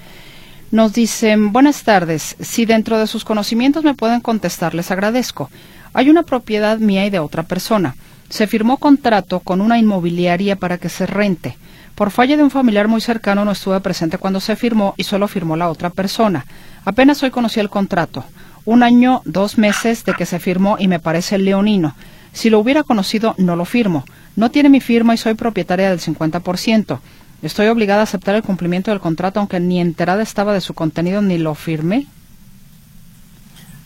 Nos 0.72 0.94
dicen, 0.94 1.52
buenas 1.52 1.84
tardes, 1.84 2.36
si 2.40 2.66
dentro 2.66 3.00
de 3.00 3.08
sus 3.08 3.26
conocimientos 3.26 3.84
me 3.84 3.96
pueden 3.96 4.22
contestar, 4.22 4.76
les 4.76 4.92
agradezco. 4.92 5.50
Hay 5.94 6.12
una 6.12 6.22
propiedad 6.22 6.78
mía 6.78 7.08
y 7.08 7.10
de 7.10 7.18
otra 7.18 7.42
persona. 7.42 7.96
Se 8.30 8.46
firmó 8.46 8.78
contrato 8.78 9.40
con 9.40 9.62
una 9.62 9.80
inmobiliaria 9.80 10.58
para 10.58 10.78
que 10.78 10.90
se 10.90 11.08
rente. 11.08 11.58
Por 11.96 12.12
falla 12.12 12.38
de 12.38 12.44
un 12.44 12.52
familiar 12.52 12.88
muy 12.88 13.02
cercano 13.02 13.46
no 13.46 13.52
estuve 13.52 13.80
presente 13.82 14.20
cuando 14.20 14.40
se 14.40 14.56
firmó 14.56 14.94
y 14.96 15.06
solo 15.06 15.28
firmó 15.28 15.56
la 15.56 15.70
otra 15.70 15.90
persona. 15.90 16.46
Apenas 16.86 17.24
hoy 17.24 17.32
conocí 17.32 17.60
el 17.60 17.72
contrato 17.72 18.24
un 18.66 18.84
año, 18.84 19.24
dos 19.26 19.58
meses 19.58 20.06
de 20.06 20.14
que 20.14 20.28
se 20.28 20.38
firmó 20.38 20.78
y 20.80 20.88
me 20.88 21.00
parece 21.00 21.40
leonino. 21.40 21.96
Si 22.32 22.52
lo 22.52 22.60
hubiera 22.60 22.84
conocido, 22.84 23.34
no 23.40 23.56
lo 23.56 23.66
firmo. 23.66 24.06
No 24.36 24.52
tiene 24.52 24.70
mi 24.70 24.80
firma 24.80 25.16
y 25.16 25.18
soy 25.18 25.34
propietaria 25.34 25.90
del 25.90 26.00
50%. 26.00 27.00
Estoy 27.42 27.68
obligada 27.68 28.02
a 28.02 28.04
aceptar 28.04 28.36
el 28.36 28.44
cumplimiento 28.44 28.92
del 28.92 29.00
contrato 29.00 29.40
aunque 29.40 29.60
ni 29.60 29.80
enterada 29.80 30.22
estaba 30.24 30.54
de 30.54 30.62
su 30.62 30.74
contenido 30.74 31.22
ni 31.22 31.38
lo 31.38 31.56
firmé. 31.56 32.08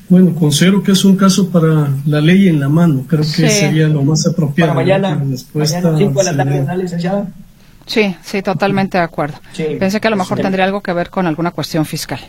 Bueno, 0.09 0.35
considero 0.35 0.83
que 0.83 0.91
es 0.91 1.05
un 1.05 1.15
caso 1.15 1.49
para 1.49 1.89
la 2.05 2.21
ley 2.21 2.47
en 2.47 2.59
la 2.59 2.69
mano. 2.69 3.05
Creo 3.07 3.21
que 3.21 3.49
sería 3.49 3.87
lo 3.87 4.03
más 4.03 4.27
apropiado. 4.27 4.73
Para 4.73 4.85
mañana, 4.85 5.23
mañana 5.53 5.91
de 5.91 6.23
la 6.23 6.35
tarde, 6.35 6.77
licenciada? 6.83 7.27
Sí, 7.85 8.15
sí, 8.23 8.41
totalmente 8.41 8.97
de 8.97 9.03
acuerdo. 9.03 9.39
Pensé 9.79 9.99
que 9.99 10.07
a 10.07 10.11
lo 10.11 10.15
mejor 10.15 10.39
tendría 10.39 10.65
algo 10.65 10.81
que 10.81 10.93
ver 10.93 11.09
con 11.09 11.25
alguna 11.25 11.51
cuestión 11.51 11.85
fiscal. 11.85 12.19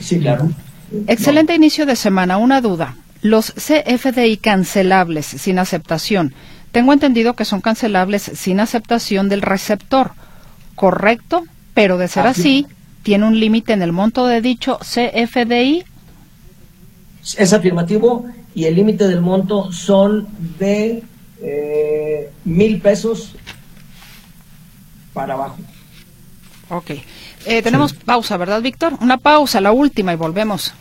Sí, 0.00 0.18
claro. 0.18 0.50
Excelente 1.06 1.54
inicio 1.54 1.86
de 1.86 1.96
semana. 1.96 2.38
Una 2.38 2.60
duda. 2.60 2.96
Los 3.22 3.52
CFDI 3.52 4.36
cancelables 4.38 5.26
sin 5.26 5.58
aceptación. 5.58 6.34
Tengo 6.72 6.92
entendido 6.92 7.34
que 7.34 7.44
son 7.44 7.60
cancelables 7.60 8.22
sin 8.22 8.60
aceptación 8.60 9.28
del 9.28 9.42
receptor. 9.42 10.12
¿Correcto? 10.78 11.44
Pero 11.74 11.98
de 11.98 12.08
ser 12.08 12.26
así, 12.26 12.66
¿tiene 13.02 13.26
un 13.26 13.38
límite 13.38 13.72
en 13.72 13.82
el 13.82 13.92
monto 13.92 14.26
de 14.26 14.40
dicho 14.40 14.78
CFDI? 14.78 15.84
Es 17.36 17.52
afirmativo 17.52 18.26
y 18.54 18.64
el 18.64 18.74
límite 18.74 19.06
del 19.06 19.20
monto 19.20 19.72
son 19.72 20.28
de 20.58 21.02
eh, 21.42 22.30
mil 22.44 22.80
pesos 22.80 23.34
para 25.12 25.34
abajo. 25.34 25.58
Ok. 26.70 26.90
Eh, 27.46 27.62
tenemos 27.62 27.92
pausa, 27.92 28.36
¿verdad, 28.36 28.62
Víctor? 28.62 28.94
Una 29.00 29.18
pausa, 29.18 29.60
la 29.60 29.72
última, 29.72 30.12
y 30.12 30.16
volvemos. 30.16 30.74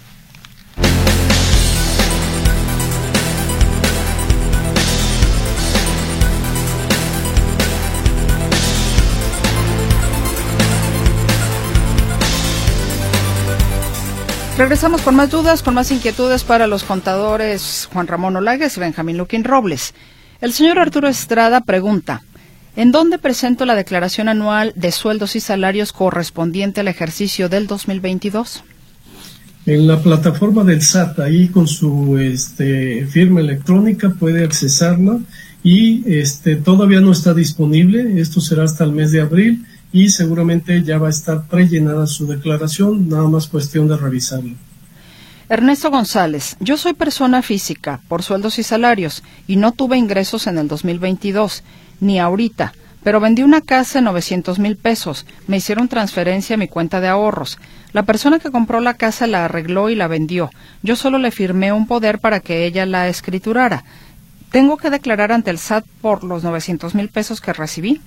Regresamos 14.58 15.01
con 15.03 15.16
más 15.16 15.30
dudas, 15.30 15.62
con 15.62 15.76
más 15.76 15.91
inquietudes 15.91 16.43
para 16.43 16.66
los 16.66 16.84
contadores 16.84 17.88
Juan 17.93 18.08
Ramón 18.08 18.38
Olagues 18.38 18.76
y 18.76 18.80
Benjamín 18.80 19.18
Luquín 19.18 19.43
Robles. 19.43 19.93
El 20.41 20.51
señor 20.51 20.80
Arturo 20.80 21.08
Estrada 21.08 21.62
pregunta, 21.62 22.24
¿En 22.76 22.91
dónde 22.91 23.18
presento 23.18 23.66
la 23.66 23.76
declaración 23.76 24.30
anual 24.30 24.72
de 24.76 24.91
sueldos 24.91 25.36
y 25.36 25.39
salarios 25.39 25.93
correspondiente 25.93 26.82
al 26.82 26.88
ejercicio 26.88 27.49
del 27.49 27.66
2022? 27.66 28.64
En 29.66 29.88
la 29.88 30.01
plataforma 30.01 30.64
del 30.64 30.82
SAT, 30.82 31.20
ahí 31.20 31.49
con 31.49 31.68
su 31.68 32.18
este, 32.20 33.08
firma 33.08 33.41
electrónica 33.41 34.10
puede 34.10 34.43
accesarla 34.43 35.20
y 35.64 36.03
este, 36.05 36.55
todavía 36.55 37.01
no 37.01 37.12
está 37.12 37.34
disponible, 37.34 38.22
esto 38.22 38.41
será 38.41 38.64
hasta 38.64 38.84
el 38.84 38.91
mes 38.91 39.12
de 39.12 39.22
abril 39.22 39.66
y 39.98 40.10
seguramente 40.10 40.84
ya 40.84 41.00
va 41.00 41.08
a 41.08 41.10
estar 41.10 41.48
prellenada 41.48 42.06
su 42.06 42.28
declaración, 42.28 43.10
nada 43.10 43.28
más 43.28 43.48
cuestión 43.48 43.88
de 43.88 43.98
revisarla. 43.98 44.54
Ernesto 45.50 45.89
González, 45.89 46.56
yo 46.60 46.78
soy 46.78 46.93
persona 46.93 47.41
física 47.41 48.02
por 48.08 48.22
sueldos 48.22 48.60
y 48.60 48.64
salarios 48.64 49.24
y 49.48 49.56
no 49.56 49.72
tuve 49.72 49.98
ingresos 49.98 50.45
en 50.45 50.60
el 50.60 50.68
2022 50.68 51.64
ni 52.00 52.20
ahorita, 52.20 52.74
pero 53.04 53.20
vendí 53.20 53.41
una 53.41 53.62
casa 53.62 53.98
en 53.98 54.06
900 54.06 54.60
mil 54.60 54.76
pesos. 54.78 55.26
Me 55.48 55.58
hicieron 55.58 55.88
transferencia 55.88 56.54
a 56.54 56.60
mi 56.60 56.68
cuenta 56.68 57.02
de 57.02 57.08
ahorros. 57.08 57.58
La 57.91 58.04
persona 58.04 58.38
que 58.38 58.52
compró 58.52 58.82
la 58.82 58.93
casa 58.93 59.26
la 59.26 59.45
arregló 59.45 59.89
y 59.89 59.95
la 59.95 60.08
vendió. 60.08 60.52
Yo 60.84 60.95
solo 60.95 61.18
le 61.18 61.32
firmé 61.32 61.72
un 61.72 61.88
poder 61.88 62.20
para 62.20 62.39
que 62.39 62.68
ella 62.68 62.86
la 62.86 63.08
escriturara. 63.08 63.84
¿Tengo 64.52 64.78
que 64.78 64.91
declarar 64.91 65.32
ante 65.32 65.50
el 65.50 65.58
SAT 65.58 65.86
por 66.02 66.24
los 66.24 66.43
900 66.43 66.93
mil 66.93 67.10
pesos 67.10 67.41
que 67.41 67.54
recibí? 67.54 68.00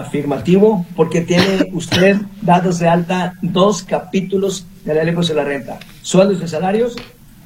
Afirmativo, 0.00 0.86
porque 0.96 1.20
tiene 1.20 1.70
usted 1.72 2.16
dados 2.42 2.78
de 2.78 2.88
alta 2.88 3.34
dos 3.42 3.82
capítulos 3.82 4.66
de 4.84 4.94
la 4.94 5.04
ley 5.04 5.14
de 5.14 5.34
la 5.34 5.44
renta, 5.44 5.78
sueldos 6.02 6.40
de 6.40 6.48
salarios 6.48 6.96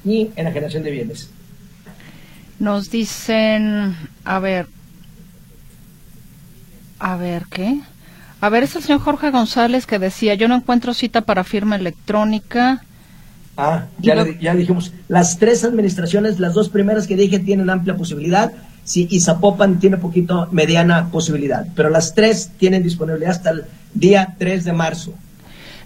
y 0.05 0.30
enajenación 0.36 0.82
de 0.82 0.90
bienes. 0.90 1.30
Nos 2.59 2.90
dicen, 2.90 3.96
a 4.24 4.38
ver, 4.40 4.66
a 6.99 7.16
ver, 7.16 7.44
¿qué? 7.51 7.80
A 8.40 8.49
ver, 8.49 8.62
es 8.62 8.76
el 8.76 8.82
señor 8.82 9.01
Jorge 9.01 9.30
González 9.30 9.86
que 9.86 9.99
decía, 9.99 10.34
yo 10.34 10.49
no 10.49 10.57
encuentro 10.57 10.94
cita 10.94 11.22
para 11.22 11.44
firma 11.44 11.76
electrónica. 11.76 12.82
Ah, 13.57 13.86
ya, 13.99 14.24
ya 14.40 14.55
dijimos, 14.55 14.92
las 15.09 15.38
tres 15.38 15.64
administraciones, 15.64 16.38
las 16.38 16.55
dos 16.55 16.68
primeras 16.68 17.07
que 17.07 17.16
dije 17.16 17.40
tienen 17.40 17.70
amplia 17.70 17.96
posibilidad, 17.96 18.53
sí, 18.89 19.07
y 19.11 19.20
Zapopan 19.20 19.78
tiene 19.78 19.99
poquito 19.99 20.49
mediana 20.51 21.11
posibilidad, 21.11 21.66
pero 21.76 21.91
las 21.91 22.14
tres 22.14 22.51
tienen 22.59 22.82
disponibilidad 22.82 23.32
hasta 23.32 23.51
el 23.51 23.64
día 23.95 24.34
3 24.39 24.64
de 24.64 24.72
marzo. 24.72 25.12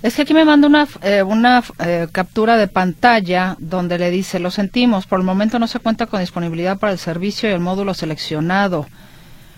Es 0.03 0.14
que 0.14 0.22
aquí 0.22 0.34
me 0.34 0.44
manda 0.44 0.66
una, 0.66 0.88
eh, 1.03 1.22
una 1.22 1.62
eh, 1.84 2.09
captura 2.11 2.57
de 2.57 2.66
pantalla 2.66 3.57
donde 3.61 3.98
le 3.98 4.11
dice, 4.11 4.38
lo 4.38 4.50
sentimos, 4.50 5.07
por 5.07 5.20
el 5.20 5.24
momento 5.24 5.59
no 5.59 5.66
se 5.66 5.78
cuenta 5.78 6.07
con 6.07 6.20
disponibilidad 6.20 6.78
para 6.78 6.92
el 6.92 6.98
servicio 6.98 7.48
y 7.48 7.53
el 7.53 7.61
módulo 7.61 7.94
seleccionado. 7.94 8.86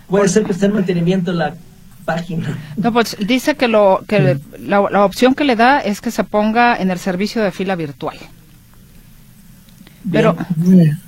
Puede 0.07 0.27
ser 0.27 0.43
que 0.43 0.51
esté 0.51 0.67
en 0.67 0.73
mantenimiento 0.73 1.31
la 1.33 1.55
página. 2.05 2.57
No, 2.77 2.93
pues 2.93 3.17
dice 3.19 3.55
que, 3.55 3.67
lo, 3.67 4.03
que 4.07 4.39
la, 4.59 5.03
opción 5.03 5.33
que 5.33 5.43
le 5.43 5.55
da 5.55 5.79
es 5.79 5.99
que 6.01 6.11
se 6.11 6.23
ponga 6.23 6.75
en 6.75 6.91
el 6.91 6.99
servicio 6.99 7.41
de 7.43 7.51
fila 7.51 7.75
virtual. 7.75 8.17
Pero 10.11 10.37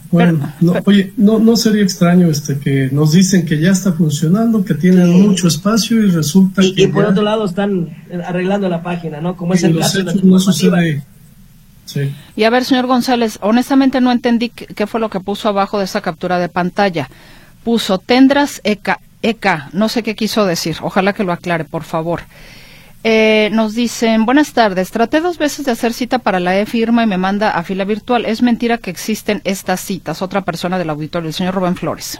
Bueno, 0.09 0.53
no, 0.61 0.73
oye, 0.85 1.13
no, 1.17 1.37
no 1.39 1.57
sería 1.57 1.83
extraño 1.83 2.27
este 2.27 2.57
que 2.59 2.89
nos 2.91 3.11
dicen 3.11 3.45
que 3.45 3.59
ya 3.59 3.71
está 3.71 3.91
funcionando, 3.93 4.63
que 4.63 4.73
tienen 4.73 5.09
mucho 5.21 5.47
espacio 5.47 6.01
y 6.03 6.11
resulta 6.11 6.63
y, 6.63 6.73
que. 6.73 6.83
Y 6.83 6.87
por 6.87 7.03
ya- 7.03 7.09
otro 7.09 7.23
lado 7.23 7.45
están 7.45 7.89
arreglando 8.25 8.69
la 8.69 8.81
página, 8.81 9.19
¿no? 9.19 9.35
Como 9.35 9.53
es 9.53 9.63
en 9.63 9.71
el 9.71 9.75
los 9.77 9.85
caso 9.85 9.97
de 9.99 10.03
la 10.05 10.13
no 10.23 10.39
sucede. 10.39 11.03
Sí. 11.85 12.13
Y 12.35 12.43
a 12.43 12.49
ver, 12.49 12.65
señor 12.65 12.85
González, 12.87 13.37
honestamente 13.41 14.01
no 14.01 14.11
entendí 14.11 14.49
qué, 14.49 14.65
qué 14.67 14.87
fue 14.87 14.99
lo 14.99 15.09
que 15.09 15.19
puso 15.19 15.49
abajo 15.49 15.77
de 15.79 15.85
esa 15.85 16.01
captura 16.01 16.37
de 16.39 16.49
pantalla. 16.49 17.09
Puso 17.63 17.97
tendras 17.97 18.61
ECA, 18.63 18.99
ECA, 19.21 19.69
no 19.73 19.89
sé 19.89 20.03
qué 20.03 20.15
quiso 20.15 20.45
decir, 20.45 20.77
ojalá 20.81 21.13
que 21.13 21.23
lo 21.23 21.31
aclare, 21.33 21.65
por 21.65 21.83
favor. 21.83 22.21
Eh, 23.03 23.49
nos 23.53 23.73
dicen, 23.75 24.25
buenas 24.25 24.53
tardes, 24.53 24.91
traté 24.91 25.21
dos 25.21 25.37
veces 25.37 25.65
de 25.65 25.71
hacer 25.71 25.93
cita 25.93 26.19
para 26.19 26.39
la 26.39 26.59
e-firma 26.59 27.03
y 27.03 27.07
me 27.07 27.17
manda 27.17 27.51
a 27.51 27.63
fila 27.63 27.85
virtual. 27.85 28.25
Es 28.25 28.41
mentira 28.41 28.77
que 28.79 28.89
existen 28.89 29.41
estas 29.43 29.79
citas. 29.79 30.21
Otra 30.21 30.41
persona 30.41 30.77
del 30.77 30.89
auditorio, 30.89 31.27
el 31.29 31.33
señor 31.33 31.55
Rubén 31.55 31.75
Flores. 31.75 32.19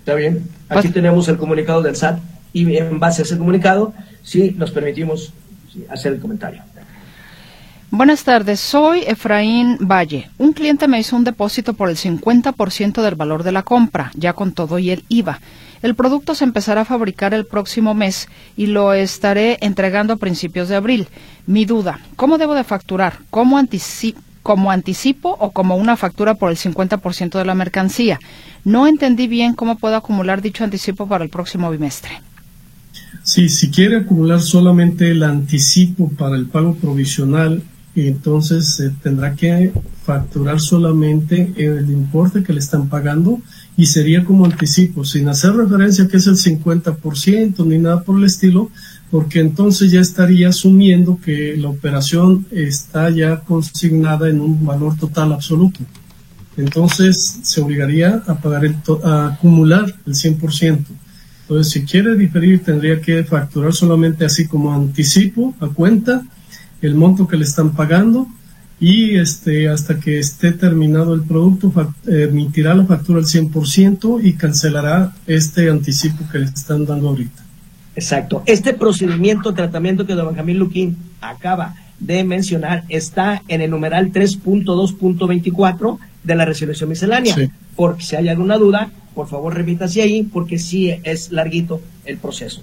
Está 0.00 0.14
bien. 0.14 0.48
Aquí 0.68 0.82
Pues- 0.82 0.92
tenemos 0.92 1.28
el 1.28 1.36
comunicado 1.38 1.80
del 1.82 1.96
SAT 1.96 2.18
y 2.52 2.76
en 2.76 2.98
base 3.00 3.22
a 3.22 3.24
ese 3.24 3.38
comunicado, 3.38 3.94
sí, 4.22 4.54
nos 4.58 4.70
permitimos 4.72 5.32
hacer 5.88 6.14
el 6.14 6.20
comentario. 6.20 6.62
Buenas 7.92 8.24
tardes, 8.24 8.58
soy 8.58 9.02
Efraín 9.06 9.78
Valle. 9.80 10.28
Un 10.38 10.52
cliente 10.52 10.88
me 10.88 10.98
hizo 10.98 11.14
un 11.14 11.22
depósito 11.22 11.72
por 11.72 11.88
el 11.88 11.96
50% 11.96 13.00
del 13.00 13.14
valor 13.14 13.44
de 13.44 13.52
la 13.52 13.62
compra, 13.62 14.10
ya 14.14 14.32
con 14.32 14.52
todo 14.52 14.80
y 14.80 14.90
el 14.90 15.04
IVA. 15.08 15.40
El 15.82 15.94
producto 15.94 16.34
se 16.34 16.42
empezará 16.42 16.80
a 16.80 16.84
fabricar 16.84 17.32
el 17.32 17.46
próximo 17.46 17.94
mes 17.94 18.28
y 18.56 18.66
lo 18.66 18.92
estaré 18.92 19.58
entregando 19.60 20.14
a 20.14 20.16
principios 20.16 20.68
de 20.68 20.74
abril. 20.74 21.06
Mi 21.46 21.64
duda, 21.64 22.00
¿cómo 22.16 22.38
debo 22.38 22.54
de 22.54 22.64
facturar? 22.64 23.18
¿Cómo 23.30 23.56
anticipo? 23.56 24.20
como 24.42 24.70
anticipo 24.70 25.36
o 25.40 25.50
como 25.50 25.74
una 25.74 25.96
factura 25.96 26.34
por 26.34 26.52
el 26.52 26.56
50% 26.56 27.36
de 27.36 27.44
la 27.44 27.56
mercancía. 27.56 28.20
No 28.64 28.86
entendí 28.86 29.26
bien 29.26 29.54
cómo 29.54 29.76
puedo 29.76 29.96
acumular 29.96 30.40
dicho 30.40 30.62
anticipo 30.62 31.08
para 31.08 31.24
el 31.24 31.30
próximo 31.30 31.68
bimestre. 31.68 32.22
Sí, 33.24 33.48
si 33.48 33.72
quiere 33.72 33.96
acumular 33.96 34.40
solamente 34.40 35.10
el 35.10 35.24
anticipo 35.24 36.10
para 36.10 36.36
el 36.36 36.46
pago 36.46 36.76
provisional, 36.76 37.60
entonces 37.96 38.66
se 38.66 38.90
tendrá 38.90 39.34
que 39.34 39.72
facturar 40.04 40.60
solamente 40.60 41.52
el 41.56 41.90
importe 41.90 42.42
que 42.42 42.52
le 42.52 42.60
están 42.60 42.88
pagando 42.88 43.40
y 43.76 43.86
sería 43.86 44.24
como 44.24 44.44
anticipo, 44.44 45.04
sin 45.04 45.28
hacer 45.28 45.54
referencia 45.54 46.06
que 46.06 46.18
es 46.18 46.26
el 46.26 46.36
50% 46.36 47.66
ni 47.66 47.78
nada 47.78 48.02
por 48.02 48.18
el 48.18 48.24
estilo, 48.24 48.70
porque 49.10 49.40
entonces 49.40 49.90
ya 49.90 50.00
estaría 50.00 50.48
asumiendo 50.48 51.18
que 51.22 51.56
la 51.56 51.68
operación 51.68 52.46
está 52.50 53.10
ya 53.10 53.40
consignada 53.40 54.28
en 54.28 54.40
un 54.40 54.64
valor 54.64 54.96
total 54.96 55.32
absoluto. 55.32 55.80
Entonces 56.56 57.40
se 57.42 57.60
obligaría 57.60 58.22
a 58.26 58.34
pagar 58.40 58.64
el 58.64 58.76
a 59.04 59.28
acumular 59.28 59.86
el 60.06 60.14
100%. 60.14 60.84
Entonces, 61.42 61.72
si 61.72 61.84
quiere 61.84 62.16
diferir, 62.16 62.64
tendría 62.64 63.00
que 63.00 63.22
facturar 63.22 63.72
solamente 63.72 64.24
así 64.24 64.48
como 64.48 64.74
anticipo 64.74 65.54
a 65.60 65.68
cuenta 65.68 66.22
el 66.86 66.94
monto 66.94 67.26
que 67.26 67.36
le 67.36 67.44
están 67.44 67.72
pagando 67.72 68.26
y 68.78 69.16
este 69.16 69.68
hasta 69.68 69.98
que 69.98 70.18
esté 70.18 70.52
terminado 70.52 71.14
el 71.14 71.22
producto 71.22 71.72
emitirá 72.06 72.74
la 72.74 72.84
factura 72.84 73.20
al 73.20 73.24
100% 73.24 74.20
y 74.22 74.34
cancelará 74.34 75.14
este 75.26 75.70
anticipo 75.70 76.24
que 76.30 76.40
le 76.40 76.46
están 76.46 76.84
dando 76.84 77.08
ahorita. 77.08 77.42
Exacto. 77.94 78.42
Este 78.44 78.74
procedimiento, 78.74 79.54
tratamiento 79.54 80.06
que 80.06 80.12
don 80.12 80.26
Benjamín 80.26 80.58
Luquín 80.58 80.96
acaba 81.20 81.74
de 81.98 82.24
mencionar, 82.24 82.84
está 82.90 83.42
en 83.48 83.62
el 83.62 83.70
numeral 83.70 84.12
3.2.24 84.12 85.98
de 86.22 86.34
la 86.34 86.44
resolución 86.44 86.90
miscelánea. 86.90 87.34
Sí. 87.34 87.50
Porque 87.74 88.04
si 88.04 88.16
hay 88.16 88.28
alguna 88.28 88.58
duda, 88.58 88.90
por 89.14 89.28
favor 89.28 89.54
remítase 89.54 90.02
ahí, 90.02 90.22
porque 90.22 90.58
sí 90.58 90.90
es 91.04 91.32
larguito 91.32 91.80
el 92.04 92.18
proceso. 92.18 92.60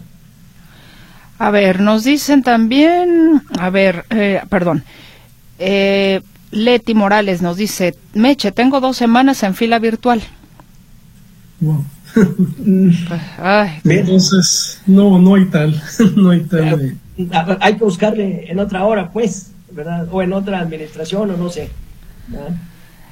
A 1.43 1.51
ver, 1.51 1.81
nos 1.81 2.05
dicen 2.05 2.41
también, 2.41 3.41
a 3.59 3.69
ver, 3.69 4.05
eh, 4.11 4.39
perdón, 4.47 4.85
eh, 5.59 6.21
Leti 6.51 6.93
Morales 6.93 7.41
nos 7.41 7.57
dice, 7.57 7.95
Meche, 8.13 8.53
tengo 8.53 8.79
dos 8.79 8.95
semanas 8.95 9.43
en 9.43 9.53
fila 9.53 9.77
virtual. 9.77 10.23
Wow. 11.59 11.83
Pues, 12.13 12.27
ay, 13.39 13.71
Bien. 13.83 13.99
Entonces, 13.99 14.79
no, 14.87 15.19
no 15.19 15.35
hay 15.35 15.43
tal, 15.47 15.83
no 16.15 16.29
hay 16.29 16.43
tal. 16.43 16.95
Ah, 17.33 17.57
Hay 17.59 17.75
que 17.75 17.83
buscarle 17.83 18.49
en 18.49 18.59
otra 18.59 18.85
hora, 18.85 19.11
pues, 19.11 19.51
¿verdad? 19.69 20.07
O 20.11 20.21
en 20.21 20.31
otra 20.31 20.59
administración, 20.59 21.29
o 21.31 21.35
no 21.35 21.49
sé. 21.49 21.69
¿verdad? 22.27 22.55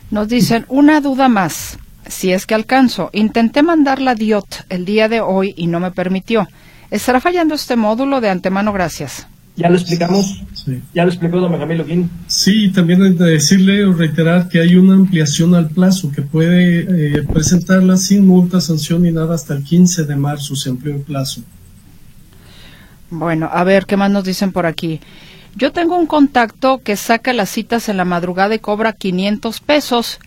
nos 0.09 0.29
dicen, 0.29 0.65
una 0.69 1.01
duda 1.01 1.27
más, 1.27 1.77
si 2.07 2.31
es 2.31 2.45
que 2.45 2.55
alcanzo. 2.55 3.09
Intenté 3.11 3.61
mandar 3.61 3.99
la 3.99 4.15
DIOT 4.15 4.67
el 4.69 4.85
día 4.85 5.09
de 5.09 5.19
hoy 5.19 5.53
y 5.57 5.67
no 5.67 5.81
me 5.81 5.91
permitió. 5.91 6.47
¿Estará 6.91 7.21
fallando 7.21 7.55
este 7.55 7.75
módulo 7.75 8.21
de 8.21 8.29
antemano? 8.29 8.73
Gracias. 8.73 9.25
Ya 9.55 9.69
lo 9.69 9.75
explicamos, 9.75 10.43
sí. 10.53 10.81
ya 10.93 11.03
lo 11.03 11.09
explicó 11.09 11.39
don 11.39 11.51
Benjamín 11.51 11.77
Luquín. 11.77 12.09
Sí, 12.27 12.71
también 12.71 13.03
hay 13.03 13.15
que 13.15 13.23
decirle 13.23 13.85
o 13.85 13.93
reiterar 13.93 14.47
que 14.47 14.61
hay 14.61 14.75
una 14.75 14.95
ampliación 14.95 15.55
al 15.55 15.69
plazo 15.69 16.11
que 16.11 16.21
puede 16.21 17.17
eh, 17.17 17.23
presentarla 17.23 17.97
sin 17.97 18.25
multa, 18.25 18.61
sanción 18.61 19.03
ni 19.03 19.11
nada 19.11 19.35
hasta 19.35 19.53
el 19.53 19.63
15 19.63 20.05
de 20.05 20.15
marzo 20.15 20.55
se 20.55 20.69
amplió 20.69 20.95
el 20.95 21.01
plazo. 21.01 21.41
Bueno, 23.09 23.49
a 23.51 23.63
ver, 23.65 23.85
¿qué 23.85 23.97
más 23.97 24.09
nos 24.09 24.23
dicen 24.23 24.53
por 24.53 24.65
aquí? 24.65 25.01
Yo 25.55 25.73
tengo 25.73 25.97
un 25.97 26.07
contacto 26.07 26.79
que 26.81 26.95
saca 26.95 27.33
las 27.33 27.49
citas 27.49 27.89
en 27.89 27.97
la 27.97 28.05
madrugada 28.05 28.55
y 28.55 28.59
cobra 28.59 28.93
500 28.93 29.59
pesos. 29.59 30.19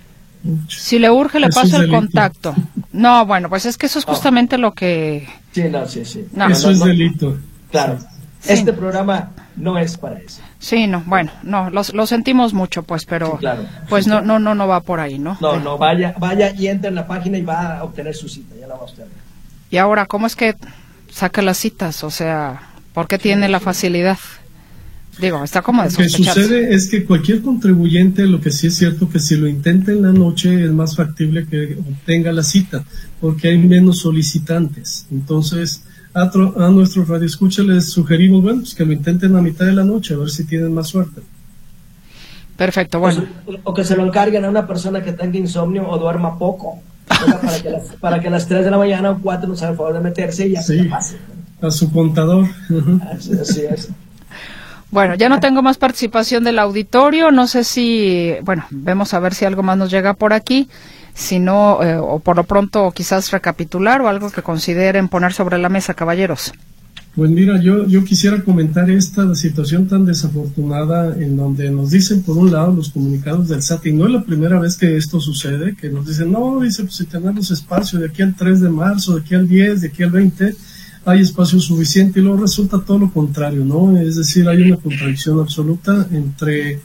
Si 0.68 0.98
le 0.98 1.10
urge, 1.10 1.40
le 1.40 1.48
paso 1.48 1.76
el 1.76 1.82
delito. 1.82 1.96
contacto. 1.96 2.54
No, 2.92 3.24
bueno, 3.24 3.48
pues 3.48 3.64
es 3.64 3.78
que 3.78 3.86
eso 3.86 3.98
es 3.98 4.04
justamente 4.04 4.58
lo 4.58 4.74
que... 4.74 5.26
Sí, 5.54 5.62
no, 5.70 5.86
sí, 5.86 6.04
sí. 6.04 6.26
No, 6.32 6.48
Eso 6.48 6.66
no, 6.66 6.72
es 6.72 6.80
delito. 6.80 7.38
Claro. 7.70 7.98
Este 8.44 8.72
programa 8.72 9.30
no 9.56 9.78
es 9.78 9.96
para 9.96 10.18
eso. 10.18 10.42
Sí, 10.58 10.86
no, 10.86 11.02
bueno, 11.06 11.30
no, 11.42 11.70
lo, 11.70 11.82
lo 11.92 12.06
sentimos 12.06 12.52
mucho, 12.52 12.82
pues, 12.82 13.06
pero... 13.06 13.38
Claro. 13.38 13.64
Pues 13.88 14.06
no, 14.06 14.20
no, 14.20 14.38
no, 14.38 14.54
no 14.54 14.66
va 14.66 14.80
por 14.80 15.00
ahí, 15.00 15.18
¿no? 15.18 15.38
No, 15.40 15.58
no, 15.60 15.78
vaya, 15.78 16.14
vaya 16.18 16.50
y 16.50 16.66
entra 16.66 16.88
en 16.88 16.96
la 16.96 17.06
página 17.06 17.38
y 17.38 17.42
va 17.42 17.78
a 17.78 17.84
obtener 17.84 18.14
su 18.14 18.28
cita. 18.28 18.54
Ya 18.60 18.66
la 18.66 18.74
va 18.74 18.80
a 18.80 18.84
obtener. 18.84 19.08
Y 19.70 19.76
ahora, 19.78 20.06
¿cómo 20.06 20.26
es 20.26 20.36
que 20.36 20.56
saca 21.10 21.40
las 21.40 21.56
citas? 21.56 22.04
O 22.04 22.10
sea, 22.10 22.60
¿por 22.92 23.06
qué 23.06 23.18
tiene 23.18 23.48
la 23.48 23.60
facilidad? 23.60 24.18
Digo, 25.20 25.44
está 25.44 25.62
como 25.62 25.82
de 25.82 25.90
Lo 25.90 25.96
que 25.96 26.08
sucede 26.08 26.74
es 26.74 26.88
que 26.90 27.04
cualquier 27.04 27.40
contribuyente, 27.42 28.26
lo 28.26 28.40
que 28.40 28.50
sí 28.50 28.66
es 28.66 28.74
cierto 28.76 29.08
que 29.08 29.20
si 29.20 29.36
lo 29.36 29.46
intenta 29.46 29.92
en 29.92 30.02
la 30.02 30.12
noche 30.12 30.64
es 30.64 30.70
más 30.72 30.96
factible 30.96 31.46
que 31.46 31.76
obtenga 31.78 32.32
la 32.32 32.42
cita, 32.42 32.84
porque 33.20 33.48
hay 33.48 33.58
menos 33.58 33.98
solicitantes. 34.00 35.06
Entonces, 35.12 35.84
a, 36.14 36.30
tro- 36.32 36.56
a 36.60 36.68
nuestros 36.70 37.06
radioescuchas 37.08 37.64
les 37.66 37.90
sugerimos, 37.90 38.42
bueno, 38.42 38.60
pues 38.60 38.74
que 38.74 38.84
lo 38.84 38.92
intenten 38.92 39.36
a 39.36 39.42
mitad 39.42 39.66
de 39.66 39.72
la 39.72 39.84
noche, 39.84 40.14
a 40.14 40.16
ver 40.16 40.30
si 40.30 40.44
tienen 40.44 40.74
más 40.74 40.88
suerte. 40.88 41.20
Perfecto, 42.56 42.98
bueno. 43.00 43.24
O, 43.46 43.52
se- 43.52 43.60
o 43.64 43.74
que 43.74 43.84
se 43.84 43.96
lo 43.96 44.04
encarguen 44.06 44.44
a 44.44 44.48
una 44.50 44.66
persona 44.66 45.02
que 45.02 45.12
tenga 45.12 45.38
insomnio 45.38 45.88
o 45.88 45.98
duerma 45.98 46.38
poco. 46.38 46.80
para, 47.06 47.60
que 47.62 47.70
las, 47.70 47.84
para 48.00 48.20
que 48.20 48.28
a 48.28 48.30
las 48.30 48.48
3 48.48 48.64
de 48.64 48.70
la 48.70 48.78
mañana 48.78 49.10
o 49.10 49.18
4 49.20 49.48
nos 49.48 49.60
haga 49.62 49.72
el 49.72 49.76
favor 49.76 49.94
de 49.94 50.00
meterse 50.00 50.48
y 50.48 50.52
ya 50.52 50.62
se 50.62 50.78
Sí. 50.78 50.84
la 50.88 50.96
pase. 50.96 51.16
A 51.60 51.70
su 51.70 51.90
contador. 51.92 52.46
así 53.40 53.60
es. 53.62 53.90
Bueno, 54.94 55.16
ya 55.16 55.28
no 55.28 55.40
tengo 55.40 55.60
más 55.60 55.76
participación 55.76 56.44
del 56.44 56.60
auditorio. 56.60 57.32
No 57.32 57.48
sé 57.48 57.64
si, 57.64 58.30
bueno, 58.44 58.64
vemos 58.70 59.12
a 59.12 59.18
ver 59.18 59.34
si 59.34 59.44
algo 59.44 59.64
más 59.64 59.76
nos 59.76 59.90
llega 59.90 60.14
por 60.14 60.32
aquí. 60.32 60.68
Si 61.14 61.40
no, 61.40 61.82
eh, 61.82 61.96
o 61.96 62.20
por 62.20 62.36
lo 62.36 62.44
pronto 62.44 62.92
quizás 62.92 63.32
recapitular 63.32 64.00
o 64.02 64.08
algo 64.08 64.30
que 64.30 64.42
consideren 64.42 65.08
poner 65.08 65.32
sobre 65.32 65.58
la 65.58 65.68
mesa, 65.68 65.94
caballeros. 65.94 66.52
Pues 67.16 67.28
mira, 67.28 67.60
yo, 67.60 67.88
yo 67.88 68.04
quisiera 68.04 68.44
comentar 68.44 68.88
esta 68.88 69.34
situación 69.34 69.88
tan 69.88 70.04
desafortunada 70.04 71.16
en 71.16 71.36
donde 71.36 71.72
nos 71.72 71.90
dicen 71.90 72.22
por 72.22 72.38
un 72.38 72.52
lado 72.52 72.72
los 72.72 72.90
comunicados 72.90 73.48
del 73.48 73.62
SAT, 73.62 73.86
y 73.86 73.92
no 73.92 74.06
es 74.06 74.12
la 74.12 74.22
primera 74.22 74.60
vez 74.60 74.76
que 74.76 74.96
esto 74.96 75.18
sucede, 75.20 75.74
que 75.74 75.88
nos 75.88 76.06
dicen, 76.06 76.30
no, 76.30 76.60
dice, 76.60 76.84
pues 76.84 76.94
si 76.94 77.06
tenemos 77.06 77.50
espacio 77.50 77.98
de 77.98 78.06
aquí 78.06 78.22
al 78.22 78.36
3 78.36 78.60
de 78.60 78.70
marzo, 78.70 79.16
de 79.16 79.22
aquí 79.22 79.34
al 79.34 79.48
10, 79.48 79.80
de 79.80 79.88
aquí 79.88 80.04
al 80.04 80.10
20, 80.10 80.54
hay 81.04 81.20
espacio 81.20 81.60
suficiente, 81.60 82.20
y 82.20 82.22
luego 82.22 82.42
resulta 82.42 82.80
todo 82.80 82.98
lo 82.98 83.12
contrario, 83.12 83.64
¿no? 83.64 83.96
Es 83.96 84.16
decir, 84.16 84.48
hay 84.48 84.62
una 84.62 84.76
contradicción 84.76 85.40
absoluta 85.40 86.08
entre 86.10 86.80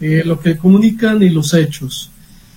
eh, 0.00 0.22
lo 0.24 0.38
que 0.40 0.56
comunican 0.56 1.22
y 1.22 1.30
los 1.30 1.54
hechos. 1.54 2.10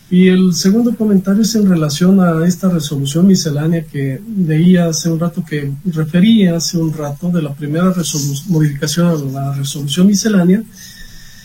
Y 0.09 0.27
el 0.27 0.53
segundo 0.53 0.95
comentario 0.95 1.41
es 1.41 1.55
en 1.55 1.67
relación 1.67 2.19
a 2.19 2.45
esta 2.45 2.69
resolución 2.69 3.25
miscelánea 3.25 3.83
que 3.83 4.21
leía 4.37 4.87
hace 4.87 5.09
un 5.09 5.19
rato, 5.19 5.43
que 5.43 5.71
refería 5.85 6.57
hace 6.57 6.77
un 6.77 6.93
rato 6.93 7.29
de 7.29 7.41
la 7.41 7.53
primera 7.53 7.91
modificación 8.47 9.07
a 9.07 9.31
la 9.31 9.53
resolución 9.55 10.07
miscelánea 10.07 10.63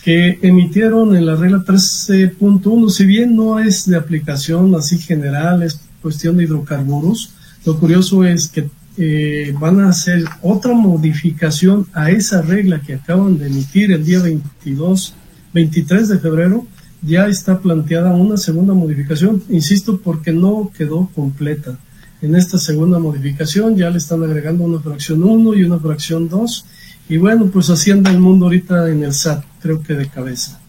que 0.03 0.39
emitieron 0.41 1.15
en 1.15 1.25
la 1.25 1.35
regla 1.35 1.59
13.1, 1.59 2.89
si 2.89 3.05
bien 3.05 3.35
no 3.35 3.59
es 3.59 3.87
de 3.87 3.97
aplicación 3.97 4.73
así 4.75 4.97
general, 4.97 5.61
es 5.61 5.79
cuestión 6.01 6.37
de 6.37 6.45
hidrocarburos, 6.45 7.31
lo 7.65 7.79
curioso 7.79 8.23
es 8.23 8.47
que 8.47 8.67
eh, 8.97 9.53
van 9.59 9.79
a 9.79 9.89
hacer 9.89 10.23
otra 10.41 10.73
modificación 10.73 11.87
a 11.93 12.11
esa 12.11 12.41
regla 12.41 12.81
que 12.81 12.95
acaban 12.95 13.37
de 13.37 13.47
emitir 13.47 13.91
el 13.91 14.05
día 14.05 14.19
22, 14.21 15.13
23 15.53 16.09
de 16.09 16.19
febrero, 16.19 16.67
ya 17.01 17.27
está 17.27 17.59
planteada 17.59 18.13
una 18.13 18.37
segunda 18.37 18.73
modificación, 18.73 19.43
insisto, 19.49 19.99
porque 20.01 20.31
no 20.31 20.71
quedó 20.77 21.09
completa. 21.15 21.77
En 22.21 22.35
esta 22.35 22.59
segunda 22.59 22.99
modificación 22.99 23.75
ya 23.75 23.89
le 23.89 23.97
están 23.97 24.23
agregando 24.23 24.63
una 24.63 24.79
fracción 24.79 25.23
1 25.23 25.55
y 25.55 25.63
una 25.63 25.79
fracción 25.79 26.29
2. 26.29 26.65
Y 27.09 27.17
bueno, 27.17 27.47
pues 27.47 27.69
haciendo 27.69 28.11
el 28.11 28.19
mundo 28.19 28.45
ahorita 28.45 28.89
en 28.89 29.03
el 29.03 29.13
SAT, 29.13 29.43
creo 29.61 29.81
que 29.81 29.93
de 29.95 30.07
cabeza. 30.07 30.59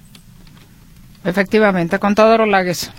Efectivamente, 1.24 1.98
contador 1.98 2.40
Olagues. 2.40 2.90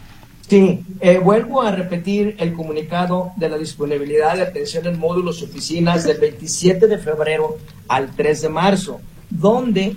Sí, 0.47 0.81
eh, 0.99 1.19
vuelvo 1.19 1.61
a 1.61 1.71
repetir 1.71 2.35
el 2.37 2.53
comunicado 2.53 3.31
de 3.37 3.49
la 3.49 3.57
disponibilidad 3.57 4.35
de 4.35 4.43
atención 4.43 4.85
en 4.85 4.99
módulos 4.99 5.41
oficinas 5.41 6.03
del 6.03 6.19
27 6.19 6.87
de 6.87 6.97
febrero 6.97 7.57
al 7.87 8.11
3 8.11 8.41
de 8.41 8.49
marzo, 8.49 8.99
donde 9.29 9.95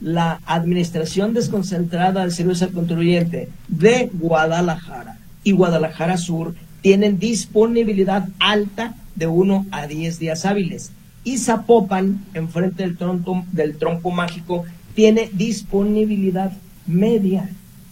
la 0.00 0.40
Administración 0.44 1.32
Desconcentrada 1.32 2.20
del 2.20 2.32
Servicio 2.32 2.66
al 2.66 2.74
Contribuyente 2.74 3.48
de 3.68 4.10
Guadalajara 4.12 5.18
y 5.42 5.52
Guadalajara 5.52 6.18
Sur 6.18 6.54
tienen 6.82 7.18
disponibilidad 7.18 8.28
alta 8.38 8.94
de 9.14 9.26
1 9.26 9.66
a 9.70 9.86
10 9.86 10.18
días 10.18 10.44
hábiles. 10.44 10.92
Y 11.24 11.38
Zapopan, 11.38 12.24
enfrente 12.34 12.82
del 12.82 12.96
tronco, 12.96 13.44
del 13.50 13.78
tronco 13.78 14.10
mágico, 14.10 14.64
tiene 14.94 15.30
disponibilidad 15.32 16.52
media 16.86 17.48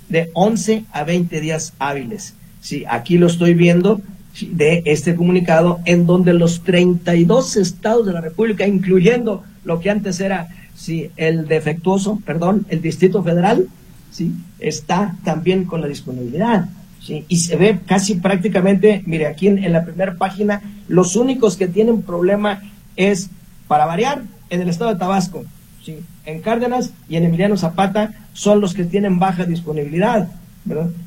de 0.09 0.31
11 0.35 0.85
a 0.93 1.05
20 1.05 1.41
días 1.41 1.73
hábiles. 1.79 2.35
Sí, 2.61 2.85
aquí 2.89 3.19
lo 3.19 3.27
estoy 3.27 3.55
viendo 3.55 4.01
de 4.41 4.83
este 4.87 5.15
comunicado 5.15 5.81
en 5.85 6.07
donde 6.07 6.33
los 6.33 6.63
32 6.65 7.57
estados 7.57 8.07
de 8.07 8.13
la 8.13 8.21
República, 8.21 8.67
incluyendo 8.67 9.45
lo 9.65 9.81
que 9.81 9.91
antes 9.91 10.21
era 10.21 10.49
sí, 10.75 11.11
el 11.17 11.47
defectuoso, 11.47 12.21
perdón, 12.25 12.67
el 12.69 12.83
Distrito 12.83 13.23
Federal, 13.23 13.69
sí, 14.11 14.33
está 14.59 15.17
también 15.25 15.65
con 15.65 15.81
la 15.81 15.89
disponibilidad. 15.89 16.69
Sí, 17.01 17.25
y 17.29 17.37
se 17.37 17.57
ve 17.57 17.81
casi 17.87 18.15
prácticamente, 18.15 19.03
mire, 19.05 19.27
aquí 19.27 19.47
en, 19.47 19.73
la 19.73 19.85
primera 19.85 20.15
página, 20.17 20.63
los 20.89 21.17
únicos 21.17 21.57
que 21.57 21.69
tienen 21.69 22.01
problema 22.01 22.63
es, 22.97 23.29
para 23.69 23.85
variar, 23.85 24.23
en 24.49 24.63
el 24.63 24.71
estado 24.71 24.93
de 24.93 24.99
Tabasco, 24.99 25.45
en 26.25 26.41
Cárdenas 26.41 26.93
y 27.09 27.17
en 27.17 27.25
Emiliano 27.25 27.57
Zapata 27.57 28.15
son 28.33 28.61
los 28.61 28.75
que 28.75 28.85
tienen 28.85 29.19
baja 29.19 29.45
disponibilidad. 29.45 30.29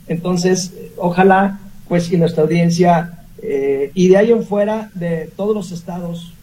Entonces, 0.07 0.73
ojalá, 0.97 1.59
pues, 1.88 2.11
y 2.11 2.17
nuestra 2.17 2.43
audiencia, 2.43 3.23
eh, 3.41 3.91
y 3.93 4.07
de 4.07 4.17
ahí 4.17 4.32
en 4.32 4.43
fuera, 4.43 4.91
de 4.93 5.32
todos 5.36 5.55
los 5.55 5.71
estados, 5.71 6.34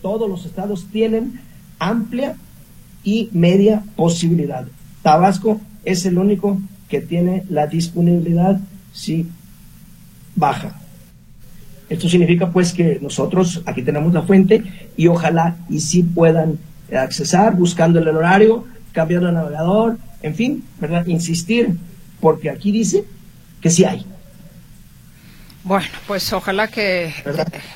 todos 0.00 0.28
los 0.28 0.44
estados 0.46 0.86
tienen 0.90 1.40
amplia 1.78 2.36
y 3.04 3.28
media 3.32 3.82
posibilidad. 3.96 4.66
Tabasco 5.02 5.60
es 5.84 6.06
el 6.06 6.18
único 6.18 6.58
que 6.88 7.00
tiene 7.00 7.44
la 7.48 7.66
disponibilidad 7.66 8.60
sí 8.92 9.28
baja. 10.36 10.78
Esto 11.88 12.08
significa 12.08 12.50
pues 12.50 12.72
que 12.72 12.98
nosotros 13.02 13.62
aquí 13.66 13.82
tenemos 13.82 14.12
la 14.12 14.22
fuente 14.22 14.62
y 14.96 15.08
ojalá 15.08 15.56
y 15.68 15.80
sí 15.80 16.02
puedan 16.02 16.58
accesar 16.98 17.56
buscando 17.56 17.98
el 17.98 18.08
horario, 18.08 18.66
cambiando 18.92 19.28
el 19.28 19.34
navegador, 19.34 19.98
en 20.22 20.34
fin, 20.34 20.64
¿verdad? 20.80 21.06
Insistir, 21.06 21.76
porque 22.20 22.50
aquí 22.50 22.72
dice 22.72 23.04
que 23.60 23.70
sí 23.70 23.84
hay. 23.84 24.06
Bueno, 25.64 25.86
pues 26.08 26.32
ojalá 26.32 26.68
que 26.68 27.14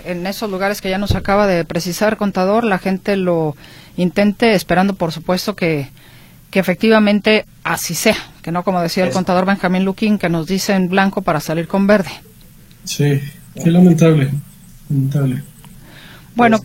en 0.04 0.26
esos 0.26 0.50
lugares 0.50 0.80
que 0.80 0.90
ya 0.90 0.98
nos 0.98 1.14
acaba 1.14 1.46
de 1.46 1.64
precisar, 1.64 2.16
contador, 2.16 2.64
la 2.64 2.78
gente 2.78 3.16
lo 3.16 3.56
intente, 3.96 4.54
esperando 4.54 4.94
por 4.94 5.12
supuesto 5.12 5.54
que, 5.54 5.88
que 6.50 6.58
efectivamente 6.58 7.44
así 7.62 7.94
sea, 7.94 8.16
que 8.42 8.50
no 8.50 8.64
como 8.64 8.80
decía 8.80 9.04
el 9.04 9.12
contador 9.12 9.46
Benjamín 9.46 9.84
Luquín, 9.84 10.18
que 10.18 10.28
nos 10.28 10.48
dice 10.48 10.74
en 10.74 10.88
blanco 10.88 11.22
para 11.22 11.38
salir 11.38 11.68
con 11.68 11.86
verde. 11.86 12.10
Sí, 12.84 13.20
qué 13.54 13.70
lamentable, 13.70 14.30
lamentable. 14.88 15.42
Bueno, 16.34 16.58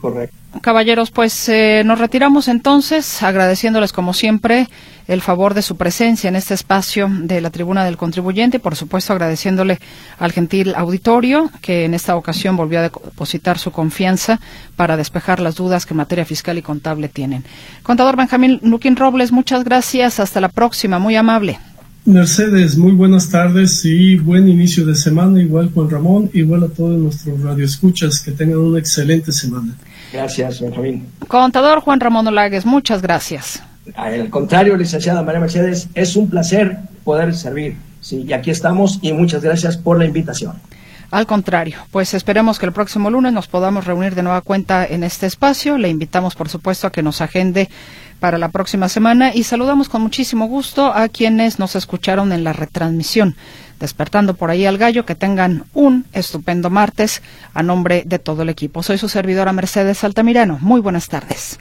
caballeros, 0.62 1.12
pues 1.12 1.48
eh, 1.50 1.84
nos 1.86 2.00
retiramos 2.00 2.48
entonces, 2.48 3.24
agradeciéndoles 3.24 3.94
como 3.94 4.14
siempre 4.14 4.68
el 5.08 5.22
favor 5.22 5.54
de 5.54 5.62
su 5.62 5.78
presencia 5.78 6.28
en 6.28 6.36
este 6.36 6.54
espacio 6.54 7.10
de 7.12 7.42
la 7.42 7.50
tribuna 7.50 7.84
del 7.84 7.98
contribuyente 7.98 8.60
por 8.60 8.76
supuesto 8.76 9.12
agradeciéndole 9.12 9.80
al 10.20 10.32
gentil 10.32 10.74
auditorio 10.76 11.50
que 11.62 11.86
en 11.86 11.94
esta 11.94 12.16
ocasión 12.16 12.56
volvió 12.56 12.80
a 12.80 12.84
depositar 12.84 13.58
su 13.58 13.72
confianza 13.72 14.40
para 14.76 14.98
despejar 14.98 15.40
las 15.40 15.56
dudas 15.56 15.86
que 15.86 15.94
en 15.94 15.98
materia 15.98 16.26
fiscal 16.26 16.58
y 16.58 16.62
contable 16.62 17.10
tienen. 17.10 17.44
Contador 17.84 18.16
Benjamín 18.16 18.60
Luquín 18.64 18.96
Robles, 18.96 19.32
muchas 19.32 19.64
gracias. 19.64 20.20
Hasta 20.20 20.42
la 20.42 20.50
próxima. 20.50 21.00
Muy 21.00 21.16
amable. 21.16 21.60
Mercedes, 22.06 22.78
muy 22.78 22.94
buenas 22.94 23.30
tardes 23.30 23.86
y 23.86 24.16
buen 24.16 24.50
inicio 24.50 24.86
de 24.88 24.96
semana, 24.96 25.40
igual 25.40 25.70
Juan 25.72 25.88
Ramón, 25.88 26.32
igual 26.34 26.64
a 26.64 26.68
todos 26.68 26.98
nuestros 26.98 27.40
radioescuchas, 27.42 28.22
que 28.22 28.32
tengan 28.32 28.58
una 28.58 28.80
excelente 28.80 29.32
semana. 29.32 29.76
Gracias, 30.12 30.62
Benjamín. 30.62 31.08
Contador 31.28 31.82
Juan 31.82 32.00
Ramón 32.00 32.28
Olagues, 32.28 32.66
muchas 32.66 33.02
gracias. 33.02 33.64
Al 33.96 34.30
contrario, 34.30 34.76
licenciada 34.78 35.24
María 35.24 35.40
Mercedes, 35.40 35.88
es 35.96 36.16
un 36.16 36.30
placer 36.30 36.78
poder 37.04 37.34
servir. 37.34 37.78
Sí, 38.00 38.26
y 38.28 38.34
aquí 38.34 38.50
estamos 38.50 39.00
y 39.02 39.14
muchas 39.14 39.44
gracias 39.44 39.78
por 39.78 39.98
la 39.98 40.06
invitación. 40.06 40.54
Al 41.12 41.26
contrario, 41.26 41.78
pues 41.92 42.14
esperemos 42.14 42.58
que 42.58 42.66
el 42.66 42.72
próximo 42.72 43.10
lunes 43.10 43.34
nos 43.34 43.48
podamos 43.48 43.86
reunir 43.86 44.16
de 44.16 44.24
nueva 44.24 44.40
cuenta 44.40 44.86
en 44.86 45.04
este 45.04 45.26
espacio. 45.26 45.78
Le 45.78 45.90
invitamos, 45.90 46.36
por 46.36 46.48
supuesto, 46.48 46.88
a 46.88 46.92
que 46.92 47.04
nos 47.04 47.20
agende 47.20 47.70
para 48.22 48.38
la 48.38 48.48
próxima 48.48 48.88
semana 48.88 49.34
y 49.34 49.44
saludamos 49.44 49.90
con 49.90 50.02
muchísimo 50.02 50.46
gusto 50.46 50.94
a 50.94 51.10
quienes 51.10 51.60
nos 51.60 51.76
escucharon 51.76 52.32
en 52.32 52.46
la 52.46 52.54
retransmisión. 52.54 53.36
Despertando 53.82 54.36
por 54.36 54.52
ahí 54.52 54.68
al 54.68 54.78
gallo, 54.78 55.06
que 55.06 55.16
tengan 55.16 55.66
un 55.74 56.06
estupendo 56.14 56.70
martes 56.70 57.24
a 57.56 57.64
nombre 57.64 58.04
de 58.06 58.20
todo 58.20 58.44
el 58.44 58.50
equipo. 58.50 58.84
Soy 58.84 59.00
su 59.00 59.10
servidora 59.10 59.52
Mercedes 59.54 60.04
Altamirano. 60.04 60.60
Muy 60.62 60.80
buenas 60.82 61.10
tardes. 61.10 61.58